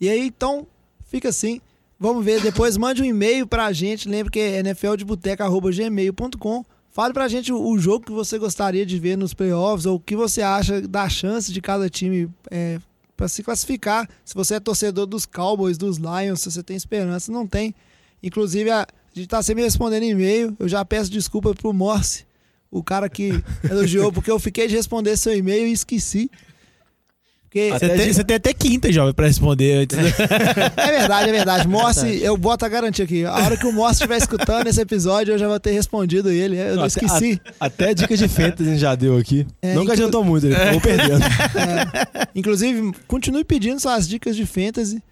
[0.00, 0.66] E aí, então,
[1.04, 1.60] fica assim.
[1.98, 2.42] Vamos ver.
[2.42, 4.08] Depois mande um e-mail pra gente.
[4.08, 6.64] Lembre que é nfldeboteca.gmail.com.
[6.90, 10.00] Fale pra gente o, o jogo que você gostaria de ver nos playoffs ou o
[10.00, 12.80] que você acha da chance de cada time é,
[13.20, 14.08] para se classificar.
[14.24, 17.74] Se você é torcedor dos Cowboys, dos Lions, se você tem esperança, não tem.
[18.22, 20.56] Inclusive, a, a gente tá sempre respondendo e-mail.
[20.58, 22.24] Eu já peço desculpa pro Morse,
[22.70, 23.32] o cara que
[23.70, 26.30] elogiou, porque eu fiquei de responder seu e-mail e esqueci.
[27.50, 29.98] Porque Você tem, você tem até quinta, jovem, pra responder antes.
[29.98, 30.04] né?
[30.76, 31.66] é verdade, é verdade.
[31.66, 33.24] Morse, eu boto a garantia aqui.
[33.24, 36.56] A hora que o Morse estiver escutando esse episódio, eu já vou ter respondido ele.
[36.56, 37.40] Eu não esqueci.
[37.58, 39.44] Até dicas de fantasy a gente já deu aqui.
[39.60, 41.24] É, que inclu- adiantou muito, ele ficou perdendo.
[41.24, 42.28] É.
[42.36, 45.02] Inclusive, continue pedindo suas dicas de fantasy.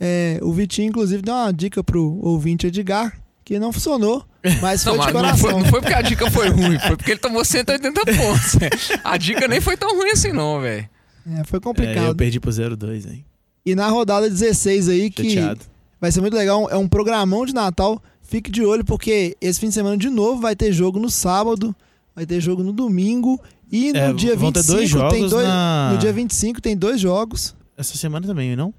[0.00, 4.24] É, o Vitinho, inclusive, deu uma dica pro ouvinte Edgar, que não funcionou,
[4.60, 5.38] mas foi Não, de mas não coração.
[5.50, 8.56] foi, não foi porque a dica foi ruim, foi porque ele tomou 180 pontos.
[9.04, 10.88] A dica nem foi tão ruim assim, não, velho.
[11.26, 12.16] É, foi É, eu complicado.
[12.16, 13.24] perdi pro 0-2, hein?
[13.66, 15.60] e na rodada 16 aí, que Chateado.
[16.00, 18.02] vai ser muito legal, é um programão de Natal.
[18.22, 21.74] Fique de olho, porque esse fim de semana, de novo, vai ter jogo no sábado,
[22.14, 23.40] vai ter jogo no domingo.
[23.72, 25.46] E no É, dia vão 25 ter dois tem dois.
[25.48, 27.54] na- No dia 25 tem dois jogos.
[27.76, 28.72] Essa semana também, não?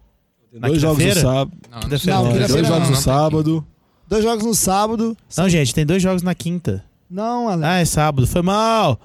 [0.53, 1.29] Na dois jogos no quinta-feira?
[1.35, 1.57] sábado.
[1.69, 3.67] Não, Quinta-feira Não, Não, quinta-feira dois jogos não, no sábado.
[4.07, 5.17] Dois jogos no sábado.
[5.37, 6.83] Não, gente, tem dois jogos na quinta.
[7.09, 7.67] Não, Alex.
[7.67, 8.25] Ah, é sábado.
[8.27, 8.99] Foi mal.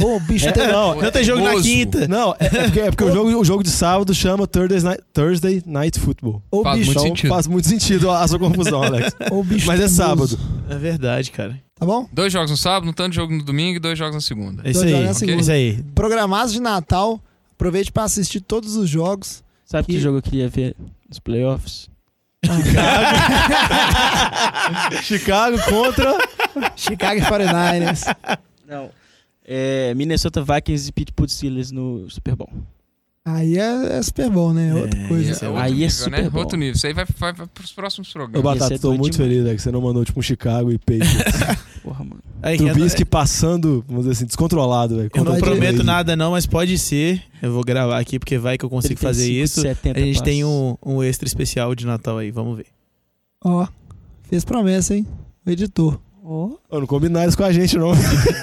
[0.00, 2.06] Ô, bicho, É, tem- não, Não tem jogo na quinta.
[2.06, 5.02] Não, é, é porque, é porque o, jogo, o jogo de sábado chama Thursday Night,
[5.12, 6.42] Thursday Night Football.
[6.50, 7.28] ô, Faz bicho, muito Então sentido.
[7.30, 9.12] faz muito sentido a, sua confusão, Alex.
[9.32, 10.38] ô, bicho Mas é sábado.
[10.68, 11.58] É verdade, cara.
[11.74, 12.06] Tá bom?
[12.12, 14.62] Dois jogos no sábado, um tanto de jogo no domingo e dois jogos na segunda.
[14.64, 15.14] É isso Dois aí.
[15.14, 15.38] segunda.
[15.38, 15.82] É isso aí.
[15.94, 17.20] Programados de Natal.
[17.52, 19.42] Aproveite pra assistir todos os jogos.
[19.66, 20.76] Sabe que Que- jogo eu queria ver
[21.08, 21.88] nos playoffs?
[25.02, 26.16] Chicago contra.
[26.76, 28.04] Chicago 49ers.
[28.68, 28.90] Não.
[29.52, 32.50] É Minnesota Vikings e Pittsburgh Steelers no Super Bowl.
[33.24, 34.72] Aí é, é Super Bowl, né?
[34.74, 35.30] Outra É, coisa.
[35.32, 36.30] isso é outro Aí é nível, Super né?
[36.30, 36.38] bom.
[36.38, 36.74] Outro nível.
[36.74, 38.42] Isso aí vai, vai, vai pros próximos Ô, programas.
[38.42, 39.16] Batata, ser tô muito demais.
[39.30, 41.14] feliz, né, que você não mandou tipo um Chicago e Patriots.
[41.82, 42.22] Porra, mano.
[42.42, 45.10] Aí, Trubisky passando, vamos dizer assim, descontrolado, velho.
[45.14, 45.82] Eu não prometo Brady.
[45.82, 47.22] nada não, mas pode ser.
[47.42, 49.60] Eu vou gravar aqui porque vai que eu consigo fazer 35, isso.
[49.62, 50.56] 70 A gente tem passes.
[50.56, 52.66] um, um extra especial de Natal aí, vamos ver.
[53.44, 53.66] Ó,
[54.28, 55.06] fez promessa, hein?
[55.46, 56.00] O editor.
[56.32, 57.90] Ô, não combinaram isso com a gente, não.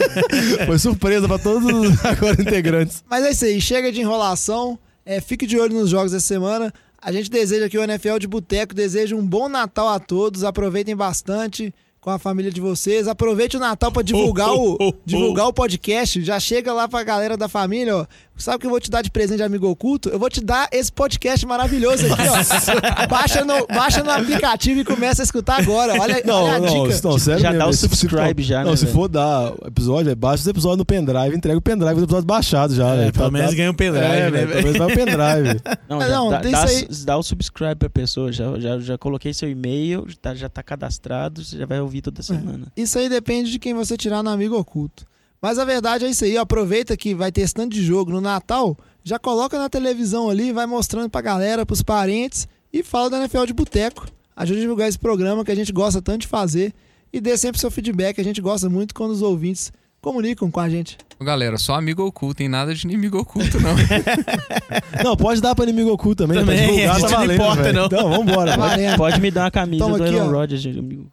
[0.67, 3.01] Foi surpresa pra todos os agora integrantes.
[3.09, 4.77] Mas é isso aí, chega de enrolação.
[5.05, 6.73] É, fique de olho nos jogos dessa semana.
[7.01, 10.43] A gente deseja que o NFL de Boteco deseja um bom Natal a todos.
[10.43, 13.07] Aproveitem bastante com a família de vocês.
[13.07, 16.21] Aproveite o Natal para divulgar, Oh, o, oh, oh, divulgar o podcast.
[16.21, 18.05] Já chega lá pra galera da família, ó.
[18.37, 20.09] Sabe o que eu vou te dar de presente de amigo oculto?
[20.09, 23.07] Eu vou te dar esse podcast maravilhoso aqui, ó.
[23.09, 25.99] baixa, no, baixa no aplicativo e começa a escutar agora.
[25.99, 27.01] Olha, Não, olha a não, dica.
[27.07, 28.95] não, sério Já mesmo, dá o se- se- subscribe já, Não, né, se velho?
[28.95, 32.75] for dar episódio, é baixa os episódios no pendrive, entrega o pendrive os episódios baixados
[32.75, 33.13] já, É, velho.
[33.13, 34.45] pelo menos ganha um pendrive, é, né?
[34.45, 35.61] Pelo menos vai o pendrive.
[35.89, 37.05] Não, já não, dá, dá, isso aí.
[37.05, 38.31] dá o subscribe pra pessoa.
[38.31, 42.21] Já, já, já coloquei seu e-mail, tá, já tá cadastrado, você já vai ouvir toda
[42.21, 42.67] semana.
[42.75, 45.05] Isso aí depende de quem você tirar no amigo oculto.
[45.41, 46.37] Mas a verdade é isso aí.
[46.37, 46.41] ó.
[46.41, 48.77] Aproveita que vai ter esse tanto de jogo no Natal.
[49.03, 52.47] Já coloca na televisão ali, vai mostrando pra galera, pros parentes.
[52.73, 54.05] E fala da NFL de Boteco.
[54.35, 56.73] Ajude a divulgar esse programa que a gente gosta tanto de fazer.
[57.13, 58.19] E dê sempre seu feedback.
[58.19, 60.97] A gente gosta muito quando os ouvintes comunicam com a gente.
[61.19, 63.75] Galera, só amigo oculto, tem nada de inimigo oculto, não.
[65.03, 66.37] Não, pode dar pra inimigo oculto também.
[66.39, 67.75] Também, pra divulgar, a gente tá não valendo, importa, velho.
[67.75, 67.85] não.
[67.85, 68.51] Então, vambora.
[68.51, 68.97] Tá valendo.
[68.97, 70.31] Pode me dar uma camisa Toma do aqui, Aaron.
[70.31, 71.11] Rodgers, gente, amigo.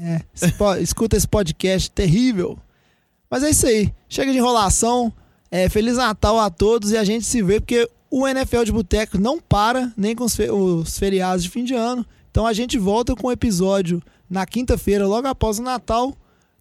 [0.00, 2.58] É, esse po- escuta esse podcast terrível.
[3.30, 3.92] Mas é isso aí.
[4.08, 5.12] Chega de enrolação.
[5.50, 9.18] É, Feliz Natal a todos e a gente se vê porque o NFL de Boteco
[9.18, 12.04] não para nem com os, fe- os feriados de fim de ano.
[12.30, 16.14] Então a gente volta com o episódio na quinta-feira, logo após o Natal,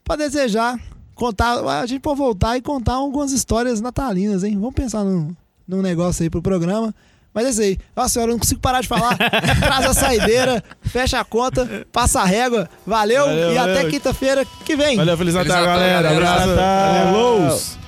[0.05, 0.79] para desejar
[1.13, 1.59] contar.
[1.81, 4.55] A gente pode voltar e contar algumas histórias natalinas, hein?
[4.57, 5.35] Vamos pensar num,
[5.67, 6.95] num negócio aí pro programa.
[7.37, 7.77] Mas é isso aí.
[7.95, 9.15] Nossa senhora, eu não consigo parar de falar.
[9.61, 12.67] Traz a saideira, fecha a conta, passa a régua.
[12.83, 13.89] Valeu, Valeu, e até valeu.
[13.91, 14.97] quinta-feira que vem.
[14.97, 16.09] Valeu, Feliz Natal, galera.
[16.09, 16.47] Abraço.
[16.47, 17.13] Natal.
[17.13, 17.86] Valeu.